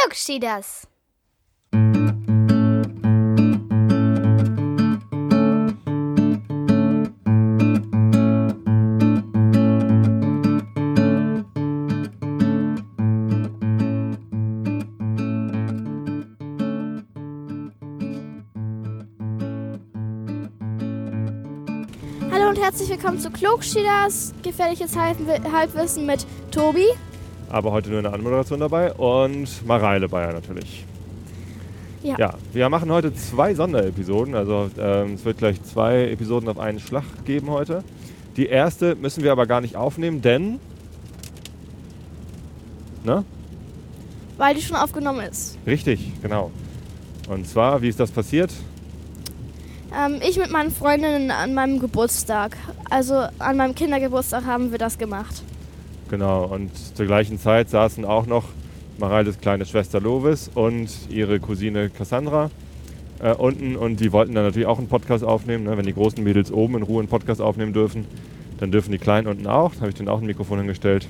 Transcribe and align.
Klugschieders. 0.00 0.86
Hallo 22.30 22.48
und 22.48 22.58
herzlich 22.58 22.88
willkommen 22.88 23.18
zu 23.18 23.30
Klugschieders, 23.30 24.32
gefährliches 24.42 24.96
Halbwi- 24.96 25.52
Halbwissen 25.52 26.06
mit 26.06 26.26
Tobi. 26.50 26.86
Aber 27.50 27.72
heute 27.72 27.90
nur 27.90 27.98
eine 27.98 28.12
Anmoderation 28.12 28.60
dabei 28.60 28.92
und 28.92 29.66
Mareile 29.66 30.08
Bayer 30.08 30.32
natürlich. 30.32 30.86
Ja. 32.02 32.16
Ja, 32.16 32.34
wir 32.52 32.68
machen 32.70 32.90
heute 32.90 33.12
zwei 33.12 33.54
Sonderepisoden. 33.54 34.34
Also 34.34 34.70
ähm, 34.78 35.14
es 35.14 35.24
wird 35.24 35.38
gleich 35.38 35.62
zwei 35.64 36.10
Episoden 36.10 36.48
auf 36.48 36.58
einen 36.58 36.80
Schlag 36.80 37.04
geben 37.24 37.50
heute. 37.50 37.84
Die 38.36 38.46
erste 38.46 38.94
müssen 38.94 39.22
wir 39.22 39.32
aber 39.32 39.46
gar 39.46 39.60
nicht 39.60 39.76
aufnehmen, 39.76 40.22
denn... 40.22 40.60
Ne? 43.04 43.24
Weil 44.38 44.54
die 44.54 44.62
schon 44.62 44.76
aufgenommen 44.76 45.20
ist. 45.20 45.58
Richtig, 45.66 46.12
genau. 46.22 46.50
Und 47.28 47.46
zwar, 47.46 47.82
wie 47.82 47.88
ist 47.88 48.00
das 48.00 48.10
passiert? 48.10 48.50
Ähm, 49.94 50.20
ich 50.26 50.38
mit 50.38 50.50
meinen 50.50 50.70
Freundinnen 50.70 51.30
an 51.30 51.52
meinem 51.52 51.80
Geburtstag, 51.80 52.56
also 52.88 53.26
an 53.38 53.56
meinem 53.56 53.74
Kindergeburtstag 53.74 54.44
haben 54.46 54.70
wir 54.70 54.78
das 54.78 54.98
gemacht. 54.98 55.42
Genau, 56.10 56.44
und 56.44 56.70
zur 56.96 57.06
gleichen 57.06 57.38
Zeit 57.38 57.70
saßen 57.70 58.04
auch 58.04 58.26
noch 58.26 58.44
Mareiles 58.98 59.40
kleine 59.40 59.64
Schwester 59.64 60.00
Lovis 60.00 60.50
und 60.52 60.90
ihre 61.08 61.38
Cousine 61.38 61.88
Cassandra 61.88 62.50
äh, 63.20 63.32
unten 63.32 63.76
und 63.76 64.00
die 64.00 64.12
wollten 64.12 64.34
dann 64.34 64.44
natürlich 64.44 64.66
auch 64.66 64.78
einen 64.78 64.88
Podcast 64.88 65.22
aufnehmen. 65.22 65.64
Ne? 65.64 65.76
Wenn 65.76 65.86
die 65.86 65.94
großen 65.94 66.22
Mädels 66.22 66.52
oben 66.52 66.76
in 66.76 66.82
Ruhe 66.82 66.98
einen 66.98 67.08
Podcast 67.08 67.40
aufnehmen 67.40 67.72
dürfen, 67.72 68.06
dann 68.58 68.72
dürfen 68.72 68.90
die 68.90 68.98
Kleinen 68.98 69.28
unten 69.28 69.46
auch. 69.46 69.72
Da 69.74 69.82
habe 69.82 69.90
ich 69.90 69.94
denen 69.94 70.08
auch 70.08 70.18
ein 70.18 70.26
Mikrofon 70.26 70.58
hingestellt. 70.58 71.08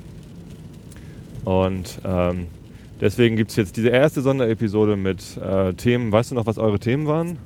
Und 1.45 1.99
ähm, 2.05 2.45
deswegen 3.01 3.35
gibt 3.35 3.49
es 3.49 3.57
jetzt 3.57 3.77
diese 3.77 3.89
erste 3.89 4.21
Sonderepisode 4.21 4.97
mit 4.97 5.35
äh, 5.37 5.73
Themen. 5.73 6.11
Weißt 6.11 6.29
du 6.29 6.35
noch, 6.35 6.45
was 6.45 6.59
eure 6.59 6.79
Themen 6.79 7.07
waren? 7.07 7.39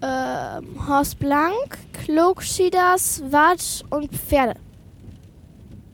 Ähm, 0.00 0.88
Horst 0.88 1.18
Blank, 1.18 1.78
Klugschieders, 1.92 3.22
Watt 3.30 3.84
und 3.90 4.10
Pferde. 4.10 4.54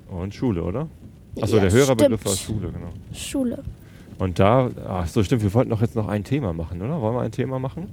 Und 0.08 0.34
Schule, 0.34 0.62
oder? 0.62 0.88
Achso, 1.42 1.56
Ja, 1.56 1.62
der 1.62 1.72
Hörerbegriff 1.72 2.24
war 2.24 2.36
Schule, 2.36 2.68
genau. 2.72 2.90
Schule. 3.12 3.62
Und 4.18 4.38
da, 4.38 4.70
ach 4.88 5.06
so 5.06 5.22
stimmt, 5.22 5.42
wir 5.42 5.54
wollten 5.54 5.70
doch 5.70 5.80
jetzt 5.80 5.94
noch 5.94 6.08
ein 6.08 6.24
Thema 6.24 6.52
machen, 6.52 6.82
oder? 6.82 7.00
Wollen 7.00 7.14
wir 7.14 7.22
ein 7.22 7.30
Thema 7.32 7.58
machen? 7.58 7.86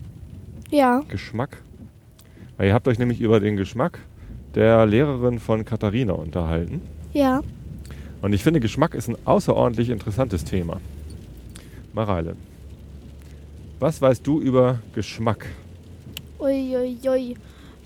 Ja, 0.71 1.01
Geschmack. 1.07 1.61
Weil 2.57 2.67
ihr 2.67 2.73
habt 2.73 2.87
euch 2.87 2.97
nämlich 2.99 3.21
über 3.21 3.39
den 3.39 3.57
Geschmack 3.57 3.99
der 4.55 4.85
Lehrerin 4.85 5.39
von 5.39 5.65
Katharina 5.65 6.13
unterhalten. 6.13 6.81
ja. 7.13 7.41
Und 8.21 8.33
ich 8.33 8.41
finde, 8.41 8.59
Geschmack 8.59 8.95
ist 8.95 9.07
ein 9.07 9.17
außerordentlich 9.25 9.89
interessantes 9.89 10.43
Thema. 10.45 10.79
Mareile, 11.93 12.35
was 13.79 14.01
weißt 14.01 14.25
du 14.25 14.41
über 14.41 14.79
Geschmack? 14.95 15.45
Uiuiui. 16.39 17.35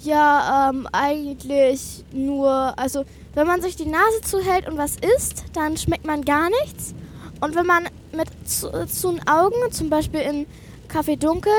Ja, 0.04 0.70
ähm, 0.70 0.88
eigentlich 0.92 2.06
nur, 2.14 2.74
also 2.78 3.04
wenn 3.36 3.46
man 3.48 3.62
sich 3.62 3.76
die 3.76 3.86
Nase 3.86 4.22
zuhält 4.24 4.68
und 4.68 4.78
was 4.78 4.96
isst, 5.18 5.44
dann 5.54 5.76
schmeckt 5.78 6.06
man 6.06 6.24
gar 6.24 6.50
nichts. 6.64 6.94
Und 7.42 7.56
wenn 7.56 7.66
man 7.66 7.84
mit 8.16 8.28
zu, 8.48 8.70
zu 8.88 9.12
den 9.12 9.28
Augen, 9.28 9.56
zum 9.72 9.90
Beispiel 9.90 10.22
in 10.22 10.46
Café 10.92 11.18
Dunkel, 11.18 11.52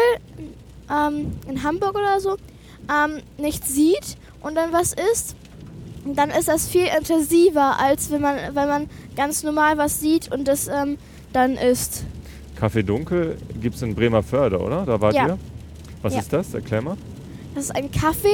ähm, 0.90 1.32
in 1.48 1.62
Hamburg 1.62 1.94
oder 1.94 2.18
so, 2.20 2.36
ähm, 2.90 3.20
nichts 3.38 3.74
sieht 3.74 4.16
und 4.40 4.54
dann 4.56 4.72
was 4.72 4.94
isst, 5.12 5.36
dann 6.06 6.30
ist 6.30 6.48
das 6.48 6.66
viel 6.66 6.86
intensiver, 6.98 7.78
als 7.78 8.10
wenn 8.10 8.22
man, 8.22 8.36
wenn 8.54 8.68
man 8.68 8.90
ganz 9.16 9.42
normal 9.42 9.76
was 9.76 10.00
sieht 10.00 10.32
und 10.32 10.48
das 10.48 10.66
ähm, 10.66 10.96
dann 11.32 11.56
isst. 11.56 12.04
Kaffee 12.56 12.82
Dunkel 12.82 13.36
gibt 13.60 13.76
es 13.76 13.82
in 13.82 13.94
Bremerförde, 13.94 14.58
oder? 14.58 14.84
Da 14.86 15.00
wart 15.00 15.14
Ja. 15.14 15.26
ihr? 15.28 15.38
Was 16.02 16.14
Ja. 16.14 16.20
ist 16.20 16.32
das? 16.32 16.54
Erklär 16.54 16.80
mal. 16.82 16.96
Das 17.54 17.64
ist 17.64 17.76
ein 17.76 17.90
Kaffee. 17.90 18.28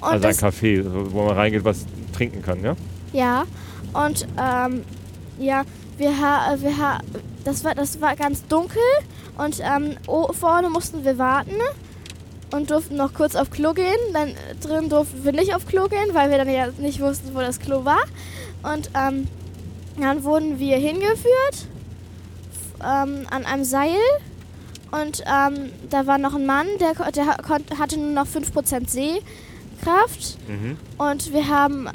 Und 0.00 0.24
also 0.24 0.46
ein 0.46 0.82
so, 0.82 1.12
wo 1.12 1.24
man 1.24 1.36
reingeht, 1.36 1.64
was 1.64 1.86
trinken 2.12 2.42
kann, 2.42 2.62
ja? 2.62 2.74
Ja, 3.12 3.44
und 3.92 4.26
ähm, 4.38 4.84
ja, 5.38 5.64
wir, 5.98 6.18
ha 6.18 6.56
wir 6.58 6.78
ha 6.78 7.00
das 7.44 7.64
war 7.64 7.74
das 7.74 8.00
war 8.00 8.16
ganz 8.16 8.46
dunkel 8.46 8.82
und 9.36 9.60
ähm, 9.60 9.96
vorne 10.32 10.70
mussten 10.70 11.04
wir 11.04 11.18
warten 11.18 11.56
und 12.52 12.70
durften 12.70 12.96
noch 12.96 13.14
kurz 13.14 13.36
auf 13.36 13.50
Klo 13.50 13.72
gehen. 13.72 13.86
Dann 14.12 14.34
drin 14.60 14.88
durften 14.88 15.24
wir 15.24 15.32
nicht 15.32 15.54
auf 15.54 15.66
Klo 15.66 15.88
gehen, 15.88 16.14
weil 16.14 16.30
wir 16.30 16.38
dann 16.38 16.48
ja 16.52 16.68
nicht 16.78 17.00
wussten, 17.00 17.34
wo 17.34 17.40
das 17.40 17.58
Klo 17.58 17.84
war. 17.84 18.02
Und 18.62 18.90
ähm, 18.94 19.28
dann 19.98 20.24
wurden 20.24 20.58
wir 20.58 20.76
hingeführt 20.76 21.68
ähm, 22.80 23.26
an 23.30 23.44
einem 23.44 23.64
Seil. 23.64 23.96
Und 24.90 25.22
ähm, 25.26 25.70
da 25.88 26.06
war 26.06 26.18
noch 26.18 26.34
ein 26.34 26.46
Mann, 26.46 26.66
der, 26.80 26.94
der 27.12 27.26
hatte 27.78 27.98
nur 27.98 28.10
noch 28.10 28.26
5% 28.26 28.88
Sehkraft. 28.88 30.38
Mhm. 30.48 30.76
Und 30.98 31.32
wir 31.32 31.48
haben, 31.48 31.88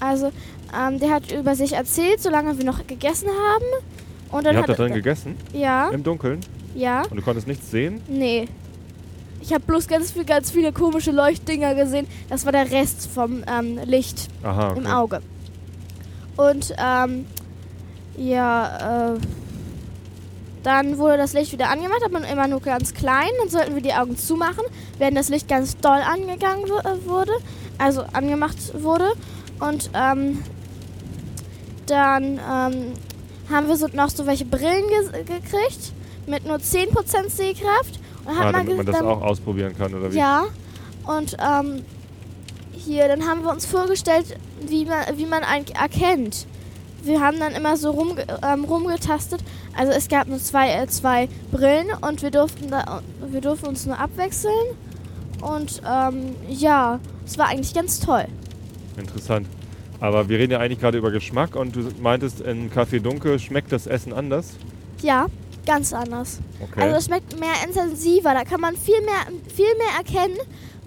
also, 0.00 0.32
ähm, 0.78 0.98
der 0.98 1.10
hat 1.10 1.30
über 1.30 1.54
sich 1.54 1.74
erzählt, 1.74 2.20
solange 2.22 2.56
wir 2.58 2.64
noch 2.64 2.86
gegessen 2.86 3.28
haben. 3.28 3.64
Und 4.30 4.44
dann 4.46 4.54
Ihr 4.54 4.58
habt 4.60 4.68
da 4.70 4.74
drin 4.74 4.94
gegessen? 4.94 5.36
Ja, 5.52 5.88
Im 5.90 6.02
Dunkeln? 6.02 6.40
ja, 6.74 7.02
Und 7.10 7.16
du 7.16 7.22
konntest 7.22 7.46
nichts 7.48 7.70
sehen? 7.70 8.00
nee. 8.08 8.48
Ich 9.40 9.52
habe 9.54 9.62
bloß 9.64 9.86
ganz, 9.86 10.10
viel, 10.10 10.24
ganz 10.24 10.50
viele 10.50 10.72
komische 10.72 11.12
Leuchtdinger 11.12 11.76
gesehen. 11.76 12.08
Das 12.28 12.44
war 12.44 12.50
der 12.50 12.70
Rest 12.72 13.08
vom 13.08 13.44
ähm, 13.46 13.78
Licht 13.84 14.28
Aha, 14.42 14.70
okay. 14.72 14.80
im 14.80 14.86
Auge. 14.88 15.22
Und, 16.36 16.74
ähm, 16.76 17.24
ja, 18.16 19.14
äh, 19.14 19.18
dann 20.62 20.98
wurde 20.98 21.16
das 21.18 21.32
Licht 21.32 21.52
wieder 21.52 21.70
angemacht, 21.70 22.02
aber 22.04 22.26
immer 22.28 22.46
nur 22.48 22.60
ganz 22.60 22.92
klein. 22.94 23.28
Dann 23.40 23.48
sollten 23.48 23.74
wir 23.74 23.82
die 23.82 23.92
Augen 23.94 24.16
zumachen, 24.16 24.64
während 24.98 25.16
das 25.16 25.28
Licht 25.28 25.48
ganz 25.48 25.76
doll 25.78 26.00
angegangen 26.00 26.64
äh, 26.64 27.06
wurde, 27.08 27.32
also 27.78 28.02
angemacht 28.12 28.56
wurde. 28.82 29.12
Und 29.60 29.90
ähm, 29.94 30.42
dann 31.86 32.24
ähm, 32.38 32.92
haben 33.50 33.68
wir 33.68 33.76
so 33.76 33.86
noch 33.92 34.10
so 34.10 34.26
welche 34.26 34.44
Brillen 34.44 34.84
ge 34.88 35.22
gekriegt 35.24 35.92
mit 36.26 36.46
nur 36.46 36.56
10% 36.56 37.30
Sehkraft. 37.30 37.98
Und 38.24 38.32
Ah, 38.36 38.44
hat 38.44 38.54
damit 38.54 38.66
ge- 38.68 38.76
man 38.76 38.86
das 38.86 38.96
dann- 38.96 39.06
auch 39.06 39.22
ausprobieren 39.22 39.74
kann, 39.76 39.94
oder 39.94 40.12
wie? 40.12 40.16
ja, 40.18 40.44
und 41.06 41.36
ähm, 41.40 41.82
hier, 42.72 43.08
dann 43.08 43.26
haben 43.26 43.42
wir 43.42 43.50
uns 43.50 43.64
vorgestellt, 43.64 44.36
wie 44.60 44.84
man, 44.84 45.04
wie 45.16 45.24
man 45.24 45.42
eigentlich 45.44 45.76
erkennt. 45.78 46.46
Wir 47.02 47.20
haben 47.20 47.38
dann 47.38 47.52
immer 47.52 47.76
so 47.76 47.90
rumge 47.90 48.24
ähm, 48.42 48.64
rumgetastet. 48.64 49.40
Also 49.76 49.92
es 49.92 50.08
gab 50.08 50.26
nur 50.26 50.38
zwei, 50.38 50.70
äh, 50.72 50.86
zwei 50.88 51.28
Brillen 51.52 51.86
und 52.00 52.22
wir 52.22 52.30
durften, 52.30 52.70
da, 52.70 53.02
wir 53.26 53.40
durften 53.40 53.66
uns 53.66 53.86
nur 53.86 53.98
abwechseln. 53.98 54.52
Und 55.40 55.80
ähm, 55.88 56.34
ja, 56.48 56.98
es 57.24 57.38
war 57.38 57.46
eigentlich 57.48 57.72
ganz 57.74 58.00
toll. 58.00 58.24
Interessant. 58.96 59.46
Aber 60.00 60.28
wir 60.28 60.38
reden 60.38 60.52
ja 60.52 60.58
eigentlich 60.58 60.80
gerade 60.80 60.98
über 60.98 61.10
Geschmack 61.10 61.56
und 61.56 61.74
du 61.76 61.88
meintest, 62.00 62.40
in 62.40 62.70
Kaffee 62.70 63.00
Dunkel 63.00 63.38
schmeckt 63.38 63.72
das 63.72 63.86
Essen 63.86 64.12
anders. 64.12 64.50
Ja, 65.02 65.26
ganz 65.66 65.92
anders. 65.92 66.40
Okay. 66.60 66.82
Also 66.82 66.96
es 66.96 67.04
schmeckt 67.06 67.38
mehr 67.38 67.54
intensiver. 67.66 68.34
Da 68.34 68.44
kann 68.44 68.60
man 68.60 68.76
viel 68.76 69.00
mehr, 69.02 69.38
viel 69.54 69.66
mehr 69.76 69.96
erkennen, 69.98 70.36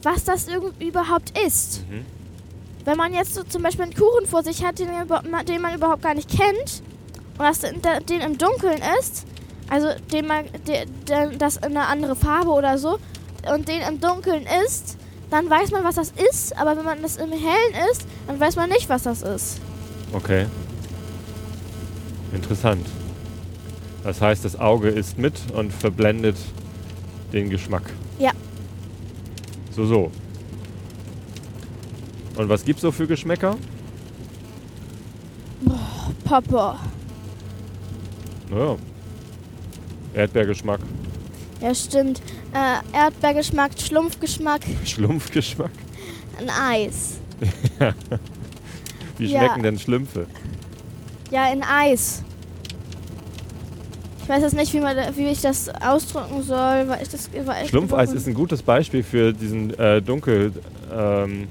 was 0.03 0.23
das 0.25 0.47
irgend- 0.47 0.81
überhaupt 0.81 1.38
ist. 1.45 1.83
Mhm. 1.89 2.05
Wenn 2.85 2.97
man 2.97 3.13
jetzt 3.13 3.35
so 3.35 3.43
zum 3.43 3.63
Beispiel 3.63 3.83
einen 3.83 3.93
Kuchen 3.93 4.25
vor 4.25 4.43
sich 4.43 4.63
hat, 4.63 4.79
den, 4.79 4.87
den 5.47 5.61
man 5.61 5.75
überhaupt 5.75 6.01
gar 6.01 6.13
nicht 6.13 6.29
kennt, 6.29 6.81
und 7.37 7.45
das, 7.45 7.61
den 7.61 8.21
im 8.21 8.37
Dunkeln 8.37 8.81
ist, 8.99 9.25
also 9.69 9.87
den 10.11 10.27
man, 10.27 10.45
der, 10.67 11.28
das 11.37 11.57
in 11.57 11.78
eine 11.78 11.87
andere 11.87 12.16
Farbe 12.16 12.49
oder 12.51 12.78
so, 12.78 12.99
und 13.53 13.67
den 13.67 13.81
im 13.81 13.99
Dunkeln 13.99 14.45
ist, 14.66 14.97
dann 15.29 15.49
weiß 15.49 15.72
man, 15.72 15.83
was 15.83 15.95
das 15.95 16.11
ist, 16.29 16.57
aber 16.57 16.75
wenn 16.78 16.85
man 16.85 17.01
das 17.01 17.17
im 17.17 17.31
Hellen 17.31 17.89
isst, 17.91 18.05
dann 18.28 18.39
weiß 18.39 18.55
man 18.57 18.69
nicht, 18.69 18.89
was 18.89 19.03
das 19.03 19.22
ist. 19.22 19.61
Okay. 20.13 20.45
Interessant. 22.34 22.85
Das 24.03 24.19
heißt, 24.19 24.43
das 24.43 24.59
Auge 24.59 24.89
isst 24.89 25.17
mit 25.17 25.35
und 25.53 25.72
verblendet 25.72 26.35
den 27.31 27.49
Geschmack. 27.49 27.84
Ja. 28.19 28.31
So, 29.72 29.85
so. 29.85 30.11
Und 32.41 32.49
was 32.49 32.66
gibt's 32.66 32.82
so 32.82 32.91
für 32.91 33.05
Geschmäcker? 33.05 33.55
Papa. 36.23 36.79
Naja. 38.49 38.78
Erdbeergeschmack, 40.16 40.79
Ja, 41.61 41.76
stimmt. 41.76 42.20
Äh, 42.53 42.97
Erdbeergeschmack, 42.97 43.79
Schlumpfgeschmack, 43.79 44.61
Schlumpfgeschmack. 44.85 45.70
ein 46.40 46.49
Eis. 46.49 47.20
Wie 49.20 49.26
Ja. 49.28 49.40
schmecken 49.41 49.61
denn 49.61 49.78
Schlümpfe? 49.78 50.26
Ja, 51.29 51.53
in 51.53 51.61
Eis. 51.64 52.23
Ich 54.23 54.28
weiß 54.29 54.41
jetzt 54.41 54.55
nicht, 54.55 54.73
wie, 54.73 54.79
man, 54.79 54.97
wie 55.16 55.28
ich 55.28 55.41
das 55.41 55.70
ausdrücken 55.70 56.41
soll, 56.41 56.87
weil 56.87 57.03
ich 57.03 57.09
das. 57.09 57.29
Weil 57.46 57.67
Schlumpfeis 57.67 58.11
ist 58.14 58.28
ein 58.28 58.34
gutes 58.34 58.64
Beispiel 58.64 59.03
für 59.03 59.32
diesen 59.32 59.78
äh, 59.79 60.02
Dunkel, 60.02 60.52
ähm, 60.91 61.47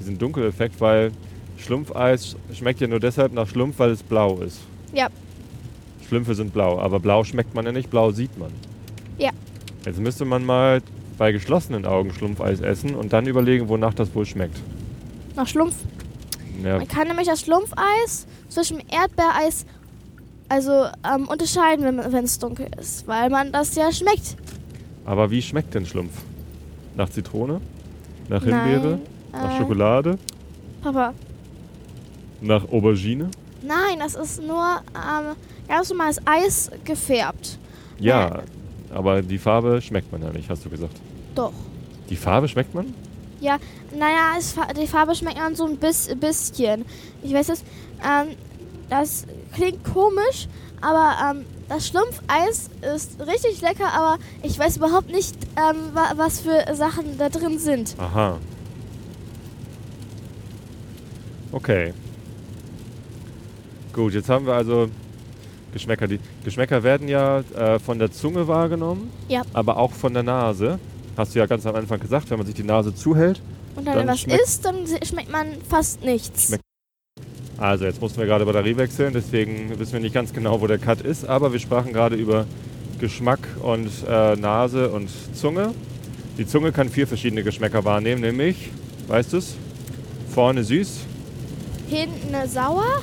diesen 0.00 0.18
Dunkeleffekt, 0.18 0.80
weil 0.80 1.12
Schlumpfeis 1.58 2.36
schmeckt 2.52 2.80
ja 2.80 2.88
nur 2.88 3.00
deshalb 3.00 3.32
nach 3.32 3.46
Schlumpf, 3.46 3.78
weil 3.78 3.90
es 3.90 4.02
blau 4.02 4.38
ist. 4.38 4.58
Ja. 4.92 5.08
Schlümpfe 6.08 6.34
sind 6.34 6.52
blau, 6.52 6.80
aber 6.80 6.98
blau 6.98 7.22
schmeckt 7.22 7.54
man 7.54 7.64
ja 7.66 7.72
nicht, 7.72 7.90
blau 7.90 8.10
sieht 8.10 8.36
man. 8.38 8.50
Ja. 9.18 9.30
Jetzt 9.84 10.00
müsste 10.00 10.24
man 10.24 10.44
mal 10.44 10.82
bei 11.18 11.30
geschlossenen 11.32 11.86
Augen 11.86 12.12
Schlumpfeis 12.12 12.60
essen 12.60 12.94
und 12.96 13.12
dann 13.12 13.26
überlegen, 13.26 13.68
wonach 13.68 13.94
das 13.94 14.12
wohl 14.14 14.26
schmeckt. 14.26 14.56
Nach 15.36 15.46
Schlumpf. 15.46 15.76
Ja, 16.64 16.78
Man 16.78 16.88
kann 16.88 17.06
nämlich 17.06 17.28
das 17.28 17.42
Schlumpfeis 17.42 18.26
zwischen 18.48 18.80
Erdbeereis 18.90 19.66
also 20.48 20.86
ähm, 21.08 21.28
unterscheiden, 21.28 22.00
wenn 22.10 22.24
es 22.24 22.38
dunkel 22.40 22.66
ist, 22.80 23.06
weil 23.06 23.30
man 23.30 23.52
das 23.52 23.76
ja 23.76 23.92
schmeckt. 23.92 24.36
aber 25.04 25.30
wie 25.30 25.40
schmeckt 25.40 25.74
denn 25.74 25.86
Schlumpf? 25.86 26.12
Nach 26.96 27.08
Zitrone? 27.08 27.60
Nach 28.28 28.42
Himbeere? 28.42 28.90
Nein, 28.98 29.00
Nach 29.32 29.54
äh, 29.54 29.58
Schokolade? 29.58 30.18
Papa, 30.82 31.12
Nach 32.40 32.64
Aubergine? 32.70 33.30
nein, 33.62 33.98
das 33.98 34.14
ist 34.14 34.42
nur 34.42 34.64
ähm, 34.94 35.36
ganz 35.68 35.90
normales 35.90 36.18
Eis 36.24 36.70
gefärbt. 36.84 37.58
Ja, 37.98 38.42
aber 38.94 39.20
die 39.22 39.38
Farbe 39.38 39.80
schmeckt 39.82 40.10
man 40.10 40.22
ja 40.22 40.30
nicht, 40.30 40.48
hast 40.48 40.64
du 40.64 40.70
gesagt. 40.70 40.96
Doch. 41.34 41.52
Die 42.08 42.16
Farbe 42.16 42.48
schmeckt 42.48 42.74
man? 42.74 42.94
Naja, 43.96 44.34
es, 44.38 44.54
die 44.80 44.86
Farbe 44.86 45.14
schmeckt 45.14 45.38
man 45.38 45.54
so 45.54 45.66
ein 45.66 45.76
bis, 45.76 46.14
bisschen. 46.14 46.84
Ich 47.22 47.32
weiß 47.32 47.48
es, 47.50 47.62
ähm, 48.04 48.36
das 48.88 49.26
klingt 49.54 49.82
komisch, 49.84 50.48
aber 50.80 51.16
ähm, 51.30 51.44
das 51.68 51.88
Schlumpfeis 51.88 52.70
ist 52.94 53.20
richtig 53.20 53.60
lecker, 53.60 53.92
aber 53.92 54.18
ich 54.42 54.58
weiß 54.58 54.76
überhaupt 54.76 55.10
nicht, 55.10 55.34
ähm, 55.56 55.76
wa 55.92 56.12
was 56.16 56.40
für 56.40 56.74
Sachen 56.74 57.18
da 57.18 57.28
drin 57.28 57.58
sind. 57.58 57.94
Aha. 57.98 58.38
Okay. 61.52 61.92
Gut, 63.92 64.14
jetzt 64.14 64.28
haben 64.28 64.46
wir 64.46 64.54
also 64.54 64.88
Geschmäcker. 65.72 66.06
Die 66.08 66.18
Geschmäcker 66.44 66.82
werden 66.82 67.08
ja 67.08 67.40
äh, 67.56 67.78
von 67.78 67.98
der 67.98 68.12
Zunge 68.12 68.46
wahrgenommen, 68.48 69.10
Ja. 69.28 69.42
aber 69.52 69.76
auch 69.76 69.92
von 69.92 70.14
der 70.14 70.22
Nase. 70.22 70.78
Hast 71.16 71.34
du 71.34 71.38
ja 71.38 71.46
ganz 71.46 71.66
am 71.66 71.74
Anfang 71.74 72.00
gesagt, 72.00 72.30
wenn 72.30 72.38
man 72.38 72.46
sich 72.46 72.54
die 72.54 72.62
Nase 72.62 72.94
zuhält. 72.94 73.40
Und 73.76 73.86
dann, 73.86 73.96
Dann 73.98 74.08
was 74.08 74.24
isst, 74.24 74.64
dann 74.64 74.86
schmeckt 75.04 75.30
man 75.30 75.46
fast 75.68 76.02
nichts. 76.04 76.56
Also 77.58 77.84
jetzt 77.84 78.00
mussten 78.00 78.18
wir 78.18 78.26
gerade 78.26 78.44
Batterie 78.46 78.76
wechseln, 78.76 79.12
deswegen 79.12 79.78
wissen 79.78 79.92
wir 79.92 80.00
nicht 80.00 80.14
ganz 80.14 80.32
genau, 80.32 80.60
wo 80.60 80.66
der 80.66 80.78
Cut 80.78 81.02
ist, 81.02 81.26
aber 81.28 81.52
wir 81.52 81.58
sprachen 81.60 81.92
gerade 81.92 82.16
über 82.16 82.46
Geschmack 82.98 83.40
und 83.62 83.90
äh, 84.08 84.34
Nase 84.36 84.88
und 84.90 85.10
Zunge. 85.34 85.74
Die 86.38 86.46
Zunge 86.46 86.72
kann 86.72 86.88
vier 86.88 87.06
verschiedene 87.06 87.42
Geschmäcker 87.42 87.84
wahrnehmen, 87.84 88.22
nämlich, 88.22 88.70
weißt 89.08 89.34
du 89.34 89.36
es? 89.38 89.56
Vorne 90.34 90.64
süß, 90.64 91.00
Hinten 91.90 92.32
äh, 92.32 92.46
sauer? 92.46 93.02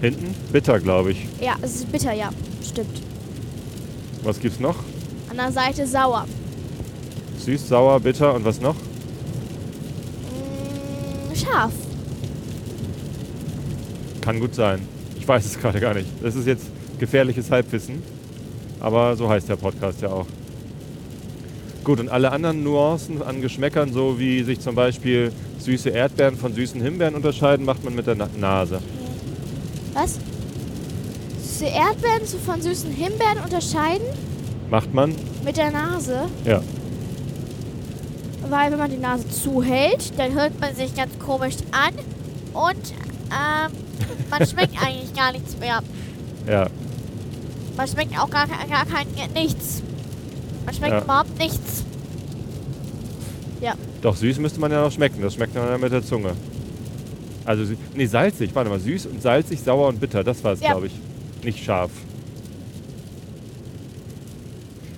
hinten 0.00 0.34
bitter, 0.52 0.80
glaube 0.80 1.12
ich. 1.12 1.26
Ja, 1.40 1.54
es 1.62 1.76
ist 1.76 1.92
bitter, 1.92 2.12
ja. 2.12 2.30
Stimmt. 2.66 3.02
Was 4.22 4.40
gibt's 4.40 4.60
noch? 4.60 4.76
An 5.28 5.36
der 5.36 5.52
Seite 5.52 5.86
sauer. 5.86 6.26
Süß, 7.38 7.68
sauer, 7.68 8.00
bitter 8.00 8.34
und 8.34 8.44
was 8.44 8.60
noch? 8.60 8.74
Mm, 10.24 11.34
scharf. 11.34 11.72
Kann 14.20 14.40
gut 14.40 14.54
sein. 14.54 14.80
Ich 15.18 15.26
weiß 15.26 15.44
es 15.44 15.58
gerade 15.60 15.80
gar 15.80 15.94
nicht. 15.94 16.08
Das 16.22 16.34
ist 16.34 16.46
jetzt 16.46 16.66
gefährliches 16.98 17.50
Halbwissen. 17.50 18.02
Aber 18.80 19.16
so 19.16 19.28
heißt 19.28 19.48
der 19.48 19.56
Podcast 19.56 20.00
ja 20.00 20.08
auch. 20.08 20.26
Gut, 21.84 21.98
und 21.98 22.08
alle 22.10 22.30
anderen 22.32 22.62
Nuancen 22.62 23.22
an 23.22 23.40
Geschmäckern, 23.40 23.92
so 23.92 24.18
wie 24.18 24.42
sich 24.42 24.60
zum 24.60 24.74
Beispiel 24.74 25.32
süße 25.58 25.88
Erdbeeren 25.90 26.36
von 26.36 26.52
süßen 26.52 26.80
Himbeeren 26.80 27.14
unterscheiden, 27.14 27.64
macht 27.64 27.84
man 27.84 27.94
mit 27.94 28.06
der 28.06 28.16
Na 28.16 28.28
Nase. 28.38 28.80
Was? 29.94 30.18
Süße 31.42 31.66
Erdbeeren 31.66 32.26
von 32.44 32.62
süßen 32.62 32.90
Himbeeren 32.90 33.38
unterscheiden 33.44 34.06
Macht 34.70 34.94
man? 34.94 35.14
mit 35.44 35.56
der 35.56 35.70
Nase. 35.70 36.22
Ja. 36.44 36.62
Weil 38.48 38.72
wenn 38.72 38.78
man 38.78 38.90
die 38.90 38.96
Nase 38.96 39.28
zuhält, 39.28 40.18
dann 40.18 40.34
hört 40.34 40.58
man 40.60 40.74
sich 40.74 40.94
ganz 40.94 41.18
komisch 41.18 41.56
an 41.70 41.94
und 42.54 42.92
ähm, 43.30 43.72
man 44.30 44.46
schmeckt 44.46 44.82
eigentlich 44.82 45.12
gar 45.14 45.32
nichts 45.32 45.56
mehr. 45.58 45.80
Ja. 46.48 46.66
Man 47.76 47.88
schmeckt 47.88 48.18
auch 48.18 48.30
gar, 48.30 48.46
gar 48.46 48.86
kein 48.86 49.06
nichts. 49.34 49.82
Man 50.70 50.74
schmeckt 50.76 50.92
Ja. 50.92 51.02
überhaupt 51.02 51.38
nichts. 51.38 51.84
Doch, 54.02 54.16
süß 54.16 54.38
müsste 54.38 54.58
man 54.60 54.70
ja 54.72 54.82
noch 54.82 54.92
schmecken. 54.92 55.20
Das 55.20 55.34
schmeckt 55.34 55.54
man 55.54 55.68
ja 55.68 55.76
mit 55.76 55.92
der 55.92 56.02
Zunge. 56.02 56.30
Also, 57.44 57.74
nee, 57.94 58.06
salzig. 58.06 58.54
Warte 58.54 58.70
mal, 58.70 58.80
süß 58.80 59.04
und 59.06 59.20
salzig, 59.20 59.60
sauer 59.60 59.88
und 59.88 60.00
bitter. 60.00 60.24
Das 60.24 60.42
war 60.42 60.52
es, 60.54 60.60
Ja. 60.60 60.70
glaube 60.70 60.86
ich. 60.86 60.92
Nicht 61.44 61.62
scharf. 61.62 61.90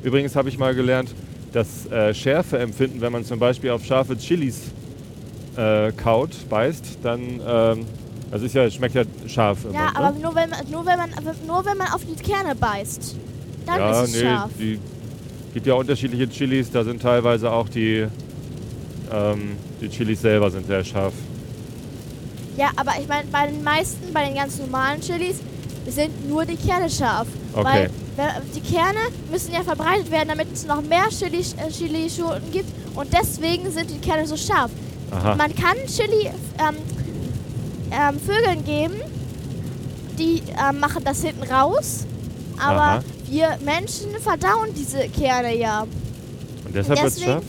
Übrigens 0.05 0.37
habe 0.37 0.49
ich 0.51 0.59
mal 0.59 0.73
gelernt, 0.75 1.13
das 1.53 1.87
äh, 1.91 2.15
Schärfeempfinden, 2.15 3.01
wenn 3.01 3.11
man 3.13 3.25
zum 3.25 3.41
Beispiel 3.41 3.71
auf 3.71 3.85
scharfe 3.85 4.17
Chilis 4.17 4.61
äh, 5.57 5.91
kaut, 5.93 6.31
beißt, 6.49 6.99
dann, 7.03 7.21
ähm, 7.45 7.85
also 8.31 8.47
ist 8.47 8.55
ja, 8.55 8.65
es 8.65 8.75
schmeckt 8.75 8.95
ja 8.95 9.03
scharf 9.27 9.65
im 9.65 9.73
Ja, 9.73 9.85
Mund, 9.87 9.97
aber 9.97 10.11
ne? 10.13 10.21
nur 10.21 10.35
wenn 10.37 10.51
man 10.51 10.71
nur 10.71 10.87
wenn 10.87 10.99
man 10.99 11.11
nur 11.47 11.65
wenn 11.65 11.77
man 11.79 11.89
auf 11.89 12.03
die 12.05 12.21
Kerne 12.23 12.55
beißt. 12.55 13.17
Dann 13.67 13.79
ja, 13.79 14.03
ist 14.03 14.09
es 14.09 14.15
nee, 14.15 14.21
scharf. 14.29 14.51
die 14.59 14.79
gibt 15.53 15.67
ja 15.67 15.75
unterschiedliche 15.75 16.29
Chilis, 16.29 16.71
da 16.71 16.85
sind 16.85 17.03
teilweise 17.03 17.51
auch 17.51 17.69
die, 17.69 18.07
ähm, 19.13 19.57
die 19.81 19.89
Chilis 19.89 20.21
selber 20.21 20.51
sind 20.51 20.67
sehr 20.67 20.85
scharf. 20.85 21.13
Ja, 22.57 22.71
aber 22.77 22.93
ich 23.01 23.09
meine, 23.09 23.27
bei 23.31 23.47
den 23.47 23.63
meisten, 23.63 24.13
bei 24.13 24.27
den 24.27 24.35
ganz 24.35 24.59
normalen 24.59 25.01
Chilis, 25.01 25.41
sind 25.87 26.29
nur 26.29 26.45
die 26.45 26.57
Kerne 26.57 26.89
scharf. 26.89 27.27
Okay. 27.55 27.89
Weil 28.17 28.43
die 28.55 28.61
Kerne 28.61 29.01
müssen 29.31 29.53
ja 29.53 29.63
verbreitet 29.63 30.11
werden, 30.11 30.29
damit 30.29 30.53
es 30.53 30.67
noch 30.67 30.83
mehr 30.83 31.09
Chili, 31.09 31.41
äh, 31.41 31.71
Chilischoten 31.71 32.51
gibt. 32.53 32.69
Und 32.95 33.13
deswegen 33.13 33.71
sind 33.71 33.91
die 33.91 33.99
Kerne 33.99 34.27
so 34.27 34.37
scharf. 34.37 34.71
Aha. 35.11 35.35
Man 35.35 35.55
kann 35.55 35.77
Chili 35.87 36.27
ähm, 36.59 36.77
ähm, 37.91 38.21
Vögeln 38.21 38.65
geben, 38.65 38.95
die 40.19 40.43
ähm, 40.51 40.79
machen 40.79 41.03
das 41.05 41.23
hinten 41.23 41.43
raus. 41.45 42.07
Aber 42.59 42.81
Aha. 42.81 43.03
Wir 43.33 43.59
Menschen 43.65 44.11
verdauen 44.21 44.69
diese 44.77 45.09
Kerne 45.09 45.57
ja. 45.57 45.83
Und 46.65 46.75
deshalb 46.75 46.99
wird 47.01 47.09
es 47.09 47.15
deswegen- 47.17 47.33
scharf? 47.33 47.45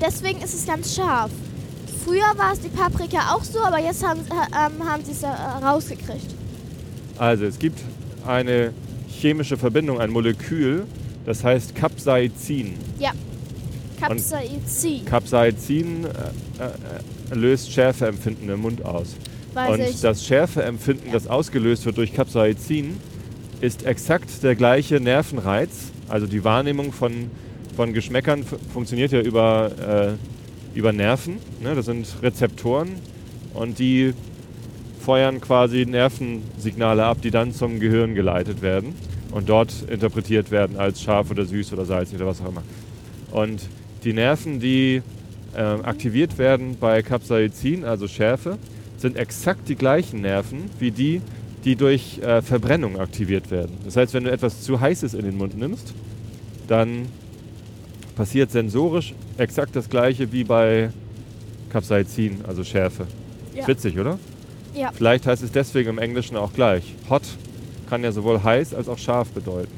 Deswegen 0.00 0.40
ist 0.42 0.54
es 0.54 0.66
ganz 0.66 0.94
scharf. 0.94 1.30
Früher 2.04 2.30
war 2.36 2.52
es 2.52 2.60
die 2.60 2.68
Paprika 2.68 3.34
auch 3.34 3.42
so, 3.42 3.60
aber 3.64 3.78
jetzt 3.80 4.06
haben, 4.06 4.20
äh, 4.20 4.66
ähm, 4.66 4.86
haben 4.88 5.02
sie 5.04 5.12
es 5.12 5.22
äh, 5.22 5.26
rausgekriegt. 5.26 6.34
Also, 7.18 7.44
es 7.46 7.58
gibt 7.58 7.80
eine 8.26 8.72
chemische 9.08 9.56
Verbindung, 9.56 10.00
ein 10.00 10.10
Molekül, 10.10 10.86
das 11.24 11.42
heißt 11.42 11.74
Capsaicin. 11.74 12.74
Capsaicin, 14.00 15.04
Capsaicin 15.06 16.04
äh, 16.04 16.08
äh, 16.62 17.34
löst 17.34 17.72
Schärfeempfinden 17.72 18.48
im 18.50 18.60
Mund 18.60 18.84
aus. 18.84 19.16
weiß 19.54 19.70
Und 19.70 19.80
ich. 19.80 20.00
das 20.00 20.24
Schärfeempfinden, 20.24 21.06
Ja. 21.08 21.12
das 21.14 21.26
ausgelöst 21.28 21.86
wird 21.86 21.96
durch 21.96 22.12
Capsaicin, 22.12 22.98
ist 23.60 23.86
exakt 23.86 24.42
der 24.42 24.54
gleiche 24.54 25.00
Nervenreiz. 25.00 25.92
Also 26.08 26.26
die 26.26 26.44
Wahrnehmung 26.44 26.92
von, 26.92 27.30
von 27.76 27.92
Geschmäckern 27.92 28.44
funktioniert 28.72 29.12
ja 29.12 29.20
über, 29.20 30.16
äh, 30.74 30.78
über 30.78 30.92
Nerven. 30.92 31.38
Ne? 31.62 31.74
Das 31.74 31.86
sind 31.86 32.06
Rezeptoren 32.22 32.90
und 33.54 33.78
die 33.78 34.14
feuern 35.00 35.40
quasi 35.40 35.84
Nervensignale 35.86 37.04
ab, 37.04 37.18
die 37.22 37.30
dann 37.30 37.52
zum 37.52 37.78
Gehirn 37.78 38.14
geleitet 38.14 38.62
werden 38.62 38.94
und 39.30 39.48
dort 39.48 39.72
interpretiert 39.90 40.50
werden 40.50 40.76
als 40.78 41.02
scharf 41.02 41.30
oder 41.30 41.44
süß 41.44 41.72
oder 41.72 41.84
salzig 41.84 42.16
oder 42.16 42.26
was 42.26 42.40
auch 42.40 42.48
immer. 42.48 42.62
Und 43.30 43.68
die 44.04 44.12
Nerven, 44.12 44.60
die 44.60 45.02
ähm, 45.56 45.84
aktiviert 45.84 46.38
werden 46.38 46.76
bei 46.78 47.02
Capsaicin, 47.02 47.84
also 47.84 48.08
Schärfe, 48.08 48.58
sind 48.96 49.16
exakt 49.16 49.68
die 49.68 49.74
gleichen 49.74 50.20
Nerven 50.20 50.70
wie 50.78 50.90
die, 50.90 51.20
die 51.64 51.76
durch 51.76 52.18
äh, 52.18 52.42
Verbrennung 52.42 52.98
aktiviert 52.98 53.50
werden. 53.50 53.78
Das 53.84 53.96
heißt, 53.96 54.14
wenn 54.14 54.24
du 54.24 54.30
etwas 54.30 54.62
zu 54.62 54.80
heißes 54.80 55.14
in 55.14 55.24
den 55.24 55.36
Mund 55.36 55.56
nimmst, 55.56 55.94
dann 56.68 57.06
passiert 58.16 58.50
sensorisch 58.50 59.14
exakt 59.38 59.74
das 59.74 59.88
gleiche 59.88 60.30
wie 60.32 60.44
bei 60.44 60.90
Capsaicin, 61.70 62.44
also 62.46 62.62
Schärfe. 62.64 63.06
Ja. 63.54 63.66
Witzig, 63.66 63.98
oder? 63.98 64.18
Ja. 64.74 64.92
Vielleicht 64.92 65.26
heißt 65.26 65.42
es 65.42 65.52
deswegen 65.52 65.90
im 65.90 65.98
Englischen 65.98 66.36
auch 66.36 66.52
gleich. 66.52 66.94
Hot 67.08 67.22
kann 67.88 68.02
ja 68.02 68.12
sowohl 68.12 68.42
heiß 68.42 68.74
als 68.74 68.88
auch 68.88 68.98
scharf 68.98 69.30
bedeuten. 69.30 69.72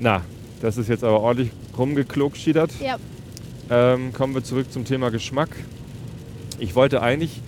Na, 0.00 0.22
das 0.60 0.76
ist 0.76 0.88
jetzt 0.88 1.04
aber 1.04 1.20
ordentlich 1.20 1.50
rumgeklogschiedert. 1.76 2.72
Ja. 2.80 2.96
Ähm, 3.70 4.12
kommen 4.12 4.34
wir 4.34 4.42
zurück 4.42 4.72
zum 4.72 4.84
Thema 4.84 5.10
Geschmack. 5.10 5.50
Ich 6.58 6.74
wollte 6.74 7.02
eigentlich 7.02 7.40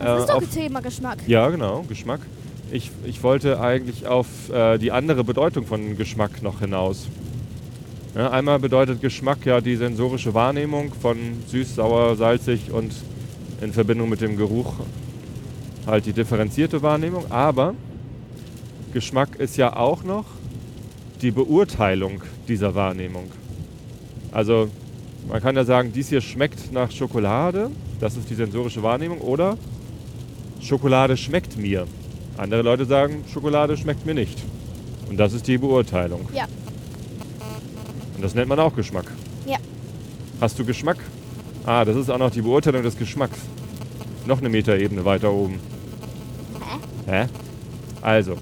Das 0.00 0.18
äh, 0.18 0.20
ist 0.20 0.28
doch 0.28 0.36
auf 0.36 0.42
ein 0.42 0.50
Thema 0.50 0.80
Geschmack. 0.80 1.18
ja, 1.26 1.48
genau, 1.50 1.84
Geschmack. 1.88 2.20
ich, 2.72 2.90
ich 3.04 3.22
wollte 3.22 3.60
eigentlich 3.60 4.06
auf 4.06 4.26
äh, 4.50 4.78
die 4.78 4.92
andere 4.92 5.24
Bedeutung 5.24 5.66
von 5.66 5.96
Geschmack 5.96 6.42
noch 6.42 6.60
hinaus. 6.60 7.08
Ja, 8.14 8.30
einmal 8.30 8.58
bedeutet 8.58 9.00
Geschmack 9.00 9.46
ja 9.46 9.60
die 9.60 9.76
sensorische 9.76 10.34
Wahrnehmung 10.34 10.92
von 11.00 11.16
süß, 11.46 11.76
sauer, 11.76 12.16
salzig 12.16 12.72
und 12.72 12.92
in 13.60 13.72
Verbindung 13.72 14.08
mit 14.08 14.20
dem 14.20 14.36
Geruch 14.36 14.74
halt 15.86 16.06
die 16.06 16.12
differenzierte 16.12 16.82
Wahrnehmung. 16.82 17.30
Aber 17.30 17.74
Geschmack 18.92 19.36
ist 19.36 19.56
ja 19.56 19.76
auch 19.76 20.02
noch 20.02 20.24
die 21.22 21.30
Beurteilung 21.30 22.22
dieser 22.48 22.74
Wahrnehmung. 22.74 23.30
Also 24.32 24.68
man 25.28 25.40
kann 25.40 25.54
ja 25.54 25.64
sagen, 25.64 25.92
dies 25.92 26.08
hier 26.08 26.20
schmeckt 26.20 26.72
nach 26.72 26.90
Schokolade, 26.90 27.70
das 28.00 28.16
ist 28.16 28.28
die 28.30 28.34
sensorische 28.34 28.82
Wahrnehmung, 28.82 29.20
oder 29.20 29.56
Schokolade 30.60 31.16
schmeckt 31.16 31.56
mir. 31.56 31.86
Andere 32.36 32.62
Leute 32.62 32.84
sagen, 32.84 33.24
Schokolade 33.32 33.76
schmeckt 33.76 34.06
mir 34.06 34.14
nicht. 34.14 34.38
Und 35.08 35.16
das 35.16 35.32
ist 35.32 35.46
die 35.46 35.58
Beurteilung. 35.58 36.28
Ja. 36.32 36.46
Und 38.14 38.22
das 38.22 38.34
nennt 38.34 38.48
man 38.48 38.58
auch 38.60 38.74
Geschmack. 38.74 39.06
Ja. 39.46 39.58
Hast 40.40 40.58
du 40.58 40.64
Geschmack? 40.64 40.98
Ah, 41.66 41.84
das 41.84 41.96
ist 41.96 42.10
auch 42.10 42.18
noch 42.18 42.30
die 42.30 42.42
Beurteilung 42.42 42.82
des 42.82 42.96
Geschmacks. 42.96 43.38
Noch 44.26 44.38
eine 44.38 44.48
Metaebene 44.48 45.04
weiter 45.04 45.32
oben. 45.32 45.58
Hä? 47.06 47.22
Hä? 47.22 47.28
Also, 48.02 48.36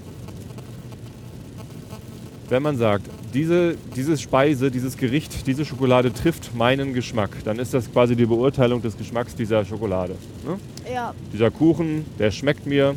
wenn 2.49 2.63
man 2.63 2.77
sagt, 2.77 3.09
diese, 3.33 3.75
diese 3.95 4.17
Speise, 4.17 4.71
dieses 4.71 4.97
Gericht, 4.97 5.45
diese 5.47 5.65
Schokolade 5.65 6.13
trifft 6.13 6.55
meinen 6.55 6.93
Geschmack, 6.93 7.31
dann 7.43 7.59
ist 7.59 7.73
das 7.73 7.91
quasi 7.91 8.15
die 8.15 8.25
Beurteilung 8.25 8.81
des 8.81 8.97
Geschmacks 8.97 9.35
dieser 9.35 9.63
Schokolade. 9.65 10.15
Ne? 10.45 10.57
Ja. 10.91 11.13
Dieser 11.33 11.51
Kuchen, 11.51 12.05
der 12.17 12.31
schmeckt 12.31 12.65
mir, 12.65 12.95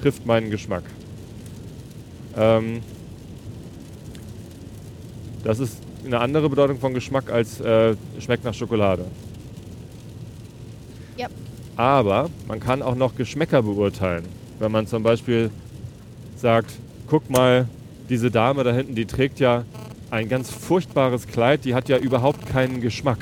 trifft 0.00 0.24
meinen 0.26 0.50
Geschmack. 0.50 0.84
Ähm, 2.36 2.80
das 5.44 5.58
ist 5.58 5.78
eine 6.04 6.20
andere 6.20 6.48
Bedeutung 6.48 6.78
von 6.78 6.94
Geschmack 6.94 7.30
als 7.30 7.60
äh, 7.60 7.94
schmeckt 8.18 8.44
nach 8.44 8.54
Schokolade. 8.54 9.04
Ja. 11.16 11.28
Aber 11.76 12.30
man 12.48 12.60
kann 12.60 12.82
auch 12.82 12.94
noch 12.94 13.14
Geschmäcker 13.14 13.62
beurteilen. 13.62 14.24
Wenn 14.58 14.72
man 14.72 14.86
zum 14.86 15.02
Beispiel 15.02 15.50
sagt, 16.36 16.72
guck 17.06 17.28
mal, 17.28 17.68
diese 18.08 18.30
Dame 18.30 18.64
da 18.64 18.72
hinten, 18.72 18.94
die 18.94 19.06
trägt 19.06 19.40
ja 19.40 19.64
ein 20.10 20.28
ganz 20.28 20.50
furchtbares 20.50 21.26
Kleid, 21.26 21.64
die 21.64 21.74
hat 21.74 21.88
ja 21.88 21.98
überhaupt 21.98 22.46
keinen 22.46 22.80
Geschmack. 22.80 23.18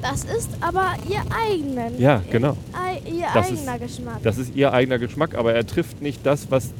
Das 0.00 0.24
ist 0.24 0.50
aber 0.60 0.94
ihr 1.08 1.22
eigenen. 1.30 2.00
Ja, 2.00 2.22
genau. 2.30 2.56
Ihr 3.06 3.26
Das 3.34 3.48
eigener 3.50 3.78
Geschmack. 3.78 4.22
Das 4.22 4.38
ist 4.38 4.54
ihr 4.54 4.72
eigener 4.72 4.98
Geschmack, 4.98 5.34
aber 5.34 5.54
er 5.54 5.66
trifft 5.66 6.02
nicht 6.02 6.24
das, 6.26 6.50
was 6.50 6.70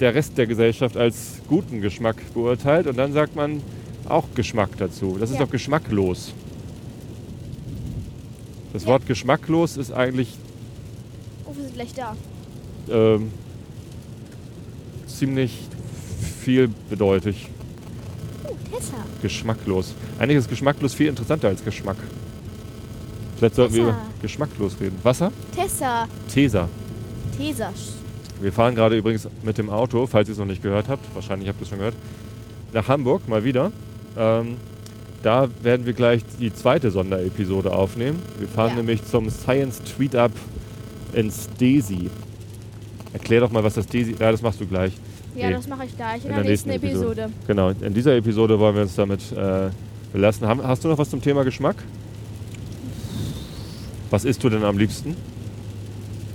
der 0.00 0.14
Rest 0.14 0.38
der 0.38 0.46
Gesellschaft 0.46 0.96
als 0.96 1.40
guten 1.48 1.80
Geschmack 1.80 2.16
beurteilt. 2.34 2.86
Und 2.86 2.96
dann 2.96 3.12
sagt 3.12 3.36
man 3.36 3.60
auch 4.08 4.24
Geschmack 4.34 4.70
dazu. 4.78 5.16
Das 5.20 5.30
ist 5.30 5.38
Ja. 5.38 5.44
doch 5.44 5.50
geschmacklos. 5.50 6.32
Das 8.72 8.82
Ja. 8.82 8.88
Wort 8.88 9.06
geschmacklos 9.06 9.76
ist 9.76 9.92
eigentlich 9.92 10.36
Oh, 11.44 11.54
wir 11.54 11.64
sind 11.64 11.74
gleich 11.74 11.92
da. 11.94 12.16
ähm, 12.90 13.30
ziemlich 15.22 15.56
vielbedeutig. 16.40 17.46
Oh, 18.44 18.56
Tessa. 18.72 18.94
Geschmacklos. 19.22 19.94
Eigentlich 20.18 20.38
ist 20.38 20.48
geschmacklos 20.48 20.94
viel 20.94 21.06
interessanter 21.06 21.46
als 21.46 21.64
Geschmack. 21.64 21.96
Vielleicht 23.36 23.54
sollten 23.54 23.74
wir 23.74 23.82
über 23.84 23.98
geschmacklos 24.20 24.74
reden. 24.80 24.98
Wasser? 25.04 25.30
Tessa. 25.54 26.08
Tesa. 26.26 26.68
Tesa. 27.38 27.72
Wir 28.40 28.52
fahren 28.52 28.74
gerade 28.74 28.96
übrigens 28.96 29.28
mit 29.44 29.58
dem 29.58 29.70
Auto, 29.70 30.08
falls 30.08 30.28
ihr 30.28 30.32
es 30.32 30.38
noch 30.38 30.46
nicht 30.46 30.60
gehört 30.60 30.88
habt. 30.88 31.04
Wahrscheinlich 31.14 31.48
habt 31.48 31.60
ihr 31.60 31.62
es 31.62 31.68
schon 31.68 31.78
gehört. 31.78 31.94
Nach 32.72 32.88
Hamburg 32.88 33.28
mal 33.28 33.44
wieder. 33.44 33.70
Ähm, 34.18 34.56
da 35.22 35.48
werden 35.62 35.86
wir 35.86 35.92
gleich 35.92 36.22
die 36.40 36.52
zweite 36.52 36.90
Sonderepisode 36.90 37.72
aufnehmen. 37.72 38.20
Wir 38.40 38.48
fahren 38.48 38.70
Ja. 38.70 38.76
nämlich 38.78 39.04
zum 39.04 39.30
Science 39.30 39.82
Tweet 39.84 40.16
Up 40.16 40.32
ins 41.12 41.48
DESI. 41.60 42.10
Erklär 43.12 43.40
doch 43.40 43.52
mal, 43.52 43.62
was 43.62 43.74
das 43.74 43.86
DESI... 43.86 44.16
Ja, 44.18 44.32
das 44.32 44.42
machst 44.42 44.60
du 44.60 44.66
gleich. 44.66 44.94
Ja, 45.34 45.48
Nee. 45.48 45.54
das 45.54 45.66
mache 45.68 45.84
ich 45.86 45.96
gleich 45.96 46.16
in, 46.24 46.30
In 46.30 46.34
der, 46.34 46.42
der 46.42 46.50
nächsten, 46.50 46.68
nächsten 46.68 46.86
Episode. 46.88 47.30
Genau, 47.46 47.70
in 47.70 47.94
dieser 47.94 48.16
Episode 48.16 48.58
wollen 48.58 48.74
wir 48.74 48.82
uns 48.82 48.94
damit 48.94 49.20
äh, 49.32 49.70
belassen. 50.12 50.46
Hast 50.46 50.84
du 50.84 50.88
noch 50.88 50.98
was 50.98 51.08
zum 51.10 51.22
Thema 51.22 51.42
Geschmack? 51.42 51.76
Was 54.10 54.24
isst 54.24 54.44
du 54.44 54.50
denn 54.50 54.62
am 54.64 54.76
liebsten? 54.76 55.16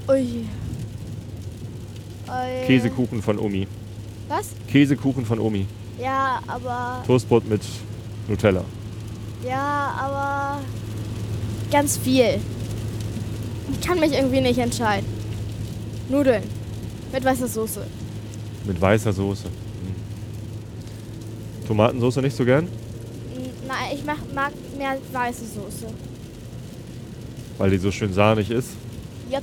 Ui. 0.09 0.45
Ui. 2.27 2.65
Käsekuchen 2.65 3.21
von 3.21 3.37
Omi. 3.37 3.67
Was? 4.27 4.49
Käsekuchen 4.67 5.25
von 5.25 5.39
Omi. 5.39 5.67
Ja, 5.99 6.39
aber. 6.47 7.03
Toastbrot 7.05 7.47
mit 7.47 7.61
Nutella. 8.27 8.63
Ja, 9.47 9.93
aber. 9.99 10.61
Ganz 11.71 11.97
viel. 11.97 12.39
Ich 13.71 13.85
kann 13.85 13.99
mich 13.99 14.13
irgendwie 14.13 14.41
nicht 14.41 14.57
entscheiden. 14.57 15.05
Nudeln. 16.09 16.43
Mit 17.13 17.23
weißer 17.23 17.47
Soße. 17.47 17.81
Mit 18.67 18.79
weißer 18.79 19.13
Soße. 19.13 19.45
Hm. 19.45 19.95
Tomatensoße 21.67 22.21
nicht 22.21 22.35
so 22.35 22.45
gern? 22.45 22.65
Mm, 22.65 23.67
Nein, 23.67 23.95
ich 23.95 24.03
mach, 24.05 24.17
mag 24.35 24.51
mehr 24.77 24.97
weiße 25.11 25.45
Soße. 25.45 25.87
Weil 27.57 27.71
die 27.71 27.77
so 27.77 27.91
schön 27.91 28.13
sahnig 28.13 28.51
ist. 28.51 28.69
Ja. 29.31 29.39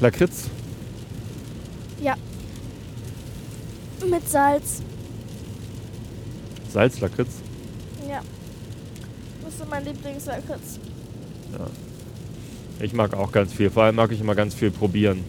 Lakritz? 0.00 0.48
Mit 4.08 4.28
Salz. 4.28 4.82
Salzlakritz? 6.72 7.28
Ja. 8.08 8.20
Das 9.42 9.52
ist 9.52 9.58
so 9.58 9.64
mein 9.68 9.84
Lieblingslakritz. 9.84 10.78
Ich 12.80 12.92
mag 12.92 13.12
auch 13.14 13.30
ganz 13.30 13.52
viel. 13.52 13.70
Vor 13.70 13.82
allem 13.84 13.96
mag 13.96 14.10
ich 14.10 14.20
immer 14.20 14.34
ganz 14.34 14.54
viel 14.54 14.70
probieren. 14.70 15.22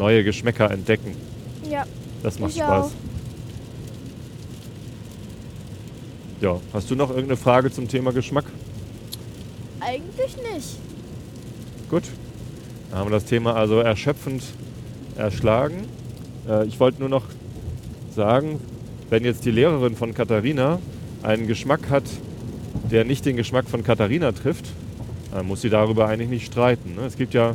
Neue 0.00 0.24
Geschmäcker 0.24 0.70
entdecken. 0.70 1.14
Ja. 1.70 1.84
Das 2.22 2.38
macht 2.38 2.52
Ich 2.52 2.56
Spaß. 2.56 2.86
auch. 2.86 2.90
Ja, 6.40 6.58
hast 6.72 6.90
du 6.90 6.94
noch 6.94 7.10
irgendeine 7.10 7.36
Frage 7.36 7.70
zum 7.70 7.86
Thema 7.86 8.10
Geschmack? 8.10 8.46
Eigentlich 9.78 10.36
nicht. 10.54 10.68
Gut. 11.90 12.04
Dann 12.88 12.98
haben 13.00 13.08
wir 13.08 13.12
das 13.12 13.26
Thema 13.26 13.54
also 13.54 13.80
erschöpfend 13.80 14.42
erschlagen. 15.16 15.86
Äh, 16.48 16.64
ich 16.66 16.80
wollte 16.80 17.00
nur 17.00 17.10
noch 17.10 17.26
sagen, 18.16 18.58
wenn 19.10 19.22
jetzt 19.22 19.44
die 19.44 19.50
Lehrerin 19.50 19.96
von 19.96 20.14
Katharina 20.14 20.78
einen 21.22 21.46
Geschmack 21.46 21.90
hat, 21.90 22.04
der 22.90 23.04
nicht 23.04 23.26
den 23.26 23.36
Geschmack 23.36 23.68
von 23.68 23.84
Katharina 23.84 24.32
trifft, 24.32 24.64
dann 25.30 25.46
muss 25.46 25.60
sie 25.60 25.68
darüber 25.68 26.08
eigentlich 26.08 26.30
nicht 26.30 26.46
streiten. 26.46 26.94
Ne? 26.94 27.02
Es 27.02 27.18
gibt 27.18 27.34
ja 27.34 27.54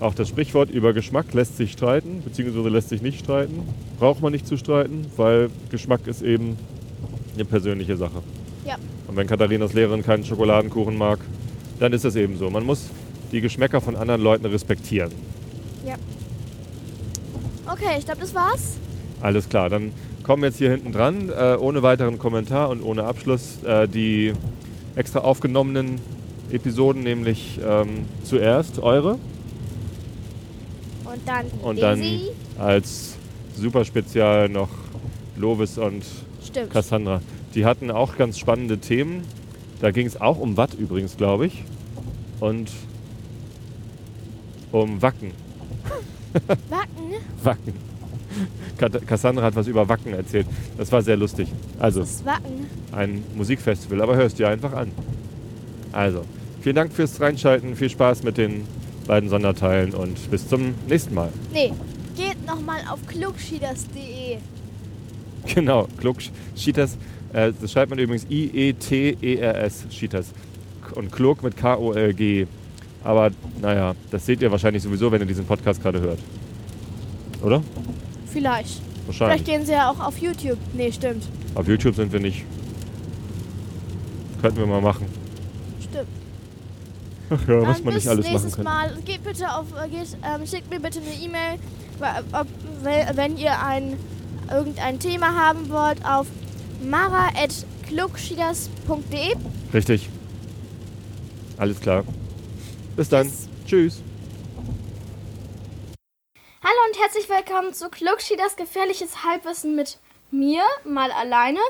auch 0.00 0.14
das 0.14 0.28
Sprichwort, 0.28 0.70
über 0.70 0.92
Geschmack 0.92 1.32
lässt 1.34 1.56
sich 1.56 1.72
streiten, 1.72 2.22
beziehungsweise 2.24 2.68
lässt 2.68 2.88
sich 2.88 3.02
nicht 3.02 3.20
streiten. 3.20 3.62
Braucht 3.98 4.20
man 4.22 4.32
nicht 4.32 4.46
zu 4.46 4.56
streiten, 4.56 5.06
weil 5.16 5.50
Geschmack 5.70 6.06
ist 6.06 6.22
eben 6.22 6.56
eine 7.34 7.44
persönliche 7.44 7.96
Sache. 7.96 8.22
Ja. 8.66 8.76
Und 9.06 9.16
wenn 9.16 9.26
Katharinas 9.26 9.72
Lehrerin 9.72 10.02
keinen 10.02 10.24
Schokoladenkuchen 10.24 10.96
mag, 10.96 11.18
dann 11.78 11.92
ist 11.92 12.04
es 12.04 12.16
eben 12.16 12.36
so. 12.38 12.50
Man 12.50 12.64
muss 12.64 12.88
die 13.32 13.40
Geschmäcker 13.40 13.80
von 13.80 13.96
anderen 13.96 14.20
Leuten 14.20 14.46
respektieren. 14.46 15.12
Okay, 17.72 17.98
ich 17.98 18.04
glaube, 18.04 18.20
das 18.20 18.34
war's. 18.34 18.78
Alles 19.20 19.48
klar, 19.48 19.70
dann 19.70 19.92
kommen 20.24 20.42
jetzt 20.42 20.58
hier 20.58 20.70
hinten 20.70 20.92
dran, 20.92 21.28
äh, 21.30 21.56
ohne 21.56 21.82
weiteren 21.82 22.18
Kommentar 22.18 22.68
und 22.68 22.82
ohne 22.82 23.04
Abschluss, 23.04 23.62
äh, 23.62 23.86
die 23.86 24.32
extra 24.96 25.20
aufgenommenen 25.20 26.00
Episoden, 26.50 27.04
nämlich 27.04 27.60
ähm, 27.64 28.06
zuerst 28.24 28.80
eure 28.80 29.18
Und 31.12 31.20
dann 31.26 31.46
und 31.62 31.80
dann 31.82 32.00
Daisy. 32.00 32.30
als 32.58 33.16
super 33.56 33.84
spezial 33.84 34.48
noch 34.48 34.68
Lovis 35.36 35.78
und 35.78 36.04
Stimmt. 36.44 36.70
Cassandra. 36.70 37.20
Die 37.54 37.64
hatten 37.64 37.90
auch 37.90 38.16
ganz 38.16 38.38
spannende 38.38 38.78
Themen. 38.78 39.22
Da 39.80 39.90
ging 39.90 40.06
es 40.06 40.20
auch 40.20 40.38
um 40.38 40.56
Watt 40.56 40.74
übrigens, 40.74 41.16
glaube 41.16 41.46
ich. 41.46 41.64
Und 42.38 42.70
um 44.72 45.02
Wacken. 45.02 45.32
Wacken. 46.68 47.14
Wacken. 47.42 47.74
Cassandra 49.06 49.42
hat 49.44 49.56
was 49.56 49.66
über 49.66 49.88
Wacken 49.88 50.14
erzählt. 50.14 50.46
Das 50.78 50.90
war 50.92 51.02
sehr 51.02 51.16
lustig. 51.16 51.48
Also, 51.78 52.00
Das 52.00 52.24
Wacken. 52.24 52.66
ein 52.92 53.24
Musikfestival, 53.36 54.00
aber 54.00 54.16
hörst 54.16 54.38
dir 54.38 54.48
einfach 54.48 54.72
an. 54.72 54.92
Also, 55.92 56.22
vielen 56.60 56.76
Dank 56.76 56.92
fürs 56.92 57.20
Reinschalten, 57.20 57.74
viel 57.74 57.90
Spaß 57.90 58.22
mit 58.22 58.38
den 58.38 58.64
beiden 59.10 59.28
Sonderteilen 59.28 59.92
und 59.92 60.30
bis 60.30 60.46
zum 60.46 60.72
nächsten 60.88 61.14
Mal. 61.14 61.30
Nee, 61.52 61.72
geht 62.16 62.46
nochmal 62.46 62.78
auf 62.88 63.04
klugschieders.de. 63.08 64.36
Genau, 65.54 65.88
Klug 65.98 66.18
Schitas, 66.54 66.96
äh, 67.32 67.52
das 67.60 67.72
schreibt 67.72 67.90
man 67.90 67.98
übrigens 67.98 68.24
I-E-T-E-R-S, 68.30 69.86
Schitas. 69.90 70.32
Und 70.94 71.10
Klug 71.10 71.42
mit 71.42 71.56
K-O-L-G. 71.56 72.46
Aber 73.02 73.30
naja, 73.60 73.94
das 74.12 74.26
seht 74.26 74.42
ihr 74.42 74.50
wahrscheinlich 74.52 74.82
sowieso, 74.82 75.10
wenn 75.10 75.20
ihr 75.22 75.26
diesen 75.26 75.44
Podcast 75.46 75.82
gerade 75.82 76.00
hört. 76.00 76.20
Oder? 77.42 77.64
Vielleicht. 78.26 78.68
Vielleicht 78.68 79.06
Wahrscheinlich. 79.06 79.44
gehen 79.44 79.66
sie 79.66 79.72
ja 79.72 79.90
auch 79.90 79.98
auf 79.98 80.18
YouTube. 80.18 80.58
Nee, 80.74 80.92
stimmt. 80.92 81.26
Auf 81.56 81.66
YouTube 81.66 81.96
sind 81.96 82.12
wir 82.12 82.20
nicht. 82.20 82.44
Könnten 84.40 84.58
wir 84.58 84.66
mal 84.66 84.80
machen. 84.80 85.06
Ach 87.32 87.46
ja, 87.46 87.62
was 87.62 87.84
man 87.84 87.94
bis 87.94 88.02
nicht 88.04 88.08
alles 88.08 88.26
machen 88.26 88.32
nächstes 88.32 88.56
kann. 88.56 88.64
Mal. 88.64 88.98
Geht 89.04 89.22
bitte 89.22 89.54
auf, 89.54 89.66
äh, 89.80 89.88
geht, 89.88 90.16
ähm, 90.24 90.44
schickt 90.46 90.68
mir 90.68 90.80
bitte 90.80 91.00
eine 91.00 91.14
E-Mail, 91.14 91.60
wenn, 93.14 93.36
ihr 93.36 93.62
ein, 93.62 93.96
irgendein 94.50 94.98
Thema 94.98 95.36
haben 95.36 95.70
wollt, 95.70 96.04
auf 96.04 96.26
mara.klugschieders.de. 96.82 99.36
Richtig. 99.72 100.10
Alles 101.56 101.80
klar. 101.80 102.02
Bis 102.96 103.08
dann. 103.08 103.32
Tschüss. 103.64 104.02
Hallo 106.64 106.78
und 106.88 106.98
herzlich 107.00 107.28
willkommen 107.28 107.74
zu 107.74 107.90
Klugschieders 107.90 108.56
gefährliches 108.56 109.22
Halbwissen 109.24 109.76
mit 109.76 110.00
mir, 110.32 110.64
mal 110.84 111.12
alleine. 111.12 111.60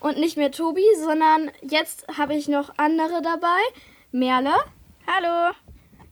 Und 0.00 0.18
nicht 0.18 0.36
mehr 0.36 0.52
Tobi, 0.52 0.84
sondern 1.02 1.50
jetzt 1.62 2.06
habe 2.18 2.34
ich 2.34 2.46
noch 2.46 2.74
andere 2.76 3.22
dabei. 3.22 3.58
Merle. 4.12 4.52
Hallo. 5.10 5.54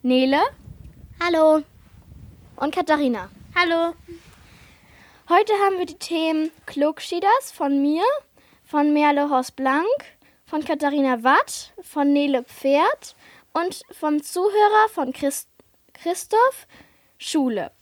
Nele. 0.01 0.41
Hallo. 1.23 1.63
Und 2.57 2.75
Katharina. 2.75 3.29
Hallo. 3.55 3.93
Heute 5.29 5.53
haben 5.53 5.79
wir 5.79 5.85
die 5.85 5.99
Themen 5.99 6.51
Klugschieders 6.65 7.53
von 7.53 7.83
mir, 7.83 8.03
von 8.65 8.95
Merle 8.95 9.29
Horst 9.29 9.55
Blank, 9.55 9.85
von 10.47 10.65
Katharina 10.65 11.23
Watt, 11.23 11.75
von 11.83 12.15
Nele 12.15 12.43
Pferd 12.45 13.15
und 13.53 13.83
vom 13.93 14.23
Zuhörer 14.23 14.89
von 14.89 15.13
Christ 15.13 15.51
Christoph 15.93 16.67
Schule. 17.19 17.73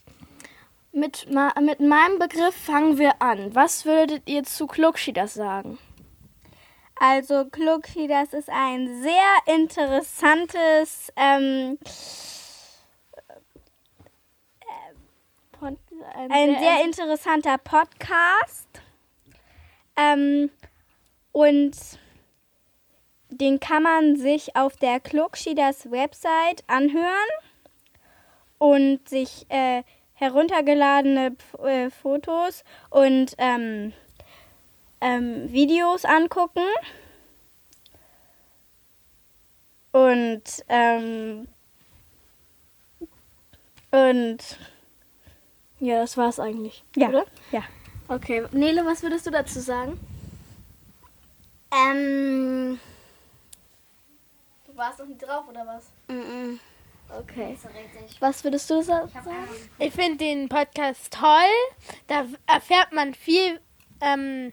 Mit, 0.90 1.28
mit 1.28 1.78
meinem 1.78 2.18
Begriff 2.18 2.56
fangen 2.56 2.98
wir 2.98 3.22
an. 3.22 3.54
Was 3.54 3.84
würdet 3.84 4.28
ihr 4.28 4.42
zu 4.42 4.66
Klugschieders 4.66 5.34
sagen? 5.34 5.78
Also 7.06 7.44
Klugschi, 7.44 8.08
das 8.08 8.32
ist 8.32 8.48
ein 8.48 9.02
sehr 9.02 9.54
interessantes 9.54 11.12
ähm, 11.16 11.76
Von- 15.58 15.76
ein 16.30 16.56
sehr 16.58 16.82
interessanter 16.82 17.58
Podcast. 17.58 18.68
Ähm, 19.96 20.48
und 21.32 21.76
den 23.28 23.60
kann 23.60 23.82
man 23.82 24.16
sich 24.16 24.56
auf 24.56 24.76
der 24.76 24.98
Klugschieders 24.98 25.90
Website 25.90 26.64
anhören 26.68 27.30
und 28.56 29.06
sich 29.06 29.44
äh, 29.50 29.82
heruntergeladene 30.14 31.32
P- 31.32 31.68
äh, 31.68 31.90
Fotos 31.90 32.64
und 32.88 33.34
ähm, 33.36 33.92
ähm, 35.04 35.52
Videos 35.52 36.04
angucken. 36.04 36.64
Und 39.92 40.42
ähm, 40.68 41.46
und 43.92 44.38
ja, 45.78 46.00
das 46.00 46.16
war's 46.16 46.40
eigentlich. 46.40 46.82
ja, 46.96 47.08
Oder? 47.08 47.26
ja. 47.52 47.62
Okay, 48.08 48.44
Nele, 48.52 48.84
was 48.84 49.02
würdest 49.02 49.26
du 49.26 49.30
dazu 49.30 49.60
sagen? 49.60 49.98
Ähm, 51.72 52.78
Du 54.66 54.76
warst 54.76 54.98
noch 54.98 55.06
nicht 55.06 55.22
drauf, 55.22 55.46
oder 55.48 55.64
was? 55.66 55.84
mm, 56.08 56.58
Okay. 57.20 57.56
Was 58.18 58.42
würdest 58.42 58.68
du 58.70 58.82
sa- 58.82 59.04
Ich 59.06 59.12
sagen? 59.12 59.28
Ahnung. 59.30 59.54
Ich 59.78 59.92
finde 59.94 60.16
den 60.24 60.48
Podcast 60.48 61.12
toll. 61.12 61.52
Da 62.08 62.26
erfährt 62.46 62.92
man 62.92 63.14
viel. 63.14 63.60
Ähm, 64.00 64.52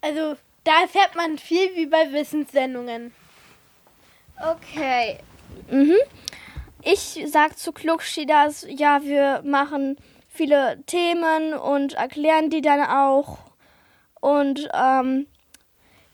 also 0.00 0.36
da 0.64 0.82
erfährt 0.82 1.14
man 1.14 1.38
viel 1.38 1.74
wie 1.74 1.86
bei 1.86 2.12
Wissenssendungen. 2.12 3.12
Okay. 4.38 5.18
Mhm. 5.70 5.96
Ich 6.82 7.22
sag 7.26 7.58
zu 7.58 7.72
Klugschieders, 7.72 8.66
ja, 8.68 9.02
wir 9.02 9.42
machen 9.44 9.98
viele 10.28 10.82
Themen 10.86 11.54
und 11.54 11.94
erklären 11.94 12.48
die 12.48 12.62
dann 12.62 12.82
auch. 12.82 13.38
Und 14.20 14.68
ähm, 14.72 15.26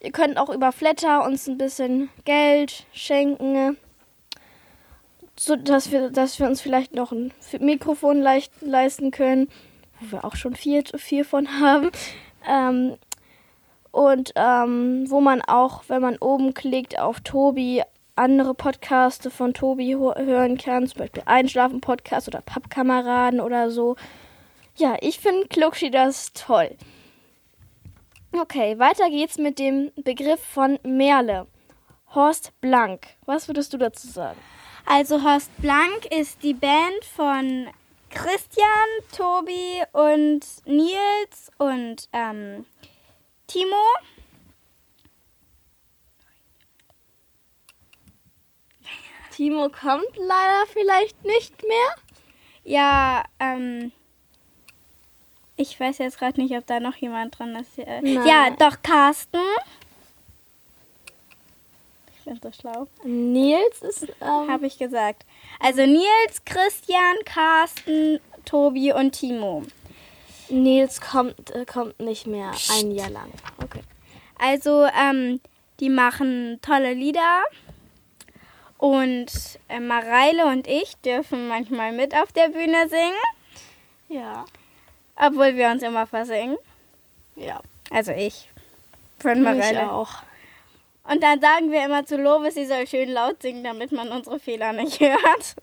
ihr 0.01 0.12
könnt 0.12 0.38
auch 0.38 0.49
über 0.49 0.72
Flatter 0.72 1.25
uns 1.25 1.46
ein 1.46 1.59
bisschen 1.59 2.09
Geld 2.25 2.87
schenken, 2.92 3.77
so 5.38 5.55
dass 5.55 5.92
wir, 5.92 6.11
dass 6.11 6.38
wir 6.40 6.46
uns 6.46 6.61
vielleicht 6.61 6.94
noch 6.94 7.12
ein 7.12 7.33
Mikrofon 7.61 8.20
leicht 8.20 8.53
leisten 8.61 9.11
können, 9.11 9.49
wo 10.01 10.16
wir 10.16 10.25
auch 10.25 10.37
schon 10.37 10.57
vier, 10.57 10.83
vier 10.96 11.25
von 11.25 11.61
haben. 11.61 11.90
Ähm, 12.49 12.96
und 13.97 14.33
ähm, 14.37 15.11
wo 15.11 15.23
man 15.23 15.41
auch, 15.41 15.85
wenn 15.89 16.03
man 16.03 16.19
oben 16.19 16.53
klickt 16.53 16.99
auf 16.99 17.21
Tobi, 17.21 17.83
andere 18.15 18.53
Podcaste 18.53 19.31
von 19.31 19.55
Tobi 19.55 19.97
hören 19.97 20.59
kann, 20.59 20.87
zum 20.87 20.99
Beispiel 20.99 21.23
Einschlafen-Podcast 21.25 22.29
oder 22.29 22.43
Pappkameraden 22.43 23.41
oder 23.41 23.71
so. 23.71 23.97
Ja, 24.77 24.97
ich 25.01 25.19
finde 25.19 25.49
Klugschi 25.49 25.91
das 25.91 26.35
toll. 26.35 26.77
Okay, 28.39 28.79
weiter 28.79 29.09
geht's 29.09 29.39
mit 29.39 29.59
dem 29.59 29.91
Begriff 29.97 30.41
von 30.41 30.79
Merle. 30.83 31.47
Horst 32.15 32.53
Blank. 32.61 33.07
Was 33.25 33.49
würdest 33.49 33.73
du 33.73 33.79
dazu 33.79 34.09
sagen? 34.09 34.39
Also 34.85 35.23
Horst 35.23 35.51
Blank 35.63 36.05
ist 36.15 36.43
die 36.43 36.53
Band 36.53 37.03
von 37.15 37.69
Christian, 38.11 38.67
Tobi 39.17 39.83
und 39.93 40.45
Nils 40.67 41.51
und 41.57 42.11
ähm, 42.13 42.67
Timo. 43.47 43.77
Timo 49.31 49.69
kommt 49.69 50.17
leider 50.17 50.67
vielleicht 50.73 51.25
nicht 51.25 51.63
mehr. 51.63 51.95
Ja, 52.65 53.25
ähm, 53.39 53.93
ich 55.57 55.79
weiß 55.79 55.99
jetzt 55.99 56.19
gerade 56.19 56.41
nicht, 56.41 56.55
ob 56.57 56.67
da 56.67 56.81
noch 56.81 56.97
jemand 56.97 57.39
dran 57.39 57.55
ist. 57.57 57.79
Äh, 57.79 58.01
Nein. 58.03 58.27
Ja, 58.27 58.51
doch 58.51 58.83
Carsten. 58.83 59.41
Ich 62.19 62.25
bin 62.25 62.41
so 62.43 62.51
schlau. 62.51 62.87
Nils 63.05 63.83
ist. 63.83 64.09
Ähm, 64.21 64.51
Habe 64.51 64.67
ich 64.67 64.79
gesagt. 64.79 65.25
Also 65.61 65.87
Nils, 65.87 66.45
Christian, 66.45 67.17
Carsten, 67.25 68.21
Tobi 68.45 68.93
und 68.93 69.13
Timo. 69.13 69.63
Nils 70.49 71.01
kommt, 71.01 71.51
äh, 71.55 71.65
kommt 71.65 71.99
nicht 72.01 72.27
mehr 72.27 72.53
ein 72.79 72.91
Jahr 72.93 73.11
lang. 73.11 73.31
Okay. 73.63 73.81
Also, 74.39 74.87
ähm, 74.87 75.41
die 75.81 75.89
machen 75.91 76.59
tolle 76.63 76.93
Lieder. 76.95 77.45
Und 78.79 79.27
äh, 79.69 79.81
Mareile 79.81 80.47
und 80.47 80.67
ich 80.67 80.97
dürfen 80.99 81.49
manchmal 81.49 81.93
mit 81.93 82.15
auf 82.15 82.31
der 82.33 82.49
Bühne 82.51 82.89
singen, 82.89 83.15
Ja. 84.09 84.45
obwohl 85.17 85.57
wir 85.57 85.71
uns 85.71 85.83
immer 85.83 86.07
versingen. 86.07 86.59
Ja. 87.37 87.61
Also 87.91 88.13
ich. 88.13 88.51
Von 89.19 89.33
Ich 89.39 89.39
Mareile. 89.43 89.91
auch. 89.91 90.11
Und 91.05 91.23
dann 91.23 91.41
sagen 91.41 91.71
wir 91.73 91.85
immer 91.87 92.05
zu 92.05 92.17
Lovis, 92.19 92.55
sie 92.55 92.67
soll 92.67 92.87
schön 92.87 93.09
laut 93.09 93.41
singen, 93.41 93.65
damit 93.65 93.93
man 93.93 94.09
unsere 94.09 94.39
Fehler 94.39 94.73
nicht 94.75 95.01
hört. 95.01 95.57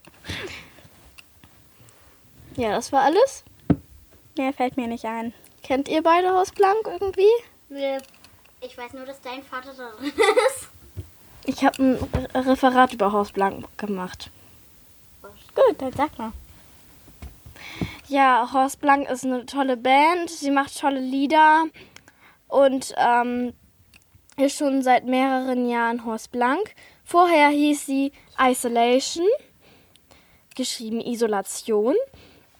Ja, 2.55 2.71
das 2.71 2.91
war 2.91 3.01
alles. 3.03 3.43
Mehr 4.37 4.53
fällt 4.53 4.77
mir 4.77 4.87
nicht 4.87 5.05
ein. 5.05 5.33
Kennt 5.61 5.87
ihr 5.87 6.01
beide 6.03 6.31
Horst 6.31 6.55
Blank 6.55 6.85
irgendwie? 6.85 7.29
Nee. 7.69 7.97
Ich 8.61 8.77
weiß 8.77 8.93
nur, 8.93 9.05
dass 9.05 9.21
dein 9.21 9.43
Vater 9.43 9.73
da 9.77 9.91
drin 9.99 10.11
ist. 10.49 10.69
Ich 11.45 11.63
habe 11.65 11.83
ein 11.83 11.95
Re- 11.95 12.51
Referat 12.51 12.93
über 12.93 13.11
Horst 13.11 13.33
Blank 13.33 13.65
gemacht. 13.77 14.31
Gut, 15.21 15.75
dann 15.77 15.91
sag 15.93 16.17
mal. 16.17 16.31
Ja, 18.07 18.49
Horst 18.53 18.81
Blank 18.81 19.09
ist 19.09 19.25
eine 19.25 19.45
tolle 19.45 19.77
Band. 19.77 20.29
Sie 20.29 20.51
macht 20.51 20.79
tolle 20.79 20.99
Lieder 20.99 21.65
und 22.47 22.93
ähm, 22.97 23.53
ist 24.37 24.57
schon 24.57 24.81
seit 24.81 25.05
mehreren 25.05 25.69
Jahren 25.69 26.05
Horst 26.05 26.31
Blank. 26.31 26.73
Vorher 27.05 27.49
hieß 27.49 27.85
sie 27.85 28.11
Isolation, 28.39 29.27
geschrieben 30.55 31.01
Isolation. 31.01 31.95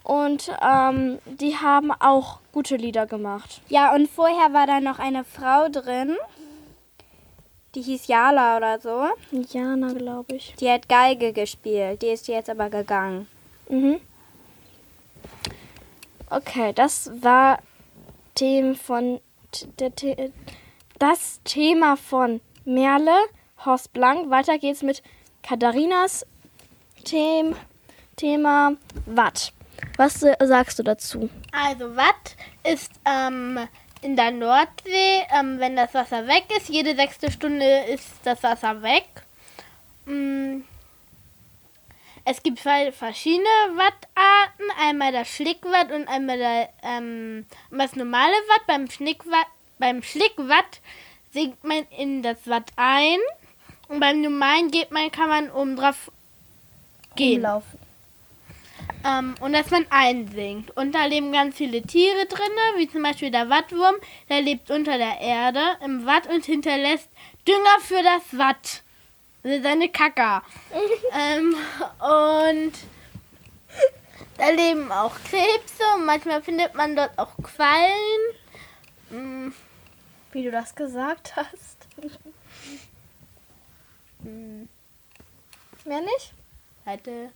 Und 0.04 0.52
ähm, 0.62 1.20
die 1.26 1.56
haben 1.58 1.92
auch 1.92 2.39
gute 2.52 2.76
Lieder 2.76 3.06
gemacht. 3.06 3.62
Ja, 3.70 3.94
und 3.96 4.10
vorher 4.10 4.52
war 4.54 4.68
da 4.68 4.80
noch 4.82 5.00
eine 5.00 5.24
Frau 5.24 5.70
drin. 5.70 6.18
Die 7.74 7.82
hieß 7.82 8.08
Jala 8.08 8.58
oder 8.58 8.80
so. 8.80 9.06
Jana, 9.32 9.94
glaube 9.94 10.36
ich. 10.36 10.54
Die 10.60 10.70
hat 10.70 10.88
Geige 10.89 11.34
gespielt. 11.34 12.02
Die 12.02 12.08
ist 12.10 12.28
jetzt 12.28 12.50
aber 12.50 12.70
gegangen. 12.70 13.28
Mhm. 13.70 14.00
Okay, 16.30 16.74
das 16.74 17.10
war 17.22 17.60
Themen 18.36 18.76
von 18.76 19.20
der, 19.80 19.92
The- 19.98 20.32
das 21.00 21.39
Thema 21.44 21.96
von 21.96 22.42
Merle, 22.66 23.16
Horst 23.66 23.94
Blank. 23.94 24.30
Weiter 24.30 24.58
geht's 24.58 24.82
mit 24.84 25.02
Katharinas 25.44 26.26
Them 27.06 27.56
Thema 28.16 28.74
Watt. 29.06 29.54
Was 29.98 30.20
sagst 30.20 30.80
du 30.80 30.84
dazu? 30.84 31.30
Also 31.52 31.96
Watt 31.96 32.36
ist 32.64 32.92
ähm, 33.06 33.60
in 34.02 34.16
der 34.16 34.32
Nordsee, 34.32 35.24
ähm, 35.38 35.60
wenn 35.60 35.76
das 35.76 35.94
Wasser 35.94 36.28
weg 36.28 36.46
ist, 36.58 36.70
jede 36.70 36.96
sechste 36.96 37.32
Stunde 37.32 37.66
ist 37.88 38.08
das 38.24 38.44
Wasser 38.44 38.82
weg. 38.82 39.08
Mm. 40.06 40.62
Es 42.26 42.42
gibt 42.42 42.60
zwei 42.60 42.92
verschiedene 42.94 43.44
Wattarten, 43.76 44.66
einmal 44.82 45.12
das 45.12 45.28
Schlickwatt 45.28 45.92
und 45.92 46.08
einmal 46.08 46.38
der, 46.38 46.70
ähm, 46.82 47.46
das 47.70 47.96
normale 47.96 48.32
Watt. 48.32 48.66
Beim 48.66 48.90
Schlickwatt, 48.90 49.48
beim 49.78 50.02
Schlickwatt 50.02 50.80
sinkt 51.34 51.64
man 51.66 51.86
in 51.98 52.24
das 52.24 52.38
Watt 52.46 52.72
ein 52.78 53.20
und 53.90 54.00
beim 54.00 54.22
normalen 54.22 54.72
geht 54.72 54.92
man, 54.92 55.12
kann 55.12 55.28
man 55.28 55.52
oben 55.52 55.76
drauf 55.76 56.12
gehen. 57.16 57.38
Umlaufen. 57.38 57.83
Ähm, 59.06 59.36
und 59.42 59.54
dass 59.54 59.70
man 59.70 59.86
einsinkt. 59.89 60.76
Und 60.78 60.94
da 60.94 61.06
leben 61.06 61.32
ganz 61.32 61.58
viele 61.58 61.82
Tiere 61.82 62.26
drin, 62.26 62.52
wie 62.78 62.89
zum 62.89 63.04
Beispiel 63.04 63.32
der 63.32 63.50
Wattwurm. 63.50 63.96
Der 64.30 64.42
lebt 64.42 64.72
unter 64.72 64.98
der 64.98 65.20
Erde 65.20 65.62
im 65.84 66.06
Watt 66.06 66.28
und 66.30 66.46
hinterlässt 66.46 67.10
Dünger 67.48 67.80
für 67.82 68.02
das 68.02 68.38
Watt. 68.38 68.82
Seine 69.44 69.89
Kacker. 69.89 70.42
ähm, 71.13 71.56
und 72.00 72.74
da 74.38 74.50
leben 74.50 74.92
auch 74.92 75.13
Krebse 75.30 75.84
und 75.96 76.06
manchmal 76.06 76.42
findet 76.42 76.74
man 76.74 76.96
dort 76.96 77.18
auch 77.20 77.36
Quallen. 77.44 77.92
Mm, 79.10 79.54
Wie 80.32 80.44
du 80.44 80.52
das 80.52 80.74
gesagt 80.74 81.36
hast. 81.36 81.88
Mehr 85.86 86.02
nicht? 86.02 86.34
Hatte. 86.86 87.32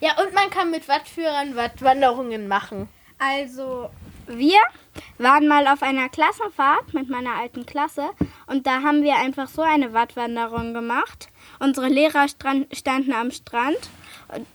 Ja, 0.00 0.22
und 0.22 0.32
man 0.34 0.50
kann 0.50 0.70
mit 0.70 0.88
Wattführern 0.88 1.56
Wattwanderungen 1.56 2.48
machen. 2.48 2.88
Also, 3.18 3.90
wir 4.26 4.58
waren 5.18 5.48
mal 5.48 5.66
auf 5.66 5.82
einer 5.82 6.08
Klassenfahrt 6.08 6.94
mit 6.94 7.08
meiner 7.08 7.34
alten 7.34 7.66
Klasse 7.66 8.10
und 8.46 8.66
da 8.66 8.82
haben 8.82 9.02
wir 9.02 9.16
einfach 9.16 9.48
so 9.48 9.62
eine 9.62 9.92
Wattwanderung 9.92 10.74
gemacht. 10.74 11.28
Unsere 11.58 11.88
Lehrer 11.88 12.26
standen 12.28 13.12
am 13.12 13.30
Strand 13.30 13.78
und 14.28 14.46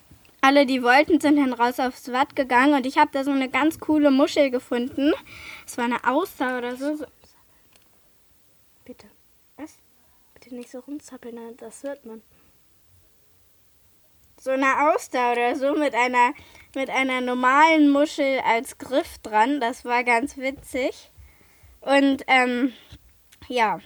alle, 0.41 0.65
die 0.65 0.83
wollten, 0.83 1.21
sind 1.21 1.37
dann 1.37 1.53
raus 1.53 1.79
aufs 1.79 2.11
Watt 2.11 2.35
gegangen 2.35 2.73
und 2.73 2.85
ich 2.85 2.97
habe 2.97 3.09
da 3.13 3.23
so 3.23 3.31
eine 3.31 3.49
ganz 3.49 3.79
coole 3.79 4.11
Muschel 4.11 4.51
gefunden. 4.51 5.13
Es 5.65 5.77
war 5.77 5.85
eine 5.85 6.03
Auster 6.03 6.57
oder 6.57 6.75
so. 6.75 7.05
Bitte. 8.83 9.07
Was? 9.55 9.77
Bitte 10.33 10.53
nicht 10.53 10.69
so 10.69 10.79
rumzappeln, 10.79 11.37
das 11.57 11.83
hört 11.83 12.05
man. 12.05 12.21
So 14.43 14.51
eine 14.51 14.91
Auster 14.91 15.31
oder 15.31 15.55
so 15.55 15.73
mit 15.73 15.95
einer 15.95 16.33
mit 16.75 16.89
einer 16.89 17.21
normalen 17.21 17.89
Muschel 17.89 18.41
als 18.45 18.77
Griff 18.77 19.17
dran. 19.19 19.61
Das 19.61 19.85
war 19.85 20.03
ganz 20.03 20.35
witzig. 20.35 21.11
Und 21.79 22.25
ähm, 22.27 22.73
ja. 23.47 23.79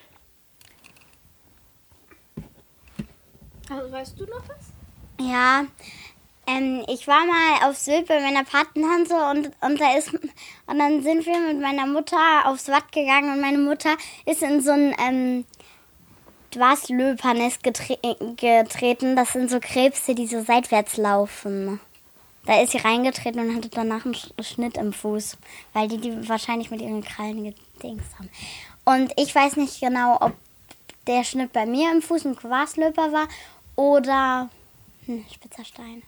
Also, 3.69 3.91
weißt 3.91 4.19
du 4.19 4.25
noch 4.25 4.41
was? 4.49 4.73
Ja, 5.19 5.67
ähm, 6.47 6.83
ich 6.87 7.07
war 7.07 7.23
mal 7.27 7.69
auf 7.69 7.77
Sylt 7.77 8.07
bei 8.07 8.19
meiner 8.19 8.43
Patenhanse 8.43 9.15
und, 9.29 9.51
und 9.61 9.79
da 9.79 9.95
ist 9.95 10.11
und 10.11 10.79
dann 10.79 11.03
sind 11.03 11.27
wir 11.27 11.39
mit 11.39 11.61
meiner 11.61 11.85
Mutter 11.85 12.17
aufs 12.45 12.67
Watt 12.69 12.91
gegangen 12.91 13.31
und 13.31 13.41
meine 13.41 13.59
Mutter 13.59 13.95
ist 14.25 14.41
in 14.41 14.61
so 14.61 14.71
ein 14.71 14.95
ähm, 14.97 15.45
Dwaslöpernest 16.57 17.63
getre 17.63 17.97
getreten. 18.35 19.15
Das 19.15 19.33
sind 19.33 19.49
so 19.49 19.59
Krebse, 19.59 20.15
die 20.15 20.27
so 20.27 20.41
seitwärts 20.41 20.97
laufen. 20.97 21.79
Da 22.45 22.61
ist 22.61 22.71
sie 22.71 22.77
reingetreten 22.77 23.41
und 23.41 23.55
hatte 23.55 23.69
danach 23.69 24.05
einen 24.05 24.15
Sch- 24.15 24.41
Schnitt 24.41 24.77
im 24.77 24.93
Fuß, 24.93 25.37
weil 25.73 25.87
die 25.89 25.97
die 25.97 26.29
wahrscheinlich 26.29 26.71
mit 26.71 26.81
ihren 26.81 27.03
Krallen 27.03 27.43
gedingst 27.43 28.17
haben. 28.17 28.29
Und 28.85 29.11
ich 29.17 29.35
weiß 29.35 29.57
nicht 29.57 29.81
genau, 29.81 30.17
ob 30.21 30.33
der 31.07 31.23
Schnitt 31.23 31.51
bei 31.53 31.65
mir 31.65 31.91
im 31.91 32.01
Fuß 32.01 32.25
ein 32.25 32.35
Quaslöper 32.35 33.11
war 33.11 33.27
oder 33.75 34.49
ein 35.07 35.25
spitzer 35.33 35.65
Stein. 35.65 36.03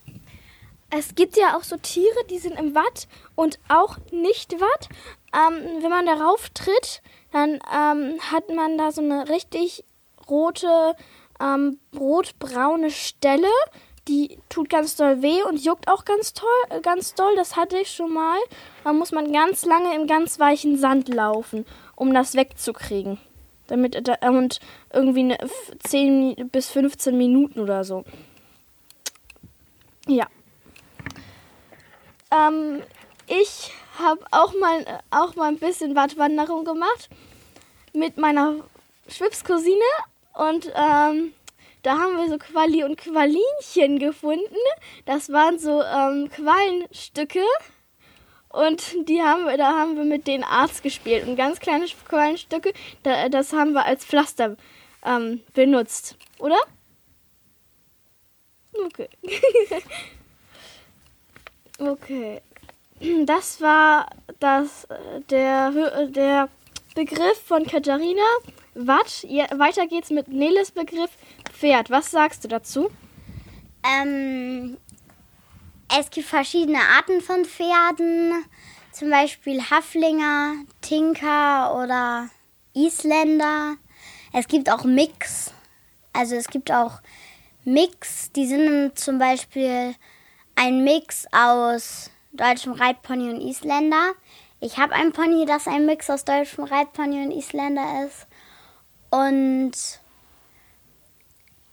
Es 0.89 1.13
gibt 1.13 1.37
ja 1.37 1.55
auch 1.55 1.63
so 1.63 1.77
Tiere, 1.77 2.25
die 2.29 2.39
sind 2.39 2.57
im 2.57 2.73
Watt 2.73 3.07
und 3.35 3.59
auch 3.67 3.97
nicht 4.11 4.53
Watt. 4.59 4.89
Ähm, 5.33 5.83
wenn 5.83 5.89
man 5.89 6.05
darauf 6.05 6.49
tritt, 6.49 7.01
dann 7.31 7.59
ähm, 7.71 8.19
hat 8.31 8.49
man 8.49 8.77
da 8.77 8.91
so 8.91 9.01
eine 9.01 9.29
richtig 9.29 9.83
rote, 10.29 10.95
ähm, 11.39 11.79
rotbraune 11.97 12.91
Stelle. 12.91 13.47
Die 14.07 14.39
tut 14.49 14.69
ganz 14.69 14.95
doll 14.95 15.21
weh 15.21 15.43
und 15.43 15.63
juckt 15.63 15.87
auch 15.87 16.03
ganz 16.03 16.33
toll, 16.33 16.49
äh, 16.69 16.81
ganz 16.81 17.13
doll. 17.13 17.35
Das 17.35 17.55
hatte 17.55 17.77
ich 17.77 17.91
schon 17.91 18.11
mal. 18.13 18.37
Da 18.83 18.91
muss 18.93 19.11
man 19.11 19.31
ganz 19.31 19.65
lange 19.65 19.93
im 19.95 20.07
ganz 20.07 20.39
weichen 20.39 20.77
Sand 20.77 21.09
laufen, 21.09 21.65
um 21.95 22.13
das 22.13 22.33
wegzukriegen. 22.35 23.19
Damit 23.67 24.07
da- 24.07 24.27
und 24.29 24.59
irgendwie 24.91 25.19
eine 25.19 25.39
f- 25.39 25.71
10 25.83 26.49
bis 26.51 26.69
15 26.71 27.15
Minuten 27.15 27.59
oder 27.59 27.83
so. 27.83 28.03
Ja. 30.07 30.25
Ähm, 32.31 32.81
ich 33.27 33.71
habe 33.99 34.21
auch 34.31 34.53
mal, 34.59 34.85
auch 35.11 35.35
mal 35.35 35.49
ein 35.49 35.59
bisschen 35.59 35.95
Wattwanderung 35.95 36.65
gemacht 36.65 37.09
mit 37.93 38.17
meiner 38.17 38.55
Schwipscousine 39.07 39.75
und 40.39 40.71
ähm, 40.75 41.33
da 41.83 41.97
haben 41.97 42.17
wir 42.17 42.29
so 42.29 42.37
Quali 42.37 42.83
und 42.83 42.97
Qualinchen 42.97 43.99
gefunden. 43.99 44.55
Das 45.05 45.31
waren 45.31 45.59
so 45.59 45.81
ähm, 45.81 46.29
Quallenstücke 46.29 47.43
und 48.49 49.07
die 49.07 49.21
haben 49.21 49.45
wir, 49.45 49.57
da 49.57 49.77
haben 49.77 49.95
wir 49.95 50.05
mit 50.05 50.27
den 50.27 50.43
Arzt 50.43 50.81
gespielt 50.83 51.27
und 51.27 51.35
ganz 51.35 51.59
kleine 51.59 51.85
Quallenstücke, 51.85 52.73
da, 53.03 53.29
das 53.29 53.53
haben 53.53 53.73
wir 53.73 53.85
als 53.85 54.05
Pflaster 54.05 54.57
ähm, 55.05 55.41
benutzt, 55.53 56.17
oder? 56.39 56.59
Okay. 58.73 59.09
Okay. 61.81 62.41
Das 63.25 63.61
war 63.61 64.09
das, 64.41 64.83
äh, 64.83 65.21
der, 65.29 66.07
der 66.07 66.49
Begriff 66.95 67.41
von 67.45 67.65
Katharina. 67.65 68.21
Watt. 68.73 69.23
Weiter 69.57 69.87
geht's 69.87 70.09
mit 70.09 70.27
Neles 70.27 70.71
Begriff 70.71 71.11
Pferd. 71.53 71.89
Was 71.89 72.11
sagst 72.11 72.43
du 72.43 72.47
dazu? 72.47 72.89
Ähm, 73.83 74.77
es 75.97 76.09
gibt 76.09 76.27
verschiedene 76.27 76.79
Arten 76.79 77.21
von 77.21 77.45
Pferden, 77.45 78.45
zum 78.91 79.09
Beispiel 79.09 79.61
Haflinger, 79.61 80.55
Tinker 80.81 81.75
oder 81.75 82.29
Isländer. 82.73 83.75
Es 84.33 84.47
gibt 84.47 84.71
auch 84.71 84.83
Mix. 84.83 85.53
Also 86.13 86.35
es 86.35 86.47
gibt 86.47 86.71
auch 86.71 87.01
Mix, 87.65 88.31
die 88.31 88.47
sind 88.47 88.97
zum 88.97 89.19
Beispiel 89.19 89.95
ein 90.55 90.83
Mix 90.83 91.25
aus 91.31 92.09
deutschem 92.31 92.73
Reitpony 92.73 93.29
und 93.29 93.41
Isländer. 93.41 94.13
Ich 94.61 94.77
habe 94.77 94.93
ein 94.93 95.13
Pony, 95.13 95.45
das 95.45 95.67
ein 95.67 95.85
Mix 95.85 96.09
aus 96.09 96.25
deutschem 96.25 96.65
Reitpony 96.65 97.23
und 97.23 97.31
Isländer 97.31 98.05
ist. 98.05 98.27
Und 99.09 99.71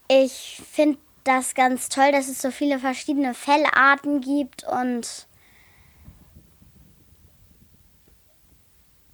ich 0.08 0.62
finde 0.70 0.98
das 1.24 1.54
ganz 1.54 1.88
toll, 1.88 2.12
dass 2.12 2.28
es 2.28 2.40
so 2.40 2.52
viele 2.52 2.78
verschiedene 2.78 3.34
Fellarten 3.34 4.20
gibt 4.20 4.64
und 4.64 5.26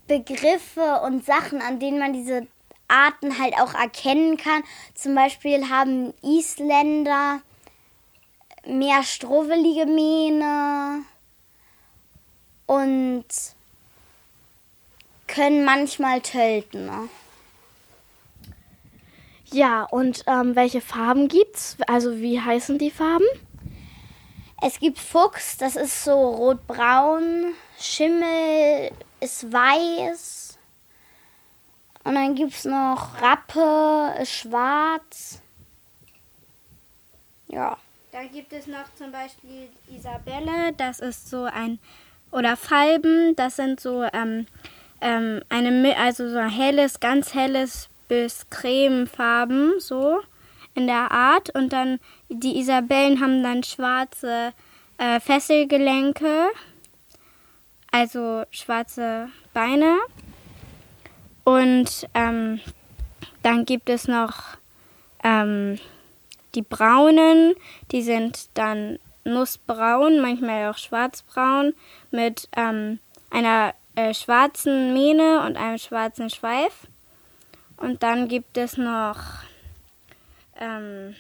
Begriffe 0.07 1.01
und 1.07 1.25
Sachen, 1.25 1.63
an 1.63 1.81
denen 1.81 1.99
man 1.99 2.13
diese 2.13 2.47
Arten 2.89 3.39
halt 3.39 3.55
auch 3.55 3.73
erkennen 3.73 4.37
kann. 4.37 4.63
Zum 4.95 5.15
Beispiel 5.15 5.71
haben 5.71 6.13
Isländer 6.23 7.41
mehr 8.67 9.03
strohwillige 9.03 9.87
Mähne 9.87 11.05
und 12.67 13.25
können 15.33 15.65
manchmal 15.65 16.21
tölten. 16.21 16.87
Ne? 16.87 17.09
Ja, 19.47 19.85
und 19.85 20.25
ähm, 20.27 20.55
welche 20.55 20.81
Farben 20.81 21.29
gibt's? 21.29 21.77
Also 21.87 22.19
wie 22.21 22.41
heißen 22.41 22.79
die 22.79 22.91
Farben? 22.91 23.27
Es 24.61 24.79
gibt 24.79 24.99
Fuchs, 24.99 25.57
das 25.57 25.77
ist 25.77 26.05
so 26.05 26.13
rotbraun. 26.13 27.55
Schimmel 27.79 28.93
ist 29.21 29.53
weiß. 29.53 30.59
Und 32.05 32.15
dann 32.15 32.35
gibt 32.35 32.53
es 32.53 32.65
noch 32.65 33.21
Rappe, 33.21 34.15
ist 34.21 34.33
schwarz. 34.33 35.41
Ja. 37.49 37.77
Da 38.13 38.25
gibt 38.25 38.53
es 38.53 38.67
noch 38.67 38.95
zum 38.97 39.11
Beispiel 39.11 39.69
Isabelle, 39.89 40.73
das 40.77 41.01
ist 41.01 41.31
so 41.31 41.45
ein, 41.45 41.79
oder 42.31 42.57
Falben, 42.57 43.35
das 43.37 43.57
sind 43.57 43.81
so 43.81 44.03
ähm, 44.13 44.47
ähm, 45.03 45.43
eine, 45.51 45.97
also 45.99 46.29
so 46.31 46.39
ein 46.39 46.49
helles, 46.49 47.01
ganz 47.01 47.35
helles 47.35 47.91
bis 48.09 48.49
cremefarben, 48.49 49.75
so. 49.79 50.21
in 50.75 50.87
der 50.87 51.11
Art. 51.11 51.51
Und 51.51 51.73
dann 51.73 51.99
die 52.29 52.59
Isabellen 52.59 53.21
haben 53.21 53.43
dann 53.43 53.63
schwarze 53.63 54.53
äh, 54.99 55.21
Fesselgelenke, 55.21 56.49
also 57.91 58.45
schwarze 58.51 59.29
Beine. 59.53 59.99
Und 61.45 62.09
ähm, 62.15 62.61
dann 63.43 63.65
gibt 63.65 63.89
es 63.89 64.07
noch 64.07 64.35
ähm, 65.25 65.79
die 66.55 66.63
braunen, 66.63 67.55
die 67.91 68.03
sind 68.03 68.49
dann 68.55 68.99
nussbraun, 69.25 70.21
manchmal 70.21 70.71
auch 70.71 70.79
schwarzbraun, 70.79 71.75
mit 72.11 72.49
ähm, 72.57 72.99
einer 73.31 73.75
äh, 73.95 74.15
schwarzen 74.15 74.93
Mähne 74.93 75.45
und 75.47 75.57
einem 75.57 75.79
schwarzen 75.79 76.31
Schweif. 76.31 76.87
Und 77.77 78.03
dann 78.03 78.29
gibt 78.29 78.57
es 78.57 78.77
noch 78.77 79.43
ähm, 80.57 81.15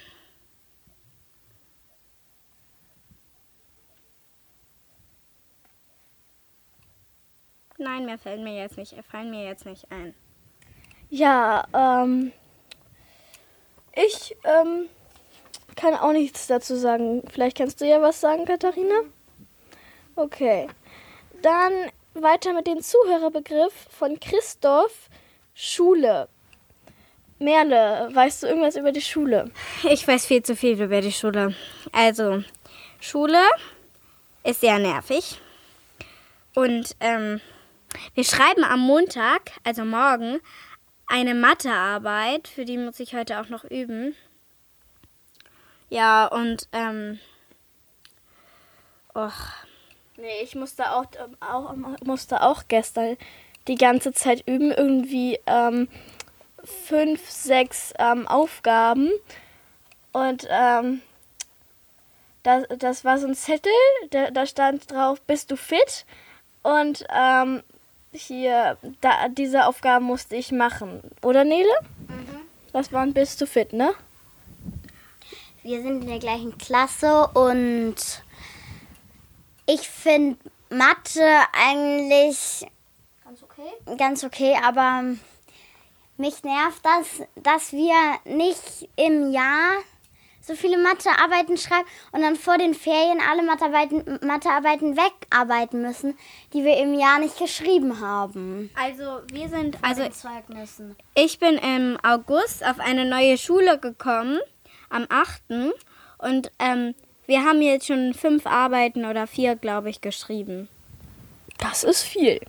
Nein, 7.83 8.07
mir 8.07 8.17
fällt 8.17 8.41
mir 8.41 8.57
jetzt 8.57 8.77
nicht, 8.77 8.95
fallen 9.11 9.31
mir 9.31 9.45
jetzt 9.45 9.67
nicht 9.67 9.91
ein. 9.91 10.15
Ja, 11.11 11.65
ähm, 11.75 12.33
ich 13.95 14.37
ähm, 14.45 14.89
kann 15.75 15.95
auch 15.95 16.13
nichts 16.13 16.47
dazu 16.47 16.77
sagen. 16.77 17.23
Vielleicht 17.29 17.59
kannst 17.59 17.81
du 17.81 17.85
ja 17.87 18.01
was 18.01 18.21
sagen, 18.21 18.45
Katharina? 18.45 18.95
Okay. 20.15 20.69
Dann 21.43 21.73
weiter 22.14 22.53
mit 22.53 22.66
dem 22.66 22.81
Zuhörerbegriff 22.81 23.72
von 23.90 24.18
Christoph 24.20 25.09
Schule. 25.55 26.29
Merle, 27.38 28.09
weißt 28.12 28.42
du 28.42 28.46
irgendwas 28.46 28.77
über 28.77 28.92
die 28.92 29.01
Schule? 29.01 29.51
Ich 29.83 30.07
weiß 30.07 30.27
viel 30.27 30.42
zu 30.42 30.55
viel 30.55 30.81
über 30.81 31.01
die 31.01 31.12
Schule. 31.12 31.55
Also, 31.90 32.44
Schule 33.01 33.42
ist 34.44 34.61
sehr 34.61 34.79
nervig. 34.79 35.40
Und 36.55 36.94
ähm, 37.01 37.40
wir 38.14 38.25
schreiben 38.25 38.64
am 38.64 38.81
Montag, 38.81 39.51
also 39.64 39.85
morgen, 39.85 40.40
eine 41.07 41.35
Mathearbeit. 41.35 42.48
Für 42.48 42.64
die 42.64 42.79
muss 42.79 43.01
ich 43.01 43.14
heute 43.14 43.40
auch 43.40 43.48
noch 43.48 43.64
üben. 43.64 44.14
Ja, 45.88 46.27
und 46.27 46.68
ähm, 46.72 47.18
och, 49.14 49.33
Nee, 50.16 50.42
ich 50.42 50.55
musste 50.55 50.92
auch, 50.92 51.07
ähm, 51.18 51.37
auch, 51.40 51.75
musste 52.05 52.42
auch 52.42 52.64
gestern 52.68 53.16
die 53.68 53.77
ganze 53.77 54.12
Zeit 54.12 54.46
üben. 54.46 54.70
Irgendwie 54.70 55.38
ähm, 55.46 55.88
fünf, 56.62 57.31
sechs 57.31 57.94
ähm, 57.98 58.27
Aufgaben. 58.29 59.11
Und 60.12 60.46
ähm, 60.51 61.01
das, 62.42 62.64
das 62.79 63.05
war 63.05 63.18
so 63.18 63.27
ein 63.27 63.35
Zettel, 63.35 63.72
da, 64.11 64.31
da 64.31 64.46
stand 64.46 64.90
drauf, 64.90 65.20
bist 65.22 65.51
du 65.51 65.57
fit? 65.57 66.05
Und 66.62 67.05
ähm, 67.14 67.62
hier, 68.12 68.77
da, 69.01 69.29
diese 69.29 69.66
Aufgaben 69.66 70.05
musste 70.05 70.37
ich 70.37 70.53
machen. 70.53 71.01
Oder 71.22 71.44
Nele? 71.44 71.72
Das 72.72 72.92
waren 72.92 73.12
bist 73.12 73.40
du 73.40 73.46
fit, 73.46 73.72
ne? 73.72 73.94
Wir 75.62 75.83
sind 75.83 76.03
in 76.03 76.09
der 76.09 76.18
gleichen 76.18 76.59
Klasse 76.59 77.29
und 77.29 77.94
ich 79.66 79.88
finde 79.88 80.38
Mathe 80.70 81.27
eigentlich 81.53 82.66
Ganz 83.25 83.42
okay. 83.42 83.96
ganz 83.96 84.25
okay, 84.25 84.57
aber 84.62 85.05
mich 86.16 86.44
nervt 86.44 86.85
das, 86.85 87.27
dass 87.42 87.72
wir 87.72 87.94
nicht 88.25 88.88
im 88.96 89.33
Jahr 89.33 89.72
so 90.42 90.55
viele 90.55 90.77
Mathearbeiten 90.77 91.57
schreiben 91.57 91.87
und 92.11 92.20
dann 92.20 92.37
vor 92.37 92.59
den 92.59 92.75
Ferien 92.75 93.20
alle 93.31 93.42
Mathearbeiten, 93.42 94.18
Mathearbeiten 94.27 94.96
wegarbeiten 94.96 95.83
müssen, 95.83 96.18
die 96.53 96.64
wir 96.64 96.77
im 96.79 96.94
Jahr 96.94 97.20
nicht 97.20 97.38
geschrieben 97.38 98.01
haben. 98.01 98.70
also 98.75 99.22
wir 99.33 99.48
sind, 99.48 99.79
also 99.83 100.09
Zeugnissen. 100.09 100.96
Ich 101.14 101.38
bin 101.38 101.59
im 101.59 101.96
August 102.03 102.64
auf 102.64 102.81
eine 102.81 103.05
neue 103.05 103.38
Schule 103.38 103.79
gekommen, 103.79 104.40
am 104.90 105.07
8. 105.09 105.42
Und 106.18 106.51
ähm, 106.59 106.94
wir 107.27 107.45
haben 107.45 107.63
jetzt 107.63 107.87
schon 107.87 108.15
fünf 108.15 108.47
Arbeiten 108.47 109.05
oder 109.05 109.27
vier, 109.27 109.57
glaube 109.57 109.91
ich, 109.91 110.01
geschrieben. 110.01 110.69
Das 111.59 111.85
ist 111.85 112.03
viel. 112.03 112.41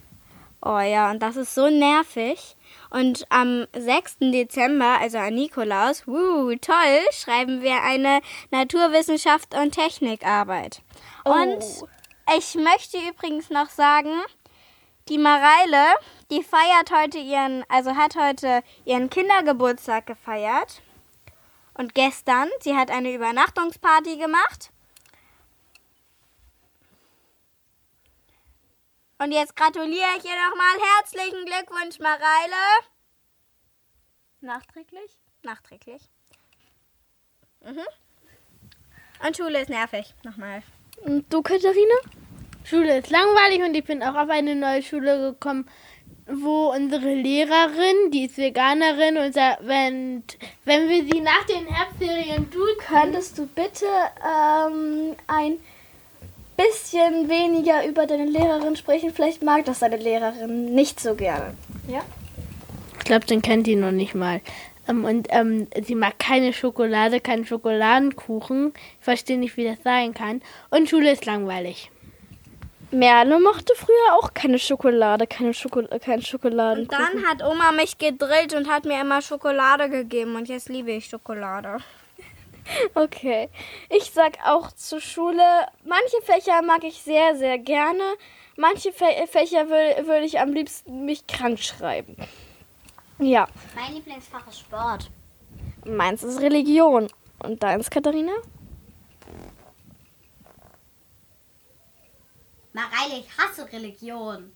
Oh 0.65 0.79
ja, 0.79 1.11
und 1.11 1.19
das 1.19 1.35
ist 1.35 1.53
so 1.53 1.69
nervig. 1.69 2.55
Und 2.89 3.25
am 3.29 3.67
6. 3.75 4.17
Dezember, 4.19 4.99
also 5.01 5.17
an 5.17 5.35
Nikolaus, 5.35 6.07
wuh, 6.07 6.55
toll, 6.61 7.01
schreiben 7.11 7.61
wir 7.61 7.81
eine 7.83 8.21
Naturwissenschaft 8.51 9.53
und 9.55 9.71
Technikarbeit. 9.71 10.81
Und 11.25 11.63
ich 12.37 12.55
möchte 12.55 12.97
übrigens 13.09 13.49
noch 13.49 13.69
sagen, 13.69 14.11
die 15.09 15.17
Mareile, 15.17 15.95
die 16.31 16.43
feiert 16.43 16.91
heute 16.91 17.17
ihren, 17.17 17.65
also 17.67 17.95
hat 17.95 18.15
heute 18.15 18.61
ihren 18.85 19.09
Kindergeburtstag 19.09 20.05
gefeiert. 20.05 20.81
Und 21.75 21.95
gestern, 21.95 22.49
sie 22.61 22.75
hat 22.75 22.91
eine 22.91 23.13
Übernachtungsparty 23.13 24.17
gemacht. 24.17 24.71
Und 29.17 29.31
jetzt 29.31 29.55
gratuliere 29.55 30.17
ich 30.17 30.25
ihr 30.25 30.49
nochmal 30.49 30.77
herzlichen 30.97 31.45
Glückwunsch, 31.45 31.99
Mareile. 31.99 32.85
Nachträglich? 34.41 35.17
Nachträglich. 35.43 36.09
Mhm. 37.61 37.85
Und 39.25 39.37
Schule 39.37 39.61
ist 39.61 39.69
nervig, 39.69 40.13
nochmal. 40.23 40.61
Und 40.97 41.31
du, 41.33 41.41
Katharina? 41.41 41.95
Schule 42.65 42.99
ist 42.99 43.09
langweilig 43.09 43.61
und 43.61 43.75
ich 43.75 43.83
bin 43.83 44.03
auch 44.03 44.15
auf 44.15 44.29
eine 44.29 44.55
neue 44.55 44.83
Schule 44.83 45.31
gekommen, 45.31 45.69
wo 46.27 46.71
unsere 46.73 47.13
Lehrerin, 47.13 48.11
die 48.11 48.25
ist 48.25 48.37
Veganerin, 48.37 49.31
sa- 49.33 49.57
wenn, 49.61 50.23
wenn 50.65 50.89
wir 50.89 51.03
sie 51.03 51.19
nach 51.21 51.43
den 51.45 51.65
Herbstferien 51.67 52.49
tun 52.49 52.67
Könntest 52.79 53.37
du 53.37 53.45
bitte 53.47 53.85
ähm, 54.23 55.15
ein 55.27 55.57
bisschen 56.55 57.29
weniger 57.29 57.85
über 57.85 58.05
deine 58.05 58.25
Lehrerin 58.25 58.75
sprechen? 58.75 59.11
Vielleicht 59.13 59.43
mag 59.43 59.65
das 59.65 59.79
deine 59.79 59.97
Lehrerin 59.97 60.73
nicht 60.73 60.99
so 60.99 61.15
gerne. 61.15 61.55
Ja? 61.87 62.01
Ich 62.99 63.05
glaube, 63.05 63.25
den 63.25 63.41
kennt 63.41 63.67
die 63.67 63.75
noch 63.75 63.91
nicht 63.91 64.15
mal. 64.15 64.39
Ähm, 64.87 65.03
und 65.03 65.27
ähm, 65.31 65.67
sie 65.85 65.95
mag 65.95 66.19
keine 66.19 66.53
Schokolade, 66.53 67.19
keinen 67.19 67.45
Schokoladenkuchen. 67.45 68.73
Ich 68.99 69.03
verstehe 69.05 69.37
nicht, 69.37 69.57
wie 69.57 69.65
das 69.65 69.77
sein 69.83 70.13
kann. 70.13 70.41
Und 70.69 70.89
Schule 70.89 71.11
ist 71.11 71.25
langweilig. 71.25 71.89
Merle 72.93 73.39
mochte 73.39 73.73
früher 73.75 74.13
auch 74.17 74.33
keine 74.33 74.59
Schokolade, 74.59 75.25
keine 75.25 75.53
Schoko 75.53 75.83
kein 75.99 76.19
Und 76.19 76.27
Schokoladen. 76.27 76.87
dann 76.87 77.25
hat 77.25 77.41
Oma 77.43 77.71
mich 77.71 77.97
gedrillt 77.97 78.53
und 78.53 78.69
hat 78.69 78.85
mir 78.85 79.01
immer 79.01 79.21
Schokolade 79.21 79.89
gegeben. 79.89 80.35
Und 80.35 80.47
jetzt 80.47 80.69
liebe 80.69 80.91
ich 80.91 81.07
Schokolade. 81.07 81.77
Okay. 82.93 83.49
Ich 83.89 84.11
sag 84.11 84.37
auch 84.45 84.71
zur 84.71 85.01
Schule, 85.01 85.43
manche 85.83 86.21
Fächer 86.23 86.61
mag 86.61 86.85
ich 86.85 87.01
sehr, 87.01 87.35
sehr 87.35 87.57
gerne. 87.57 88.03
Manche 88.55 88.93
Fä 88.93 89.27
Fächer 89.27 89.67
würde 89.67 90.07
würd 90.07 90.23
ich 90.23 90.39
am 90.39 90.53
liebsten 90.53 91.03
mich 91.03 91.27
krank 91.27 91.59
schreiben. 91.59 92.15
Ja. 93.19 93.49
Mein 93.75 93.95
Lieblingsfach 93.95 94.47
ist 94.47 94.61
Sport. 94.61 95.09
Meins 95.85 96.23
ist 96.23 96.39
Religion. 96.39 97.09
Und 97.39 97.61
deins, 97.63 97.89
Katharina? 97.89 98.31
Mareile, 102.73 103.19
ich 103.19 103.37
hasse 103.37 103.71
Religion. 103.71 104.51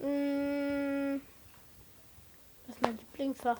Mm, 0.00 1.20
Was 2.66 2.74
ist 2.76 2.82
mein 2.82 2.98
Lieblingsfach? 2.98 3.58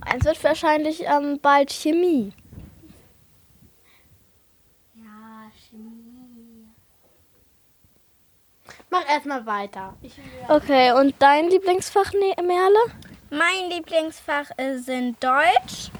Eins 0.00 0.24
wird 0.24 0.42
wahrscheinlich 0.42 1.02
ähm, 1.04 1.38
bald 1.40 1.70
Chemie. 1.70 2.32
Ja, 4.94 5.50
Chemie. 5.68 6.66
Mach 8.90 9.06
erstmal 9.08 9.44
weiter. 9.46 9.94
Ich, 10.02 10.14
Okay, 10.48 10.92
und 10.92 11.14
dein 11.18 11.48
Lieblingsfach, 11.48 12.12
ne 12.12 12.34
Merle? 12.42 12.78
Mein 13.30 13.70
Lieblingsfach 13.70 14.50
äh, 14.58 14.76
sind 14.78 15.22
Deutsch, 15.22 15.90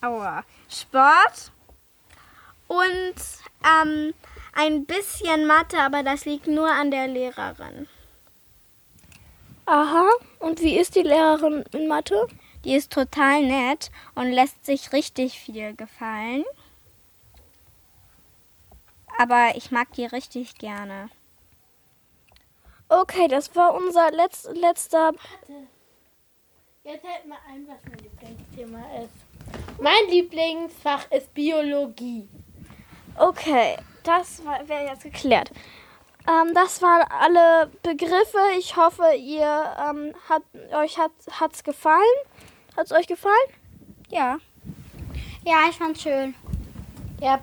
Aua, 0.00 0.42
Sport 0.68 1.52
und 2.70 3.14
ähm, 3.66 4.14
ein 4.52 4.86
bisschen 4.86 5.46
Mathe, 5.46 5.78
aber 5.78 6.04
das 6.04 6.24
liegt 6.24 6.46
nur 6.46 6.70
an 6.70 6.92
der 6.92 7.08
Lehrerin. 7.08 7.88
Aha. 9.66 10.08
Und 10.38 10.60
wie 10.60 10.78
ist 10.78 10.94
die 10.94 11.02
Lehrerin 11.02 11.64
in 11.72 11.88
Mathe? 11.88 12.28
Die 12.64 12.74
ist 12.74 12.92
total 12.92 13.42
nett 13.42 13.90
und 14.14 14.30
lässt 14.30 14.64
sich 14.64 14.92
richtig 14.92 15.40
viel 15.40 15.74
gefallen. 15.74 16.44
Aber 19.18 19.56
ich 19.56 19.72
mag 19.72 19.92
die 19.94 20.06
richtig 20.06 20.56
gerne. 20.56 21.10
Okay, 22.88 23.26
das 23.26 23.54
war 23.56 23.74
unser 23.74 24.12
letz 24.12 24.48
letzter. 24.54 25.12
Jetzt 26.84 27.04
hält 27.04 27.26
mal 27.26 27.38
ein, 27.48 27.66
was 27.66 27.78
mein 27.88 27.98
Lieblingsthema 27.98 29.02
ist. 29.02 29.80
Mein 29.80 30.08
Lieblingsfach 30.08 31.10
ist 31.10 31.34
Biologie. 31.34 32.28
Okay, 33.16 33.76
das 34.02 34.42
wäre 34.66 34.86
jetzt 34.86 35.04
geklärt. 35.04 35.52
Ähm, 36.28 36.52
das 36.54 36.82
waren 36.82 37.06
alle 37.10 37.70
Begriffe. 37.82 38.38
Ich 38.58 38.76
hoffe, 38.76 39.14
ihr 39.16 39.72
ähm, 39.78 40.12
hat 40.28 40.42
euch 40.74 40.98
hat 40.98 41.12
hat's 41.38 41.64
gefallen. 41.64 42.02
Hat's 42.76 42.92
euch 42.92 43.06
gefallen? 43.06 43.34
Ja. 44.10 44.36
Ja, 45.44 45.64
ich 45.68 45.76
fand's 45.76 46.02
schön. 46.02 46.34
Yep. 47.22 47.42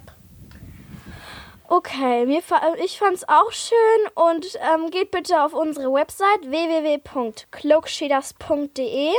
Okay, 1.69 2.25
mir, 2.25 2.41
ich 2.83 2.97
fand's 2.97 3.25
auch 3.27 3.51
schön 3.51 3.75
und 4.15 4.57
ähm, 4.73 4.89
geht 4.89 5.11
bitte 5.11 5.43
auf 5.43 5.53
unsere 5.53 5.91
Website 5.91 6.49
www.cloaksheeders.de 6.49 9.11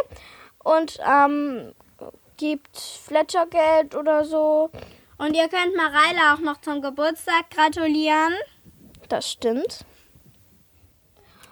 und 0.64 0.98
ähm, 1.06 1.74
gibt 2.38 2.78
Fletchergeld 2.78 3.94
oder 3.94 4.24
so. 4.24 4.70
Und 5.18 5.34
ihr 5.34 5.48
könnt 5.48 5.74
Mareile 5.76 6.32
auch 6.34 6.38
noch 6.38 6.60
zum 6.60 6.80
Geburtstag 6.80 7.50
gratulieren. 7.50 8.32
Das 9.08 9.28
stimmt. 9.30 9.84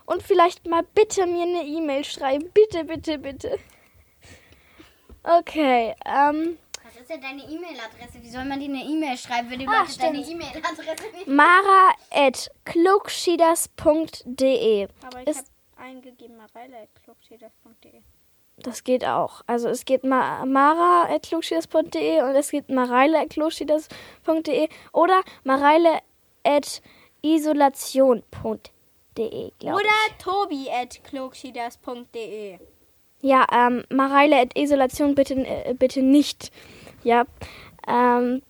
Und 0.04 0.22
vielleicht 0.22 0.66
mal 0.66 0.84
bitte 0.94 1.26
mir 1.26 1.42
eine 1.42 1.64
E-Mail 1.64 2.04
schreiben. 2.04 2.48
Bitte, 2.54 2.84
bitte, 2.84 3.18
bitte. 3.18 3.58
Okay, 5.24 5.96
ähm, 6.04 6.58
Was 6.84 6.94
ist 7.00 7.10
denn 7.10 7.20
deine 7.20 7.42
E-Mail-Adresse? 7.42 8.22
Wie 8.22 8.30
soll 8.30 8.44
man 8.44 8.60
dir 8.60 8.68
eine 8.68 8.84
E-Mail 8.84 9.18
schreiben, 9.18 9.50
wenn 9.50 9.58
die 9.58 9.66
Ah, 9.66 9.84
deine. 9.98 10.18
E-Mail-Adresse 10.20 11.06
nicht 11.12 11.26
mara 11.26 11.90
at 12.10 12.48
cloaksheeders.de. 12.64 14.86
Aber 15.04 15.22
ich 15.26 15.36
habe 15.36 15.46
eingegeben 15.76 16.36
mareile.clubschäders.de. 16.36 18.02
Das 18.58 18.84
geht 18.84 19.04
auch. 19.04 19.42
Also 19.46 19.68
es 19.68 19.84
geht 19.84 20.02
ma 20.04 20.46
mara 20.46 21.12
at 21.12 21.24
cloaksheeders.de 21.24 22.22
und 22.22 22.34
es 22.34 22.50
geht 22.50 22.70
mareile 22.70 23.20
at 23.20 23.28
cloaksheeders.de 23.30 24.68
oder 24.92 25.20
mareile 25.44 25.98
at 26.42 26.80
isolation.de, 27.22 28.22
glaube 29.58 29.60
ich. 29.60 29.64
Oder 29.64 29.90
tobi.klugschieders.de. 30.18 32.58
Ja, 33.20 33.46
ähm, 33.52 33.84
Mareile 33.90 34.40
at 34.40 34.56
Isolation 34.56 35.14
bitte, 35.14 35.34
äh, 35.34 35.74
bitte 35.74 36.00
nicht. 36.02 36.50
Ja, 37.02 37.26
ähm, 37.88 38.42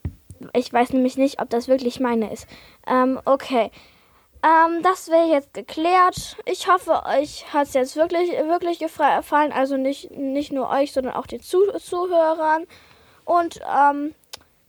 ich 0.53 0.71
weiß 0.71 0.93
nämlich 0.93 1.17
nicht, 1.17 1.41
ob 1.41 1.49
das 1.49 1.67
wirklich 1.67 1.99
meine 1.99 2.31
ist. 2.31 2.47
Ähm, 2.85 3.19
okay. 3.25 3.71
Ähm, 4.43 4.83
das 4.83 5.09
wäre 5.09 5.27
jetzt 5.27 5.53
geklärt. 5.53 6.37
Ich 6.45 6.67
hoffe, 6.67 7.03
euch 7.05 7.51
hat 7.53 7.67
es 7.67 7.73
jetzt 7.73 7.95
wirklich, 7.95 8.29
wirklich 8.31 8.79
gefallen. 8.79 9.51
Also 9.51 9.77
nicht, 9.77 10.11
nicht 10.11 10.51
nur 10.51 10.69
euch, 10.69 10.91
sondern 10.91 11.15
auch 11.15 11.27
den 11.27 11.41
Zu 11.41 11.59
Zuhörern. 11.79 12.65
Und 13.25 13.59
ähm, 13.67 14.13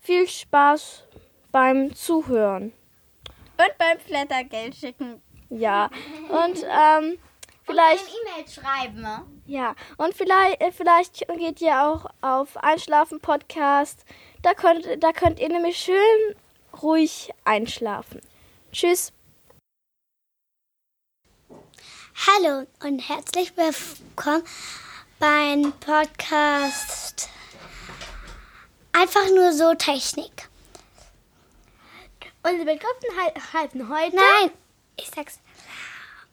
viel 0.00 0.26
Spaß 0.26 1.04
beim 1.52 1.94
Zuhören. 1.94 2.72
Und 3.58 3.78
beim 3.78 3.98
Flattergeld 3.98 4.74
schicken. 4.74 5.22
Ja. 5.50 5.90
Und 6.28 6.64
ähm, 6.64 7.18
vielleicht. 7.64 8.06
E-Mail 8.08 8.48
schreiben. 8.48 9.00
ne? 9.00 9.24
Ja, 9.46 9.74
und 9.96 10.14
vielleicht, 10.14 10.60
äh, 10.60 10.72
vielleicht 10.72 11.26
geht 11.38 11.60
ihr 11.60 11.82
auch 11.82 12.06
auf 12.20 12.56
Einschlafen 12.56 13.20
Podcast. 13.20 14.04
Da 14.42 14.54
könnt, 14.54 14.86
da 15.02 15.12
könnt 15.12 15.40
ihr 15.40 15.48
nämlich 15.48 15.78
schön 15.78 16.36
ruhig 16.82 17.32
einschlafen. 17.44 18.20
Tschüss. 18.72 19.12
Hallo 22.26 22.66
und 22.82 22.98
herzlich 22.98 23.56
willkommen 23.56 24.42
beim 25.20 25.72
Podcast 25.78 27.28
Einfach 28.90 29.26
nur 29.30 29.52
so 29.52 29.72
Technik. 29.74 30.48
Unsere 32.42 32.64
Begriffe 32.64 33.06
he 33.12 33.40
heißen 33.56 33.88
heute. 33.88 34.16
Nein, 34.16 34.50
ich 34.96 35.08
sag's. 35.14 35.38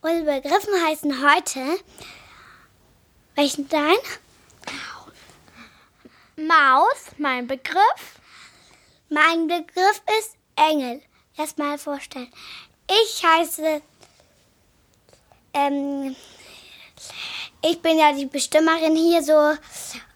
Unsere 0.01 0.41
Begriffe 0.41 0.71
heißen 0.83 1.21
heute. 1.23 1.79
Welchen 3.35 3.69
dein? 3.69 3.95
Maus, 6.35 7.11
mein 7.19 7.45
Begriff. 7.45 8.19
Mein 9.09 9.47
Begriff 9.47 10.01
ist 10.19 10.35
Engel. 10.55 11.03
Erstmal 11.37 11.77
vorstellen. 11.77 12.33
Ich 12.89 13.23
heiße. 13.23 13.83
Ähm, 15.55 16.15
ich 17.63 17.81
bin 17.81 17.97
ja 17.97 18.11
die 18.11 18.25
Bestimmerin 18.25 18.95
hier 18.95 19.23
so. 19.23 19.57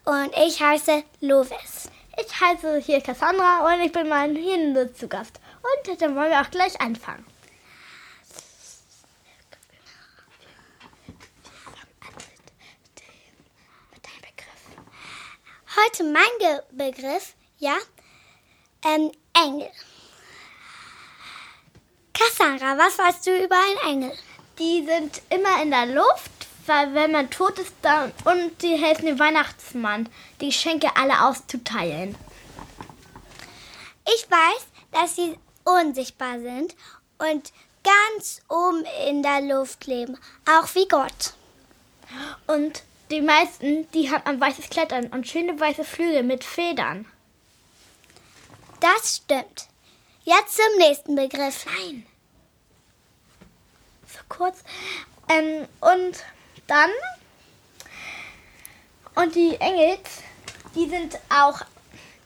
Und 0.04 0.36
ich 0.36 0.60
heiße 0.60 1.02
Lovis. 1.20 1.90
Ich 2.22 2.40
heiße 2.40 2.78
hier 2.78 3.00
Cassandra 3.00 3.64
und 3.66 3.80
ich 3.80 3.90
bin 3.90 4.08
mal 4.08 4.30
hier 4.36 4.94
zu 4.94 5.08
Gast. 5.08 5.40
Und 5.62 6.00
dann 6.00 6.14
wollen 6.14 6.30
wir 6.30 6.40
auch 6.40 6.50
gleich 6.50 6.78
anfangen. 6.80 7.24
Heute 15.82 16.04
mein 16.04 16.22
Ge 16.38 16.60
Begriff, 16.72 17.34
ja, 17.58 17.76
ähm, 18.84 19.10
Engel. 19.32 19.70
Cassandra, 22.12 22.76
was 22.76 22.98
weißt 22.98 23.26
du 23.26 23.44
über 23.44 23.56
einen 23.56 24.02
Engel? 24.02 24.18
Die 24.60 24.84
sind 24.84 25.22
immer 25.30 25.62
in 25.62 25.70
der 25.70 25.86
Luft, 25.86 26.30
weil 26.66 26.92
wenn 26.92 27.12
man 27.12 27.30
tot 27.30 27.58
ist, 27.58 27.72
dann 27.80 28.12
und 28.24 28.62
die 28.62 28.76
helfen 28.76 29.06
dem 29.06 29.18
Weihnachtsmann, 29.18 30.06
die 30.40 30.50
Geschenke 30.50 30.94
alle 30.96 31.24
auszuteilen. 31.24 32.14
Ich 34.04 34.30
weiß, 34.30 34.66
dass 34.92 35.16
sie 35.16 35.38
unsichtbar 35.64 36.40
sind 36.40 36.76
und 37.18 37.52
ganz 37.82 38.42
oben 38.48 38.84
in 39.08 39.22
der 39.22 39.40
Luft 39.40 39.86
leben, 39.86 40.18
auch 40.46 40.74
wie 40.74 40.86
Gott. 40.88 41.34
Und 42.46 42.82
die 43.10 43.22
meisten, 43.22 43.90
die 43.92 44.10
haben 44.10 44.26
ein 44.26 44.40
weißes 44.40 44.68
Kleid 44.68 44.92
an 44.92 45.06
und 45.06 45.26
schöne 45.26 45.58
weiße 45.58 45.84
Flügel 45.84 46.22
mit 46.22 46.44
Federn. 46.44 47.06
Das 48.80 49.16
stimmt. 49.16 49.68
Jetzt 50.24 50.56
zum 50.56 50.78
nächsten 50.78 51.16
Begriff. 51.16 51.64
Nein. 51.66 52.06
Kurz. 54.30 54.64
Ähm, 55.28 55.68
und 55.80 56.24
dann. 56.66 56.90
Und 59.14 59.34
die 59.34 59.56
Engels, 59.60 60.22
die 60.74 60.88
sind 60.88 61.18
auch 61.28 61.60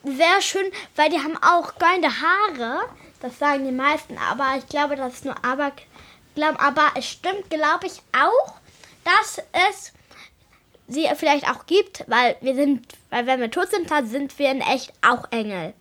sehr 0.05 0.41
schön, 0.41 0.71
weil 0.95 1.09
die 1.09 1.19
haben 1.19 1.35
auch 1.43 1.77
goldene 1.77 2.13
Haare. 2.21 2.87
Das 3.19 3.37
sagen 3.39 3.65
die 3.65 3.71
meisten, 3.71 4.17
aber 4.17 4.55
ich 4.57 4.67
glaube, 4.67 4.95
das 4.95 5.15
ist 5.15 5.25
nur 5.25 5.43
aber. 5.43 5.73
Glaub, 6.35 6.61
aber 6.61 6.91
es 6.95 7.09
stimmt, 7.09 7.49
glaube 7.49 7.87
ich, 7.87 8.01
auch, 8.11 8.55
dass 9.03 9.41
es 9.69 9.93
sie 10.87 11.09
vielleicht 11.15 11.49
auch 11.49 11.65
gibt, 11.65 12.03
weil 12.07 12.37
wir 12.41 12.55
sind, 12.55 12.87
weil 13.09 13.25
wenn 13.25 13.39
wir 13.39 13.49
tot 13.49 13.69
sind, 13.71 13.89
dann 13.89 14.07
sind 14.07 14.37
wir 14.37 14.51
in 14.51 14.61
echt 14.61 14.93
auch 15.01 15.31
Engel. 15.31 15.73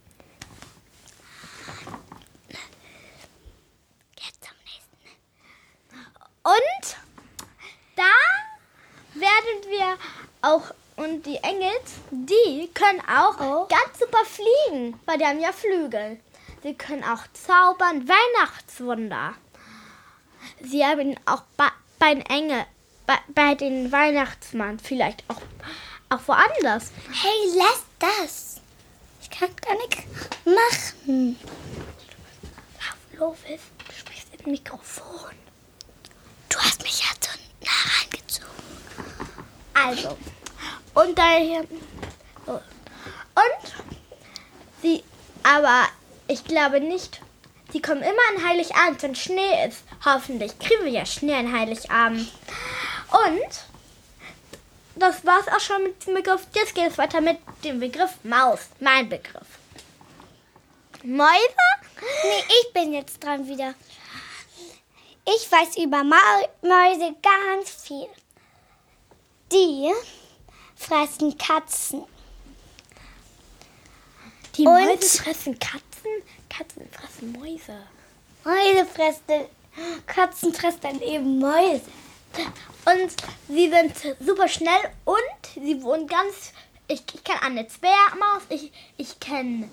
Jetzt 4.21 4.45
zum 4.45 4.57
nächsten. 4.65 5.09
Und 6.45 6.97
da 7.97 9.19
werden 9.19 9.71
wir 9.71 9.97
auch, 10.43 10.71
und 10.97 11.25
die 11.25 11.37
Engels, 11.39 11.93
die 12.11 12.71
können 12.75 13.01
auch 13.09 13.41
Oh. 13.41 13.67
ganz 13.69 13.99
super 13.99 14.25
fliegen, 14.25 15.01
weil 15.07 15.19
die 15.19 15.25
haben 15.25 15.41
ja 15.41 15.53
Flügel. 15.53 16.21
Sie 16.63 16.75
können 16.75 17.03
auch 17.05 17.23
zaubern, 17.33 18.09
Weihnachtswunder. 18.09 19.35
Sie 20.63 20.85
haben 20.85 21.17
auch 21.27 21.43
bei, 21.57 21.69
bei 21.99 22.15
den 22.15 22.27
Engel, 22.27 22.65
bei, 23.07 23.19
bei 23.29 23.55
den 23.55 23.91
Weihnachtsmann, 23.91 24.79
vielleicht 24.79 25.25
auch, 25.29 25.41
auch 26.11 26.21
woanders. 26.27 26.91
Hey, 27.11 27.57
lass 27.57 27.85
das. 27.99 28.61
Ich 29.23 29.31
kann 29.31 29.51
gar 29.57 29.75
nichts 29.77 30.03
machen. 30.45 31.39
Lovis, 33.19 33.61
du 33.87 33.93
sprichst 33.95 34.35
ins 34.35 34.47
Mikrofon. 34.47 35.31
Du 36.55 36.61
hast 36.61 36.85
mich 36.85 37.01
ja 37.01 37.09
zu 37.19 37.31
nah 37.65 37.71
reingezogen. 37.99 38.49
Also, 39.75 40.17
und 40.95 41.19
daher. 41.19 41.65
so. 42.47 42.53
Und 42.53 43.73
sie, 44.81 45.03
aber 45.43 45.89
ich 46.29 46.45
glaube 46.45 46.79
nicht, 46.79 47.21
sie 47.73 47.83
kommen 47.83 48.03
immer 48.03 48.23
an 48.37 48.49
Heiligabend, 48.49 49.03
wenn 49.03 49.17
Schnee 49.17 49.67
ist. 49.67 49.83
Hoffentlich 50.05 50.57
kriegen 50.61 50.85
wir 50.85 50.93
ja 50.93 51.05
Schnee 51.05 51.35
an 51.35 51.53
Heiligabend. 51.53 52.31
Und 53.11 53.65
das 54.95 55.27
war's 55.27 55.49
auch 55.49 55.59
schon 55.61 55.83
mit 55.83 56.07
dem 56.07 56.15
Begriff. 56.15 56.47
Jetzt 56.55 56.77
geht 56.77 56.89
es 56.89 56.99
weiter 56.99 57.21
mit 57.21 57.39
dem 57.65 57.81
Begriff 57.81 58.13
Maus. 58.23 58.61
Mein 58.79 59.09
Begriff. 59.09 59.59
Mäuse? 61.03 61.35
Nee, 62.23 62.45
ich 62.63 62.73
bin 62.73 62.93
jetzt 62.93 63.25
dran 63.25 63.49
wieder. 63.49 63.75
Ich 65.27 65.51
weiß 65.51 65.77
über 65.79 66.05
Mäuse 66.05 67.15
ganz 67.23 67.71
viel. 67.87 68.07
Die 69.53 69.91
fressen 70.77 71.37
Katzen. 71.39 72.05
Die 74.57 74.67
Und- 74.67 74.75
Mäuse 74.75 75.23
fressen 75.23 75.59
Katzen, 75.59 76.23
Katzen 76.49 76.89
fressen 76.91 77.33
Mäuse. 77.33 77.87
Mäuse 78.45 78.87
fressen, 78.87 79.47
Katzen 80.07 80.53
fressen 80.55 80.81
dann 80.83 81.01
eben 81.01 81.39
Mäuse. 81.39 81.81
Und 82.85 83.15
sie 83.49 83.71
sind 83.71 84.17
super 84.21 84.49
schnell 84.49 84.91
und 85.05 85.47
sie 85.55 85.83
wohnen 85.83 86.07
ganz. 86.07 86.53
Ich, 86.87 87.03
ich 87.15 87.25
kenne 87.25 87.41
eine 87.43 87.67
Zwergmaus, 87.67 88.43
ich, 88.51 88.71
ich 88.99 89.19
kenne 89.19 89.71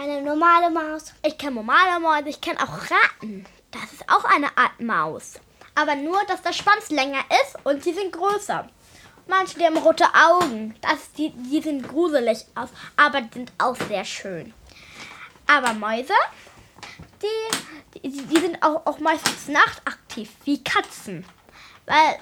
Eine 0.00 0.22
normale 0.22 0.70
Maus. 0.70 1.12
ich 1.26 1.36
kenn 1.36 1.54
normale 1.54 1.98
Mäuse, 1.98 2.28
ich 2.28 2.40
kenne 2.40 2.62
auch 2.62 2.78
Ratten. 2.90 3.44
Das 3.70 3.92
ist 3.92 4.08
auch 4.08 4.24
eine 4.24 4.56
Art 4.56 4.80
Maus. 4.80 5.34
Aber 5.74 5.94
nur, 5.94 6.22
dass 6.24 6.42
der 6.42 6.52
Schwanz 6.52 6.90
länger 6.90 7.20
ist 7.42 7.56
und 7.64 7.84
sie 7.84 7.92
sind 7.92 8.12
größer. 8.12 8.68
Manche, 9.26 9.62
haben 9.62 9.76
rote 9.76 10.06
Augen. 10.14 10.74
Das, 10.80 11.12
die, 11.12 11.30
die 11.30 11.60
sind 11.60 11.86
gruselig 11.86 12.46
aus, 12.54 12.70
aber 12.96 13.20
die 13.20 13.34
sind 13.34 13.52
auch 13.58 13.76
sehr 13.76 14.04
schön. 14.04 14.54
Aber 15.46 15.74
Mäuse, 15.74 16.14
die, 17.22 18.00
die, 18.00 18.10
die 18.10 18.40
sind 18.40 18.62
auch, 18.62 18.86
auch 18.86 18.98
meistens 19.00 19.48
nachtaktiv, 19.48 20.30
wie 20.44 20.64
Katzen. 20.64 21.24
Weil, 21.86 22.18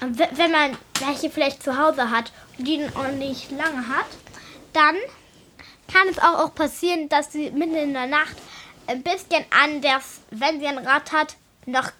wenn 0.00 0.50
man 0.50 0.76
welche 0.98 1.30
vielleicht 1.30 1.62
zu 1.62 1.78
Hause 1.78 2.10
hat 2.10 2.32
und 2.58 2.66
die 2.66 2.78
noch 2.78 3.12
nicht 3.12 3.50
lange 3.52 3.86
hat, 3.88 4.06
dann 4.72 4.96
kann 5.92 6.08
es 6.08 6.18
auch, 6.18 6.44
auch 6.44 6.54
passieren, 6.54 7.08
dass 7.08 7.32
sie 7.32 7.50
mitten 7.50 7.74
in 7.74 7.92
der 7.92 8.06
Nacht 8.06 8.36
ein 8.86 9.02
bisschen 9.02 9.44
anders, 9.50 10.20
wenn 10.30 10.60
sie 10.60 10.66
ein 10.66 10.78
Rad 10.78 11.12
hat, 11.12 11.36
noch, 11.66 11.90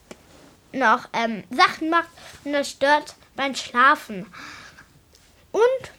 noch 0.72 1.08
ähm, 1.12 1.44
Sachen 1.50 1.90
macht 1.90 2.08
und 2.44 2.52
das 2.52 2.70
stört 2.70 3.14
beim 3.36 3.54
Schlafen. 3.54 4.26
Und 5.52 5.90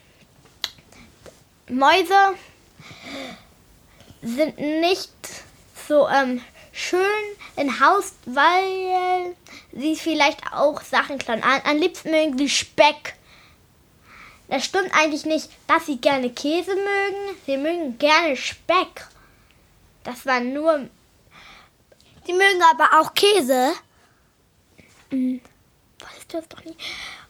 Mäuse 1.69 2.35
sind 4.21 4.57
nicht 4.57 5.11
so 5.87 6.07
ähm, 6.07 6.41
schön 6.71 7.01
in 7.55 7.79
Haus, 7.79 8.13
weil 8.25 9.35
sie 9.71 9.95
vielleicht 9.95 10.39
auch 10.51 10.81
Sachen 10.81 11.17
klauen. 11.17 11.43
Am, 11.43 11.61
am 11.63 11.77
liebsten 11.77 12.11
mögen 12.11 12.37
sie 12.37 12.49
Speck. 12.49 13.15
Das 14.47 14.65
stimmt 14.65 14.93
eigentlich 14.93 15.25
nicht, 15.25 15.49
dass 15.67 15.85
sie 15.85 15.97
gerne 15.97 16.29
Käse 16.29 16.75
mögen. 16.75 17.37
Sie 17.45 17.57
mögen 17.57 17.97
gerne 17.97 18.35
Speck. 18.35 19.07
Das 20.03 20.25
war 20.25 20.39
nur. 20.39 20.89
Die 22.27 22.33
mögen 22.33 22.61
aber 22.71 22.99
auch 22.99 23.13
Käse. 23.13 23.73
Weißt 25.09 26.33
du 26.33 26.37
das 26.37 26.47
doch 26.47 26.63
nicht? 26.63 26.79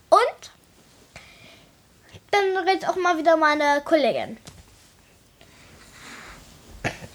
Und 0.10 0.52
dann 2.32 2.58
redet 2.66 2.88
auch 2.88 2.96
mal 2.96 3.18
wieder 3.18 3.36
meine 3.38 3.82
Kollegin. 3.84 4.38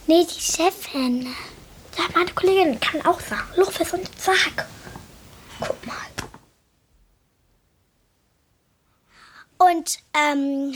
Nee, 0.06 0.24
die 0.24 0.40
Chefin. 0.40 1.34
Ja, 1.96 2.04
meine 2.14 2.32
Kollegin 2.32 2.78
kann 2.80 3.04
auch 3.06 3.20
sagen. 3.20 3.48
Luftfest 3.56 3.94
und 3.94 4.08
sag. 4.20 4.66
Guck 5.60 5.86
mal. 5.86 5.96
Und 9.58 9.98
ähm, 10.14 10.74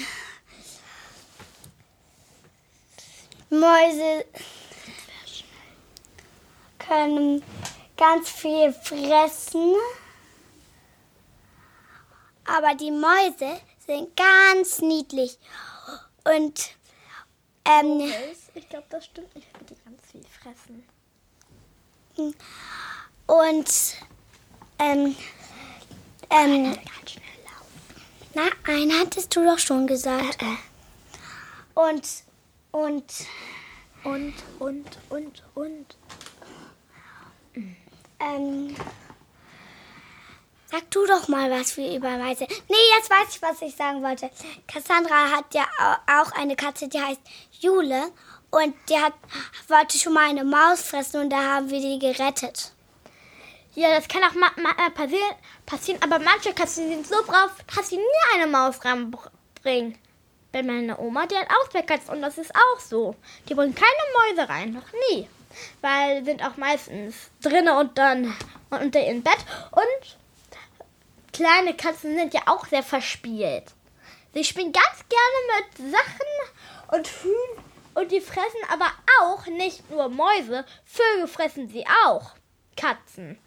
Mäuse 3.50 4.24
können 6.90 7.42
ganz 7.96 8.28
viel 8.28 8.72
fressen. 8.72 9.74
Aber 12.44 12.74
die 12.74 12.90
Mäuse 12.90 13.60
sind 13.86 14.08
ganz 14.16 14.80
niedlich. 14.80 15.38
Und 16.24 16.74
ähm, 17.64 18.12
Ich 18.54 18.68
glaube, 18.68 18.86
das 18.90 19.04
stimmt 19.04 19.34
nicht, 19.36 19.46
wenn 19.54 19.66
die 19.66 19.76
ganz 19.84 20.00
viel 20.10 20.24
fressen. 20.42 20.84
und 23.26 23.96
ähm, 24.80 25.16
ähm, 26.30 26.76
na, 28.34 28.42
einen 28.66 28.98
hattest 28.98 29.34
du 29.36 29.44
doch 29.44 29.58
schon 29.58 29.86
gesagt. 29.86 30.42
Und 31.74 32.08
und 32.72 33.04
Und, 34.02 34.34
und, 34.58 34.98
und, 35.10 35.42
und. 35.54 35.96
Ähm, 38.20 38.74
sag 40.70 40.90
du 40.90 41.06
doch 41.06 41.28
mal 41.28 41.50
was 41.50 41.72
für 41.72 41.94
über 41.94 42.10
Mäuse. 42.18 42.46
Nee, 42.68 42.76
jetzt 42.96 43.10
weiß 43.10 43.34
ich, 43.34 43.42
was 43.42 43.62
ich 43.62 43.74
sagen 43.74 44.02
wollte. 44.02 44.30
Cassandra 44.68 45.30
hat 45.36 45.52
ja 45.54 45.64
au- 45.78 46.20
auch 46.22 46.32
eine 46.32 46.56
Katze, 46.56 46.88
die 46.88 47.00
heißt 47.00 47.20
Jule. 47.60 48.12
Und 48.52 48.74
die 48.88 48.98
hat, 48.98 49.12
wollte 49.68 49.96
schon 49.96 50.12
mal 50.12 50.28
eine 50.28 50.42
Maus 50.44 50.82
fressen 50.82 51.20
und 51.20 51.30
da 51.30 51.36
haben 51.40 51.70
wir 51.70 51.80
die 51.80 52.00
gerettet. 52.00 52.72
Ja, 53.76 53.94
das 53.94 54.08
kann 54.08 54.24
auch 54.24 54.34
ma 54.34 54.48
ma 54.60 54.70
äh, 54.84 54.90
passieren, 54.90 55.34
passieren, 55.66 56.02
aber 56.02 56.18
manche 56.18 56.52
Katzen 56.52 56.88
sind 56.88 57.06
so 57.06 57.14
drauf, 57.24 57.52
dass 57.76 57.88
sie 57.90 57.96
nie 57.98 58.34
eine 58.34 58.48
Maus 58.48 58.84
ranbringen. 58.84 59.96
Bei 60.50 60.64
meiner 60.64 60.98
Oma, 60.98 61.26
die 61.26 61.36
hat 61.36 61.46
auch 61.48 61.68
zwei 61.68 61.82
Katzen 61.82 62.14
und 62.16 62.22
das 62.22 62.38
ist 62.38 62.52
auch 62.52 62.80
so. 62.80 63.14
Die 63.48 63.54
bringen 63.54 63.72
keine 63.72 64.34
Mäuse 64.36 64.48
rein, 64.48 64.72
noch 64.72 64.92
nie. 65.08 65.28
Weil 65.80 66.24
sind 66.24 66.44
auch 66.44 66.56
meistens 66.56 67.30
drinnen 67.42 67.76
und 67.76 67.96
dann 67.98 68.36
unter 68.70 69.04
ihrem 69.04 69.22
Bett. 69.22 69.38
Und 69.70 70.18
kleine 71.32 71.74
Katzen 71.74 72.16
sind 72.16 72.34
ja 72.34 72.42
auch 72.46 72.66
sehr 72.66 72.82
verspielt. 72.82 73.64
Sie 74.34 74.44
spielen 74.44 74.72
ganz 74.72 75.04
gerne 75.08 75.90
mit 75.90 75.92
Sachen 75.92 76.98
und 76.98 77.06
Hühn 77.08 77.64
und 77.94 78.12
die 78.12 78.20
fressen 78.20 78.60
aber 78.70 78.90
auch 79.22 79.46
nicht 79.46 79.90
nur 79.90 80.08
Mäuse, 80.08 80.64
Vögel 80.84 81.26
fressen 81.26 81.68
sie 81.68 81.84
auch. 82.06 82.32
Katzen. 82.76 83.38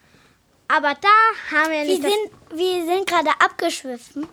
Aber 0.67 0.93
da 0.95 1.55
haben 1.55 1.71
wir 1.71 1.81
Wir 1.81 1.85
nicht 1.85 2.03
das 2.03 2.11
sind, 2.11 2.59
wir 2.59 2.85
sind 2.85 3.07
gerade 3.07 3.29
abgeschwiffen. 3.39 4.27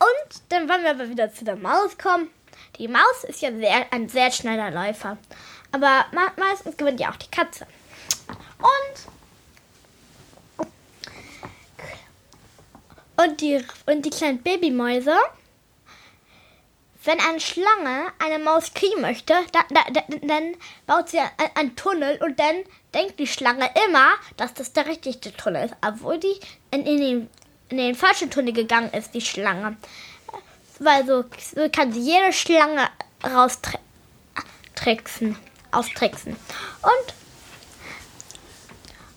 Und 0.00 0.42
dann 0.48 0.68
wollen 0.68 0.84
wir 0.84 0.90
aber 0.90 1.08
wieder 1.08 1.32
zu 1.32 1.44
der 1.44 1.56
Maus 1.56 1.98
kommen. 1.98 2.30
Die 2.78 2.88
Maus 2.88 3.24
ist 3.26 3.42
ja 3.42 3.50
sehr, 3.52 3.92
ein 3.92 4.08
sehr 4.08 4.30
schneller 4.30 4.70
Läufer. 4.70 5.18
Aber 5.72 6.06
meistens 6.36 6.76
gewinnt 6.76 7.00
ja 7.00 7.10
auch 7.10 7.16
die 7.16 7.30
Katze. 7.30 7.66
Und. 8.58 10.68
Und 13.16 13.40
die, 13.40 13.64
und 13.86 14.02
die 14.02 14.10
kleinen 14.10 14.42
Babymäuse. 14.42 15.16
Wenn 17.04 17.20
eine 17.20 17.40
Schlange 17.40 18.12
eine 18.18 18.42
Maus 18.42 18.74
kriegen 18.74 19.00
möchte, 19.00 19.34
dann, 19.52 19.94
dann, 19.94 20.28
dann 20.28 20.54
baut 20.86 21.08
sie 21.08 21.18
einen, 21.18 21.30
einen 21.54 21.76
Tunnel 21.76 22.20
und 22.22 22.38
dann 22.38 22.64
denkt 22.92 23.18
die 23.18 23.26
Schlange 23.26 23.70
immer, 23.86 24.10
dass 24.36 24.54
das 24.54 24.72
der 24.72 24.86
richtige 24.86 25.32
Tunnel 25.34 25.66
ist, 25.66 25.74
obwohl 25.86 26.18
die 26.18 26.38
in, 26.70 26.84
in, 26.84 26.98
den, 26.98 27.30
in 27.70 27.78
den 27.78 27.94
falschen 27.94 28.30
Tunnel 28.30 28.52
gegangen 28.52 28.92
ist, 28.92 29.14
die 29.14 29.20
Schlange. 29.20 29.76
Weil 30.80 31.06
so, 31.06 31.24
so 31.54 31.68
kann 31.70 31.92
sie 31.92 32.00
jede 32.00 32.32
Schlange 32.32 32.88
raustricksen, 33.24 35.36
austricksen. 35.70 36.36
Und 36.82 37.14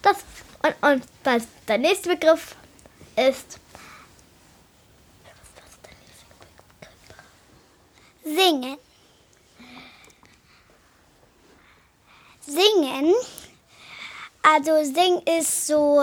das 0.02 0.18
und, 0.64 0.76
und 0.92 1.04
das, 1.24 1.44
der 1.68 1.78
nächste 1.78 2.10
Begriff 2.10 2.56
ist 3.16 3.60
Singen. 8.24 8.78
Singen. 12.46 13.14
Also 14.44 14.84
singen 14.84 15.22
ist 15.26 15.68
so, 15.68 16.02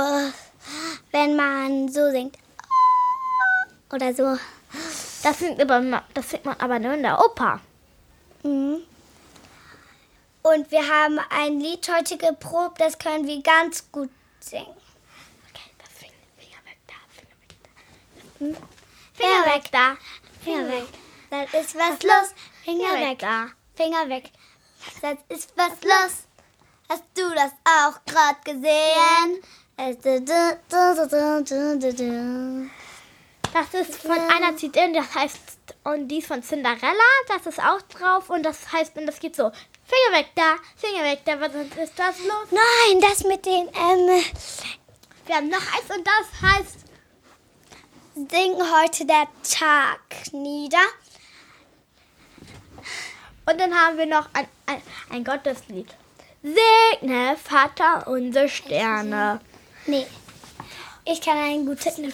wenn 1.13 1.37
man 1.37 1.89
so 1.89 2.11
singt. 2.11 2.37
Oder 3.93 4.13
so. 4.15 4.37
das 5.23 5.39
singt 5.39 5.61
aber 5.61 6.03
das 6.13 6.31
singt 6.31 6.45
man 6.45 6.57
aber 6.59 6.79
nur 6.79 6.95
in 6.95 7.03
der 7.03 7.19
Oper. 7.19 7.61
Mhm. 8.43 8.83
Und 10.53 10.71
wir 10.71 10.89
haben 10.89 11.19
ein 11.31 11.61
Lied 11.61 11.87
heute 11.95 12.17
geprobt, 12.17 12.81
das 12.81 12.99
können 12.99 13.27
wir 13.27 13.43
ganz 13.43 13.91
gut 13.93 14.09
singen. 14.41 14.67
Okay, 15.51 15.71
das 15.79 15.89
Finger, 15.99 16.59
weg 16.65 16.79
da, 16.87 16.95
Finger 17.13 17.37
weg 17.43 17.59
da. 17.63 18.85
Finger 19.15 19.55
weg 19.55 19.71
da. 19.71 19.97
Finger 20.43 20.69
weg. 20.69 20.87
Dann 21.29 21.45
ist 21.61 21.75
was 21.75 22.03
los. 22.03 22.35
Finger 22.65 22.95
weg. 22.95 23.19
da. 23.19 23.49
Finger 23.75 24.09
weg. 24.09 24.31
Dann 25.03 25.19
ist 25.29 25.53
was 25.57 25.73
los. 25.83 26.27
Hast 26.89 27.05
du 27.15 27.29
das 27.35 27.53
auch 27.65 28.01
gerade 28.07 28.39
gesehen? 28.45 29.43
Das 33.53 33.75
ist 33.75 34.03
von 34.03 34.19
einer 34.19 34.57
CD, 34.57 34.93
das 34.93 35.15
heißt, 35.15 35.41
und 35.85 36.09
die 36.09 36.19
ist 36.19 36.29
von 36.29 36.43
Cinderella, 36.43 36.93
das 37.29 37.47
ist 37.47 37.61
auch 37.61 37.81
drauf 37.83 38.31
und 38.31 38.43
das 38.43 38.73
heißt, 38.73 38.97
und 38.97 39.07
das 39.07 39.19
geht 39.21 39.37
so, 39.37 39.51
Finger 39.85 40.19
weg 40.19 40.29
da, 40.35 40.57
Finger 40.77 41.05
weg 41.05 41.21
da, 41.25 41.41
was 41.41 41.55
ist 41.55 41.99
das 41.99 42.19
los? 42.21 42.49
Nein, 42.51 43.01
das 43.01 43.25
mit 43.25 43.45
den 43.47 43.69
ähm, 43.69 44.25
Wir 45.27 45.37
haben 45.37 45.49
noch 45.49 45.57
eins 45.57 45.97
und 45.97 46.07
das 46.07 46.51
heißt, 46.51 46.79
singen 48.15 48.63
heute 48.81 49.07
der 49.07 49.29
Tag 49.43 50.33
nieder. 50.33 50.79
Und 53.47 53.59
dann 53.59 53.75
haben 53.75 53.97
wir 53.97 54.07
noch 54.07 54.29
ein, 54.35 54.47
ein, 54.67 54.83
ein 55.11 55.25
Gotteslied. 55.25 55.89
Segne, 56.43 57.37
Vater, 57.43 58.07
unsere 58.07 58.49
Sterne. 58.49 59.41
Nee. 59.87 60.07
Ich 61.11 61.23
kann 61.23 61.39
ein 61.39 61.65
gutes 61.65 61.95
Segne 61.95 62.13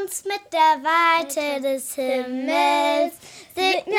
uns 0.00 0.24
mit 0.24 0.40
der 0.50 0.82
Weite 0.82 1.60
des 1.60 1.96
Himmels. 1.96 3.12
Segne 3.54 3.94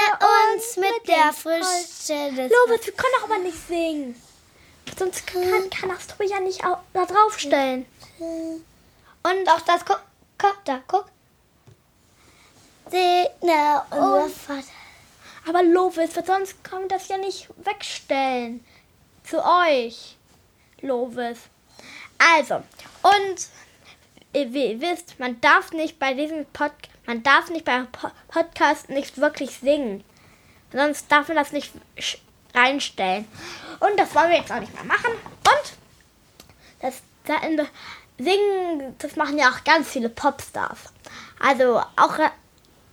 uns 0.55 0.75
mit 0.77 1.07
der 1.07 1.31
Frische 1.31 2.31
des 2.35 2.51
Lobes, 2.51 2.87
wir 2.87 2.93
können 2.93 3.13
doch 3.19 3.25
aber 3.25 3.37
nicht 3.37 3.67
singen. 3.67 4.19
Sonst 4.97 5.27
kann, 5.27 5.69
kann 5.69 5.89
das 5.89 6.07
Tobi 6.07 6.25
ja 6.31 6.39
nicht 6.39 6.63
da 6.63 7.05
draufstellen. 7.05 7.85
Und 8.17 9.49
auch 9.49 9.61
das, 9.61 9.85
guck, 9.85 10.01
guck, 10.39 10.65
da, 10.65 10.81
guck. 10.87 11.05
Segne 12.89 13.83
uns. 13.91 14.33
Vater. 14.33 14.63
Aber 15.47 15.61
Lovis, 15.61 16.15
sonst 16.25 16.63
kann 16.63 16.87
das 16.87 17.07
ja 17.07 17.19
nicht 17.19 17.47
wegstellen. 17.57 18.65
Zu 19.23 19.37
euch. 19.45 20.17
Lovis. 20.81 21.37
Also, 22.19 22.55
und 23.01 23.47
ihr, 24.33 24.53
wie 24.53 24.73
ihr 24.73 24.81
wisst, 24.81 25.19
man 25.19 25.39
darf 25.41 25.71
nicht 25.71 25.99
bei 25.99 26.13
diesem 26.13 26.45
Pod 26.47 26.71
man 27.05 27.23
darf 27.23 27.49
nicht 27.49 27.65
beim 27.65 27.87
po 27.91 28.11
Podcast 28.27 28.89
nicht 28.89 29.17
wirklich 29.17 29.57
singen. 29.57 30.03
Sonst 30.71 31.11
darf 31.11 31.27
man 31.27 31.37
das 31.37 31.51
nicht 31.51 31.71
reinstellen. 32.53 33.27
Und 33.79 33.97
das 33.99 34.13
wollen 34.13 34.29
wir 34.29 34.37
jetzt 34.37 34.51
auch 34.51 34.59
nicht 34.59 34.75
mehr 34.75 34.83
machen. 34.83 35.13
Und 35.13 35.73
das, 36.81 37.01
das 37.25 37.67
Singen, 38.19 38.95
das 38.99 39.15
machen 39.15 39.39
ja 39.39 39.49
auch 39.49 39.63
ganz 39.63 39.89
viele 39.89 40.09
Popstars. 40.09 40.77
Also 41.39 41.81
auch 41.95 42.19
äh, 42.19 42.29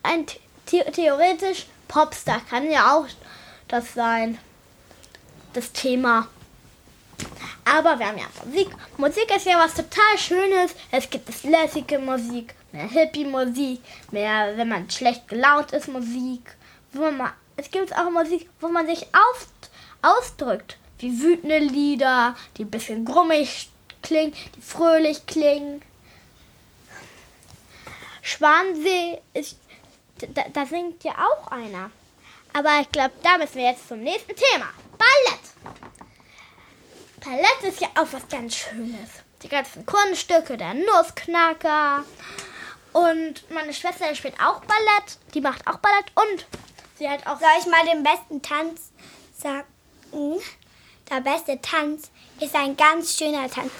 ein 0.03 0.25
the 0.71 0.83
theoretisch 0.93 1.67
Popstar 1.89 2.41
kann 2.49 2.71
ja 2.71 2.95
auch 2.97 3.07
das 3.69 3.93
sein. 3.93 4.39
Das 5.53 5.73
Thema. 5.73 6.29
Aber 7.65 7.99
wir 7.99 8.07
haben 8.07 8.19
ja 8.19 8.27
Musik. 8.45 8.69
Musik 8.97 9.35
ist 9.35 9.47
ja 9.47 9.59
was 9.59 9.75
total 9.75 10.17
Schönes. 10.17 10.73
Es 10.91 11.11
gibt 11.11 11.29
es 11.29 11.43
lässige 11.43 11.99
Musik, 11.99 12.55
mehr 12.73 12.89
Hippie-Musik, 12.89 13.81
mehr, 14.13 14.57
wenn 14.57 14.69
man 14.69 14.89
schlecht 14.89 15.27
gelaunt 15.27 15.73
ist, 15.73 15.89
Musik. 15.89 16.57
Wo 16.93 17.11
man, 17.11 17.33
es 17.57 17.71
gibt 17.71 17.93
auch 17.97 18.11
Musik, 18.11 18.49
wo 18.61 18.69
man 18.69 18.87
sich 18.87 19.07
aus, 19.13 19.49
ausdrückt. 20.03 20.79
Wie 20.99 21.21
wütende 21.21 21.59
Lieder, 21.59 22.37
die 22.57 22.65
ein 22.65 22.71
bisschen 22.71 23.05
grummig 23.05 23.69
klingen, 24.03 24.33
die 24.55 24.63
fröhlich 24.63 25.27
klingen. 25.27 25.83
Schwansee 28.23 29.21
ist, 29.35 29.59
da, 30.19 30.45
da 30.53 30.67
singt 30.67 31.05
ja 31.05 31.13
auch 31.13 31.49
einer. 31.49 31.91
Aber 32.53 32.81
ich 32.81 32.91
glaube, 32.91 33.13
da 33.23 33.39
müssen 33.39 33.57
wir 33.57 33.71
jetzt 33.71 33.89
zum 33.89 34.01
nächsten 34.01 34.35
Thema. 34.35 34.67
Ballett. 34.97 35.86
Ballett 37.27 37.63
ist 37.65 37.81
ja 37.81 37.89
auch 37.97 38.07
was 38.13 38.29
ganz 38.29 38.55
Schönes. 38.55 39.11
Die 39.43 39.49
ganzen 39.49 39.85
Kunststücke, 39.85 40.57
der 40.57 40.75
Nussknacker. 40.75 42.05
Und 42.93 43.51
meine 43.51 43.75
Schwester 43.75 44.09
die 44.09 44.17
spielt 44.17 44.41
auch 44.41 44.61
Ballett. 44.61 45.19
Die 45.35 45.41
macht 45.41 45.67
auch 45.67 45.79
Ballett 45.79 46.07
und 46.15 46.47
sie 46.97 47.09
hat 47.09 47.27
auch. 47.27 47.41
Soll 47.41 47.49
ich 47.59 47.67
mal 47.67 47.85
den 47.85 48.05
besten 48.05 48.41
Tanz 48.43 48.93
sagen? 49.37 49.67
Der 51.11 51.21
beste 51.21 51.61
Tanz 51.61 52.11
ist 52.41 52.55
ein 52.55 52.77
ganz 52.77 53.19
schöner 53.19 53.51
Tanz. 53.51 53.73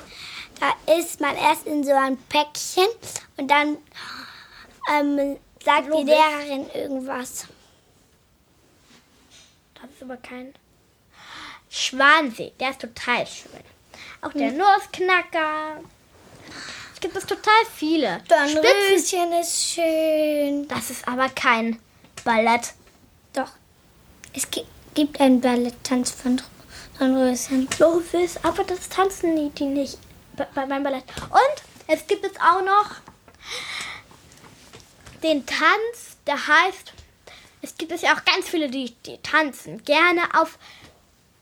Da 0.59 0.95
ist 0.99 1.21
man 1.21 1.37
erst 1.37 1.67
in 1.67 1.85
so 1.85 1.93
ein 1.93 2.19
Päckchen 2.29 2.89
und 3.37 3.49
dann 3.49 3.79
ähm, 4.93 5.39
sagt 5.65 5.87
die 5.87 5.91
Logisch. 5.91 6.15
Lehrerin 6.15 6.71
irgendwas. 6.71 7.47
Das 9.75 9.91
ist 9.91 10.03
aber 10.03 10.17
kein. 10.17 10.53
Schwansee, 11.77 12.53
der 12.59 12.71
ist 12.71 12.81
total 12.81 13.27
schön. 13.27 13.51
Auch 14.23 14.33
der 14.33 14.51
Nussknacker. 14.53 15.81
Es 16.95 17.01
gibt 17.01 17.17
es 17.17 17.27
total 17.27 17.53
viele. 17.75 18.23
Dornröschen 18.29 19.33
ist 19.41 19.73
schön. 19.75 20.67
Das 20.69 20.91
ist 20.91 21.07
aber 21.07 21.29
kein 21.29 21.79
Ballett. 22.25 22.73
Doch. 23.35 23.51
Es 24.33 24.51
gi- 24.51 24.65
gibt 24.95 25.21
einen 25.21 25.41
Balletttanz 25.41 26.11
von 26.11 26.41
Dornröschen. 26.99 27.69
Lovis, 27.79 28.39
aber 28.43 28.65
das 28.65 28.89
tanzen 28.89 29.37
die, 29.37 29.51
die 29.51 29.67
nicht 29.67 29.99
bei, 30.35 30.47
beim 30.67 30.83
Ballett. 30.83 31.05
Und 31.31 31.63
es 31.95 32.07
gibt 32.07 32.25
jetzt 32.25 32.41
auch 32.41 32.63
noch 32.63 32.97
den 35.23 35.45
Tanz, 35.47 36.17
der 36.27 36.35
heißt, 36.47 36.93
es 37.63 37.77
gibt 37.77 37.93
es 37.93 38.03
ja 38.03 38.15
auch 38.15 38.25
ganz 38.25 38.49
viele, 38.49 38.71
die, 38.71 38.91
die 39.07 39.19
tanzen 39.19 39.83
gerne 39.85 40.23
auf, 40.39 40.59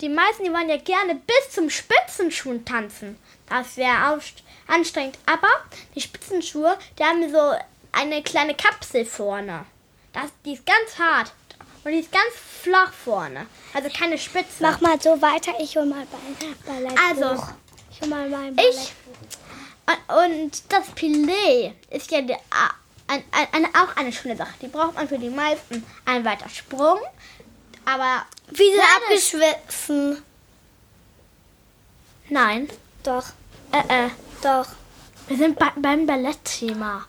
die 0.00 0.08
meisten, 0.08 0.44
die 0.44 0.52
wollen 0.52 0.68
ja 0.68 0.76
gerne 0.76 1.14
bis 1.14 1.54
zum 1.54 1.70
Spitzenschuhen 1.70 2.64
tanzen. 2.64 3.18
Das 3.48 3.76
wäre 3.76 4.20
anstrengend. 4.66 5.18
Aber 5.26 5.48
die 5.94 6.00
Spitzenschuhe, 6.00 6.76
die 6.98 7.04
haben 7.04 7.30
so 7.30 7.52
eine 7.92 8.22
kleine 8.22 8.54
Kapsel 8.54 9.04
vorne. 9.04 9.66
Das, 10.12 10.30
die 10.44 10.54
ist 10.54 10.66
ganz 10.66 10.98
hart. 10.98 11.32
Und 11.84 11.92
die 11.92 11.98
ist 11.98 12.12
ganz 12.12 12.34
flach 12.62 12.92
vorne. 12.92 13.46
Also 13.74 13.88
keine 13.90 14.16
Spitze. 14.18 14.60
Mach 14.60 14.80
mal 14.80 15.00
so 15.00 15.20
weiter, 15.20 15.52
ich 15.60 15.76
hol 15.76 15.84
mal 15.84 16.06
Ball 16.06 16.54
Ballett. 16.82 16.98
Also, 17.08 17.42
ich 17.90 18.00
hol 18.00 18.08
mal 18.08 18.28
mein 18.28 18.56
Ballett. 18.56 18.74
ich 18.74 18.92
und, 20.08 20.62
das 20.70 20.90
Pilet 20.94 21.74
ist 21.90 22.10
ja 22.10 22.22
der, 22.22 22.38
ein, 23.06 23.22
ein, 23.32 23.46
eine, 23.52 23.68
auch 23.68 23.96
eine 23.96 24.12
schöne 24.12 24.36
Sache. 24.36 24.54
Die 24.62 24.68
braucht 24.68 24.94
man 24.94 25.08
für 25.08 25.18
die 25.18 25.28
meisten 25.28 25.84
einen 26.06 26.24
weiter 26.24 26.48
Sprung. 26.48 26.98
Aber 27.84 28.24
Wir 28.48 28.72
sind 28.72 28.82
abgeschwiffen. 28.96 30.22
nein, 32.28 32.68
Doch, 33.02 33.24
äh, 33.72 34.06
äh, 34.06 34.10
doch. 34.42 34.66
wir 35.28 35.36
sind 35.36 35.58
bei, 35.58 35.70
beim 35.76 36.06
Ballettthema. 36.06 37.06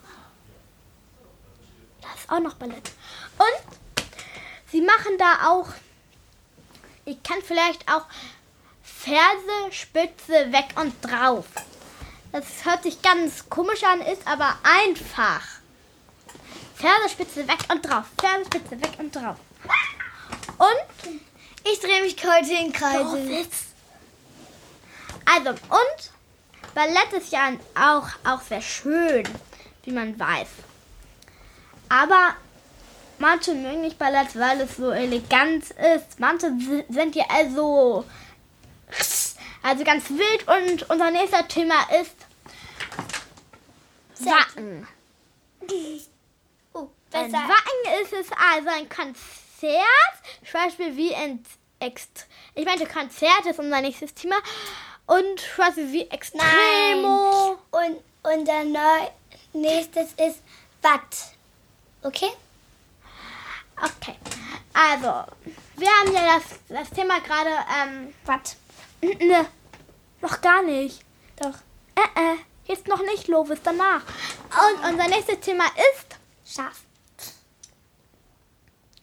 Da 2.02 2.08
ist 2.14 2.30
auch 2.30 2.40
noch 2.40 2.54
Ballett. 2.54 2.90
Und 3.38 4.04
sie 4.70 4.80
machen 4.82 5.16
da 5.18 5.48
auch, 5.48 5.68
ich 7.04 7.22
kann 7.22 7.38
vielleicht 7.42 7.90
auch 7.90 8.04
Ferse, 8.82 9.72
Spitze, 9.72 10.52
weg 10.52 10.66
und 10.76 10.92
drauf. 11.02 11.46
Das 12.32 12.44
hört 12.64 12.82
sich 12.82 13.00
ganz 13.02 13.48
komisch 13.48 13.82
an, 13.84 14.00
ist 14.02 14.26
aber 14.26 14.56
einfach. 14.62 15.40
Ferse, 16.74 17.08
Spitze, 17.08 17.48
weg 17.48 17.58
und 17.70 17.82
drauf. 17.88 18.04
Ferse, 18.20 18.44
Spitze, 18.46 18.72
weg 18.82 18.98
und 18.98 19.14
drauf. 19.14 19.36
Und 20.58 21.14
Ich 21.64 21.80
drehe 21.80 22.02
mich 22.02 22.16
heute 22.24 22.52
in 22.52 22.72
Kreise. 22.72 23.16
Also, 25.24 25.50
und 25.50 26.10
Ballett 26.74 27.12
ist 27.14 27.32
ja 27.32 27.50
auch, 27.74 28.06
auch 28.24 28.40
sehr 28.42 28.60
schön, 28.62 29.28
wie 29.84 29.90
man 29.90 30.18
weiß. 30.18 30.46
Aber 31.88 32.36
manche 33.18 33.54
mögen 33.54 33.80
nicht 33.80 33.98
Ballett, 33.98 34.36
weil 34.38 34.60
es 34.60 34.76
so 34.76 34.90
elegant 34.90 35.64
ist. 35.70 36.18
Manche 36.20 36.52
si- 36.58 36.84
sind 36.88 37.16
ja 37.16 37.24
also, 37.28 38.04
also 39.62 39.84
ganz 39.84 40.08
wild. 40.10 40.46
Und 40.48 40.88
unser 40.90 41.10
nächster 41.10 41.46
Thema 41.48 41.82
ist 42.00 42.14
Wacken. 44.20 44.86
Oh, 46.72 46.88
Ein 47.12 47.30
besser. 47.32 47.44
Wacken 47.44 48.02
ist 48.02 48.12
es 48.12 48.26
also 48.32 48.68
ein 48.68 48.88
Konzert, 48.88 49.16
zum 49.60 50.60
Beispiel 50.60 50.96
wie 50.96 51.14
ein 51.14 51.44
Ext 51.78 52.26
ich 52.54 52.64
meinte 52.64 52.86
Konzert 52.86 53.44
ist 53.48 53.58
unser 53.58 53.82
nächstes 53.82 54.14
Thema 54.14 54.36
und 55.06 55.40
zum 55.40 55.64
Beispiel 55.64 55.92
wie 55.92 56.10
Extremo. 56.10 57.58
Und 57.70 58.00
unser 58.22 58.64
neu 58.64 59.08
nächstes 59.52 60.12
ist 60.14 60.42
Watt. 60.80 61.34
Okay? 62.02 62.30
Okay, 63.76 64.16
also 64.72 65.30
wir 65.76 65.88
haben 65.88 66.14
ja 66.14 66.38
das, 66.38 66.58
das 66.68 66.90
Thema 66.90 67.20
gerade, 67.20 67.50
ähm, 67.50 68.14
Watt. 68.24 68.56
ne, 69.02 69.46
noch 70.22 70.40
gar 70.40 70.62
nicht. 70.62 71.04
Doch. 71.36 71.54
Äh, 71.94 72.32
äh, 72.32 72.36
jetzt 72.64 72.88
noch 72.88 73.02
nicht, 73.02 73.28
Lovis, 73.28 73.60
danach. 73.62 74.00
Und 74.00 74.92
unser 74.92 75.08
nächstes 75.08 75.40
Thema 75.40 75.66
ist 75.66 76.16
Scharf. 76.54 76.85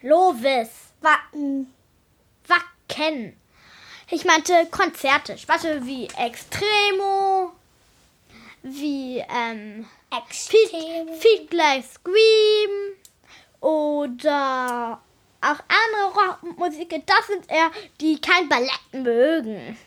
Lovis. 0.04 0.70
Watten. 1.02 1.74
Wacken. 2.48 3.36
Ich 4.10 4.26
meinte 4.26 4.68
Konzerte. 4.70 5.38
Spalte 5.38 5.86
wie 5.86 6.08
Extremo, 6.18 7.52
wie 8.62 9.24
ähm, 9.30 9.88
Feed, 10.30 10.70
Feed 11.20 11.54
Like 11.54 11.86
Scream 11.86 12.96
oder 13.62 15.02
auch 15.42 15.60
andere 15.68 16.14
Rockmusik. 16.14 17.02
Das 17.06 17.28
sind 17.28 17.50
eher, 17.50 17.72
die 18.02 18.20
kein 18.20 18.48
Ballett 18.50 18.94
mögen. 18.94 19.78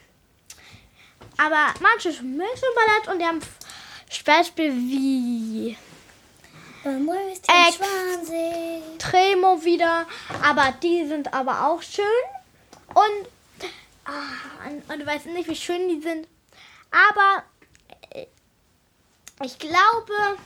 Aber 1.37 1.75
manche 1.81 2.11
mögen 2.23 2.75
Ballett 2.75 3.09
und 3.09 3.19
die 3.19 3.27
haben 3.27 3.41
zum 3.41 4.25
Beispiel 4.25 4.73
wie 4.73 5.77
Tremo 8.99 9.65
wieder, 9.65 10.07
aber 10.43 10.73
die 10.83 11.07
sind 11.07 11.35
aber 11.35 11.67
auch 11.67 11.83
schön. 11.83 12.05
Und, 12.95 13.29
ah, 14.05 14.69
und, 14.69 14.89
und 14.91 15.01
du 15.01 15.07
weißt 15.07 15.27
nicht, 15.27 15.49
wie 15.49 15.57
schön 15.57 15.89
die 15.89 16.01
sind. 16.01 16.29
Aber 16.91 17.43
äh, 18.11 18.27
ich 19.45 19.59
glaube, 19.59 20.39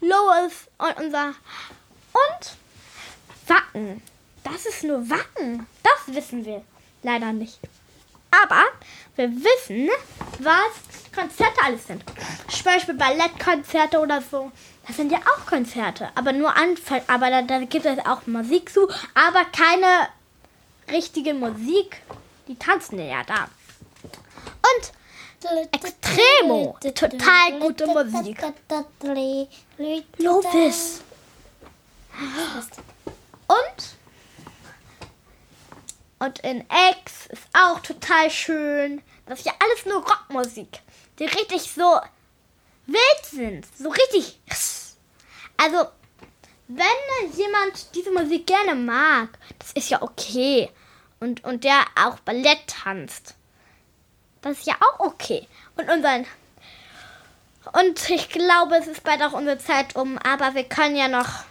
Lois 0.00 0.68
und 0.78 1.04
unser 1.04 1.34
und 2.12 2.56
Wacken. 3.46 4.02
Das 4.42 4.66
ist 4.66 4.84
nur 4.84 5.08
Wacken. 5.08 5.66
Das 5.82 6.14
wissen 6.14 6.44
wir 6.44 6.62
leider 7.02 7.32
nicht. 7.32 7.58
Aber 8.30 8.64
wir 9.16 9.30
wissen, 9.30 9.88
was 10.40 11.12
Konzerte 11.14 11.62
alles 11.62 11.86
sind. 11.86 12.04
Zum 12.48 12.64
Beispiel 12.64 12.94
Ballettkonzerte 12.94 13.98
oder 13.98 14.20
so. 14.20 14.50
Das 14.86 14.96
sind 14.96 15.10
ja 15.10 15.18
auch 15.18 15.46
Konzerte. 15.46 16.10
Aber 16.14 16.32
nur 16.32 16.54
Anfall. 16.54 17.02
Aber 17.06 17.30
da, 17.30 17.42
da 17.42 17.60
gibt 17.60 17.86
es 17.86 17.98
auch 18.06 18.26
Musik 18.26 18.70
zu. 18.70 18.88
Aber 19.14 19.44
keine 19.46 20.08
richtige 20.90 21.34
Musik. 21.34 22.02
Die 22.48 22.56
tanzen 22.56 22.98
ja 22.98 23.22
da. 23.24 23.48
Und 24.60 24.92
Extremo. 25.72 26.76
Total 26.80 27.60
gute 27.60 27.86
Musik. 27.86 28.38
Lovis. 30.18 31.02
Und? 33.46 33.94
Und 36.18 36.38
in 36.40 36.64
X 37.02 37.26
ist 37.26 37.42
auch 37.52 37.80
total 37.80 38.30
schön. 38.30 39.02
Das 39.26 39.40
ist 39.40 39.46
ja 39.46 39.52
alles 39.58 39.84
nur 39.86 40.02
Rockmusik, 40.02 40.80
die 41.18 41.24
richtig 41.24 41.70
so 41.72 42.00
wild 42.86 43.26
sind. 43.30 43.66
So 43.78 43.90
richtig. 43.90 44.40
Also, 45.56 45.86
wenn 46.68 47.32
jemand 47.36 47.94
diese 47.94 48.10
Musik 48.10 48.46
gerne 48.46 48.74
mag, 48.74 49.30
das 49.58 49.72
ist 49.72 49.90
ja 49.90 50.02
okay. 50.02 50.70
Und, 51.20 51.44
und 51.44 51.64
der 51.64 51.84
auch 51.94 52.18
Ballett 52.20 52.66
tanzt. 52.66 53.34
Das 54.42 54.58
ist 54.58 54.66
ja 54.66 54.74
auch 54.80 55.00
okay. 55.00 55.46
Und 55.76 55.88
unseren. 55.90 56.26
Und 57.72 58.10
ich 58.10 58.28
glaube, 58.28 58.76
es 58.76 58.86
ist 58.86 59.02
bald 59.04 59.22
auch 59.22 59.32
unsere 59.32 59.58
Zeit 59.58 59.96
um, 59.96 60.18
aber 60.18 60.54
wir 60.54 60.64
können 60.64 60.96
ja 60.96 61.08
noch 61.08 61.44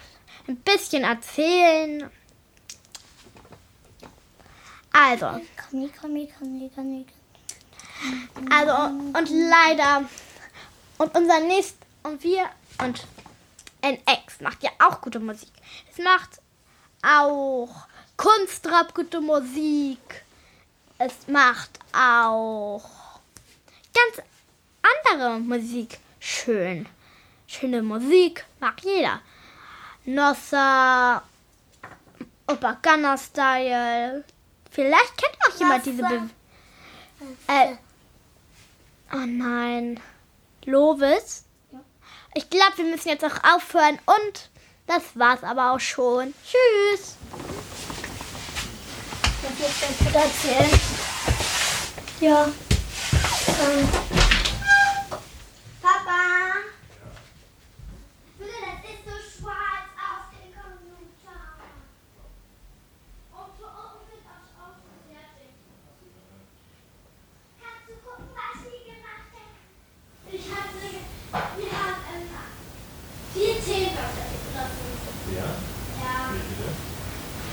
ein 0.47 0.58
bisschen 0.58 1.04
erzählen. 1.04 2.10
Also, 4.91 5.26
also 8.51 8.76
und 9.18 9.30
leider 9.30 10.04
und 10.97 11.16
unser 11.16 11.39
nächst 11.39 11.78
und 12.04 12.22
wir 12.24 12.43
und 12.80 13.04
NX 13.84 14.42
macht 14.42 14.64
ja 14.64 14.72
auch 14.80 15.02
gute 15.02 15.20
Musik. 15.20 15.52
Es 15.92 15.98
macht 16.04 16.42
auch 17.02 17.88
Kunstrap 18.16 18.94
gute 18.96 19.20
Musik. 19.20 20.24
Es 20.98 21.28
macht 21.28 21.80
auch 21.92 22.90
ganz 23.94 24.26
andere 24.82 25.40
Musik 25.40 26.00
schön. 26.20 26.88
Schöne 27.46 27.84
Musik 27.84 28.46
mag 28.60 28.82
jeder. 28.84 29.22
Nossa, 30.06 31.22
Opa 32.48 32.78
Gunner 32.82 33.18
Style. 33.18 34.24
Vielleicht 34.72 35.18
kennt 35.18 35.38
auch 35.48 35.60
jemand 35.60 35.86
diese 35.86 36.04
Be 36.04 36.30
äh, 37.48 37.76
Oh 39.14 39.26
nein. 39.26 40.00
Lovis? 40.66 41.46
Ich 42.36 42.50
glaube, 42.50 42.78
wir 42.78 42.86
müssen 42.86 43.10
jetzt 43.10 43.24
auch 43.24 43.56
aufhören 43.56 44.00
und 44.06 44.50
das 44.88 45.04
war's 45.16 45.44
aber 45.44 45.74
auch 45.74 45.80
schon. 45.80 46.34
Tschüss. 46.44 47.16
erzählen. 50.14 50.80
Ja. 52.20 52.46
Ähm. 52.46 53.90
Papa. 55.82 56.22
Bitte, 58.40 58.52
das 58.62 58.80
ist 58.90 59.04
so 59.06 59.16
schwarz 59.42 59.88
auf 60.00 60.32
dem 60.32 60.52
Computer. 60.54 61.40
Und 63.32 63.52
so 63.60 63.66
oben 63.66 64.04
wird 64.10 64.26
auch 64.32 64.52
ausgefertigt. 64.64 65.60
Kannst 67.62 67.86
du 67.88 67.94
gucken, 68.04 68.30
was 68.34 68.56
sie 68.64 68.80
gemacht 68.88 69.32
hat? 69.36 69.52
Ich 70.32 70.46
hatte, 70.50 70.88
wir 71.58 71.72
haben 71.72 72.02
ähm, 72.16 72.30
vier 73.34 73.56
Themenwörter 73.60 74.28
oder 74.54 74.66
fünf. 74.72 75.04
Ja? 75.36 75.50
Ja. 76.00 76.34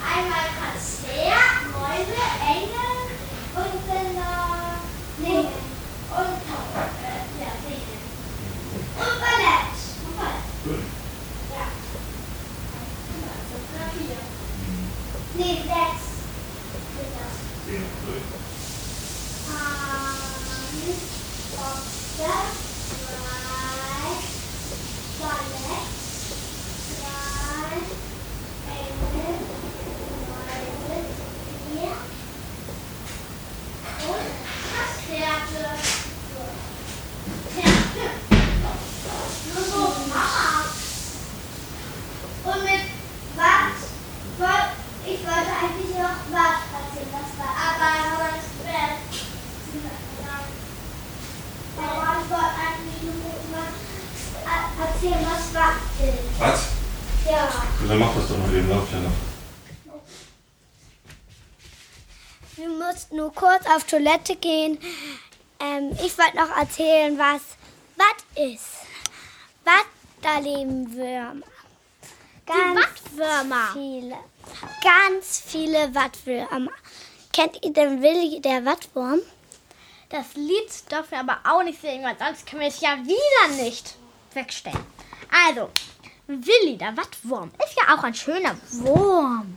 Einmal 0.03 0.47
Transfer, 0.59 1.41
Mäuse, 1.73 2.25
Engel 2.47 3.01
und 3.55 3.81
dann 3.89 4.15
noch 4.15 4.51
Singen. 5.19 5.47
Und 6.11 6.41
äh, 6.41 7.25
ja, 7.41 7.51
Singen. 7.65 8.01
Und 8.97 9.17
Ballett. 9.21 9.77
Und 10.05 10.17
Ballett. 10.17 10.85
Ja. 11.51 11.67
Also, 13.91 14.05
na, 14.05 14.07
vier. 14.07 14.17
Nee, 15.37 15.57
sechs. 15.63 16.05
Sind 16.97 17.13
das. 17.17 17.35
Eins, 19.51 21.01
Orchester, 21.57 22.35
zwei, 25.19 25.27
Ballett, 25.27 25.89
zwei, 26.87 27.77
Engel, 28.71 29.35
Mäuse, 30.29 30.99
vier. 31.67 31.95
Und 34.09 34.31
Konzerte. 34.71 35.65
Konzerte. 37.55 38.05
Nur 39.55 39.65
so 39.65 39.81
Mama. 40.09 40.65
Und 42.45 42.61
mit 42.65 42.85
was? 43.37 43.79
Woll- 44.39 44.71
Ich 45.07 45.21
wollte 45.27 45.53
eigentlich 45.61 45.95
noch 45.97 46.19
was 46.31 46.59
erzählen, 46.73 47.13
das 47.13 47.31
war 47.39 47.55
aber 47.67 47.91
heute 48.17 48.41
Aber 51.83 52.13
ich 52.23 52.29
wollte 52.31 52.57
eigentlich 52.61 53.01
nur 53.03 53.15
irgendwas 53.33 53.75
äh, 54.45 54.61
erzählen, 54.83 55.25
was 55.27 55.45
war 55.55 55.73
ist. 56.07 56.39
Was? 56.39 56.61
Ja. 57.31 57.43
Dann 57.89 57.99
mach 57.99 58.15
das 58.15 58.29
doch 58.29 58.39
mal 58.39 58.55
eben, 58.55 58.69
läuft 58.69 58.93
ja 58.93 58.99
noch. 59.01 59.19
Wir 62.57 62.69
mussten 62.69 63.17
nur 63.17 63.33
kurz 63.35 63.60
auf 63.71 63.85
Toilette 63.85 64.37
gehen. 64.37 64.79
Ähm, 65.61 65.91
ich 66.05 66.17
wollte 66.19 66.37
noch 66.37 66.57
erzählen, 66.57 67.19
was 67.19 67.43
Watt 67.97 68.53
ist. 68.53 68.67
Watt, 69.65 69.87
da 70.23 70.39
leben 70.39 70.95
Würmer. 70.95 71.47
Ganz 72.47 72.81
Wattwürmer. 72.81 73.71
viele. 73.73 74.17
Ganz 74.83 75.43
viele 75.47 75.95
Wattwürmer. 75.95 76.73
Kennt 77.33 77.65
ihr 77.65 77.73
den 77.73 78.03
Willi, 78.03 78.41
der 78.41 78.65
Wattwurm? 78.65 79.21
Das 80.09 80.35
Lied 80.35 80.69
dürfen 80.91 81.11
wir 81.13 81.21
aber 81.21 81.39
auch 81.45 81.63
nicht 81.63 81.81
singen, 81.81 82.05
weil 82.05 82.19
sonst 82.19 82.47
können 82.47 82.63
wir 82.63 82.69
es 82.69 82.81
ja 82.81 82.97
wieder 82.97 83.63
nicht 83.63 83.95
wegstellen. 84.35 84.85
Also, 85.47 85.71
Willi, 86.27 86.77
der 86.77 86.97
Wattwurm, 86.97 87.53
ist 87.65 87.77
ja 87.77 87.95
auch 87.95 88.03
ein 88.03 88.15
schöner 88.15 88.57
Wurm. 88.73 89.57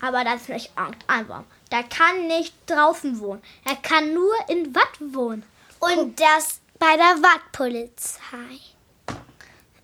Aber 0.00 0.24
das 0.24 0.42
ist 0.42 0.48
nicht 0.48 0.72
irgendein 0.76 1.28
Wurm. 1.28 1.44
Der 1.72 1.84
kann 1.84 2.26
nicht 2.26 2.54
draußen 2.66 3.18
wohnen. 3.18 3.42
Er 3.64 3.76
kann 3.76 4.12
nur 4.12 4.34
in 4.48 4.74
Watt 4.74 4.98
wohnen. 5.00 5.42
Und 5.80 6.20
das 6.20 6.60
bei 6.78 6.96
der 6.96 7.22
Wattpolizei. 7.22 8.60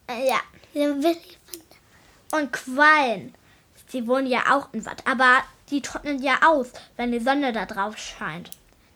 Äh, 0.06 0.28
ja. 0.28 0.40
Und 2.32 2.52
Quallen. 2.52 3.34
Sie 3.88 4.06
wohnen 4.06 4.26
ja 4.26 4.54
auch 4.54 4.68
in 4.72 4.84
Watt. 4.84 5.02
Aber 5.06 5.42
die 5.70 5.80
trocknen 5.80 6.22
ja 6.22 6.40
aus, 6.44 6.68
wenn 6.96 7.10
die 7.10 7.20
Sonne 7.20 7.52
da 7.52 7.64
drauf 7.64 7.96
scheint. 7.96 8.50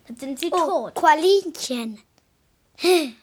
Dann 0.06 0.16
sind 0.16 0.38
sie 0.38 0.50
oh, 0.52 0.90
tot. 0.90 0.94
Qualinchen. 0.94 2.00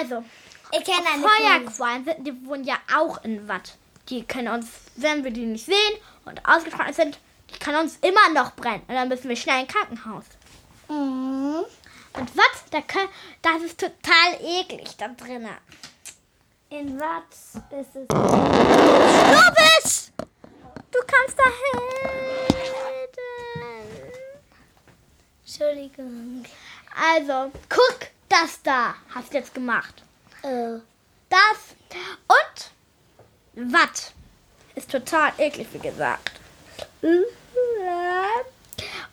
Also, 0.00 0.24
Ich 0.70 0.84
kenne 0.84 1.04
eine. 1.12 1.22
Feuerquallen 1.22 2.04
sind, 2.04 2.26
die 2.26 2.46
wohnen 2.46 2.64
ja 2.64 2.76
auch 2.96 3.22
in 3.22 3.48
Watt. 3.48 3.74
Die 4.08 4.24
können 4.24 4.48
uns, 4.48 4.68
wenn 4.96 5.24
wir 5.24 5.30
die 5.30 5.44
nicht 5.44 5.66
sehen 5.66 5.98
und 6.24 6.40
ausgetrocknet 6.48 6.94
sind, 6.94 7.18
kann 7.60 7.76
uns 7.76 7.98
immer 8.02 8.28
noch 8.32 8.52
brennen. 8.52 8.82
Und 8.88 8.94
dann 8.94 9.08
müssen 9.08 9.28
wir 9.28 9.36
schnell 9.36 9.62
ins 9.62 9.72
Krankenhaus. 9.72 10.24
Mhm. 10.88 11.64
Und 12.12 12.36
Watt, 12.36 12.64
da 12.70 12.80
können, 12.82 13.08
das 13.42 13.62
ist 13.62 13.80
total 13.80 14.34
eklig 14.40 14.96
da 14.96 15.08
drinnen. 15.08 15.56
In 16.70 16.98
Watt 16.98 17.32
ist 17.32 17.96
es. 17.96 18.08
Du 18.08 18.14
bist! 19.54 20.12
Du 20.90 20.98
kannst 21.06 21.38
da 21.38 21.44
helfen. 21.44 22.14
Entschuldigung. 25.44 26.44
Also, 26.96 27.50
guck, 27.68 27.98
das 28.28 28.62
da 28.62 28.94
hast 29.14 29.32
du 29.32 29.38
jetzt 29.38 29.54
gemacht. 29.54 30.02
Oh. 30.42 30.80
Das 31.28 31.74
und 32.28 33.72
Watt. 33.72 34.12
Ist 34.74 34.90
total 34.90 35.32
eklig, 35.38 35.68
wie 35.72 35.78
gesagt. 35.78 36.32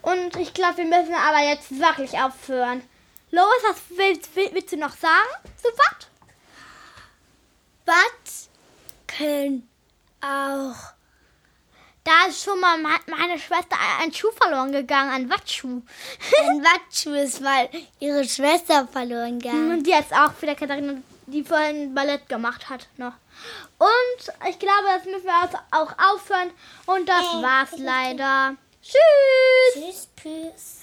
Und 0.02 0.36
ich 0.38 0.54
glaube, 0.54 0.78
wir 0.78 0.86
müssen 0.86 1.14
aber 1.14 1.40
jetzt 1.48 1.72
wirklich 1.80 2.18
aufhören. 2.20 2.82
Lois, 3.30 3.46
was 3.68 3.78
willst, 3.98 4.36
will- 4.36 4.50
willst 4.54 4.72
du 4.74 4.78
noch 4.78 4.96
sagen 4.96 5.30
zu 5.62 5.68
Watt? 5.78 6.08
Watt 7.86 9.18
können 9.18 9.68
auch. 10.22 10.76
Da 12.04 12.28
ist 12.28 12.44
schon 12.44 12.60
mal 12.60 12.78
me- 12.80 13.00
meine 13.08 13.38
Schwester 13.40 13.76
ein 14.02 14.12
Schuh 14.12 14.32
verloren 14.32 14.72
gegangen, 14.72 15.12
ein 15.12 15.30
Wattschuh. 15.30 15.82
Ein 16.40 16.64
Wattschuh 16.64 17.14
ist, 17.14 17.44
weil 17.44 17.70
ihre 18.00 18.24
Schwester 18.28 18.88
verloren 18.88 19.40
gegangen. 19.40 19.72
Und 19.72 19.84
die 19.86 19.92
jetzt 19.92 20.12
auch 20.12 20.32
wieder 20.42 20.56
Katharina, 20.56 20.96
die 21.28 21.44
vorhin 21.44 21.94
Ballett 21.94 22.28
gemacht 22.28 22.70
hat 22.70 22.88
noch. 22.98 23.14
Und 23.82 24.34
ich 24.48 24.60
glaube, 24.60 24.84
das 24.96 25.06
müssen 25.06 25.26
wir 25.26 25.44
jetzt 25.44 25.56
auch 25.72 25.92
aufhören. 26.14 26.52
Und 26.86 27.10
das 27.10 27.24
war's 27.42 27.72
leider. 27.78 28.56
Tschüss! 28.80 29.74
Tschüss, 29.74 30.08
tschüss. 30.22 30.78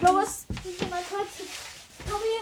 Kannst 0.00 0.46
du 0.80 0.86
mal 0.86 1.02
kurz. 1.10 1.28
Tommy, 2.08 2.40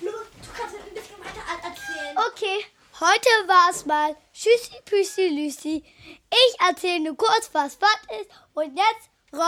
Lois, 0.00 0.26
du 0.42 0.48
kannst 0.56 0.74
ein 0.74 0.92
bisschen 0.92 1.20
weiter 1.20 1.44
erzählen. 1.62 2.16
Okay, 2.32 2.66
heute 2.98 3.30
war's 3.46 3.86
mal 3.86 4.16
Tschüssi, 4.32 4.80
Püssi, 4.84 5.28
Lüssi. 5.28 5.84
Ich 6.28 6.60
erzähle 6.60 7.00
nur 7.00 7.16
kurz, 7.16 7.50
was 7.52 7.78
was 7.80 8.20
ist. 8.20 8.30
Und 8.54 8.76
jetzt 8.76 9.08
Roy. 9.32 9.38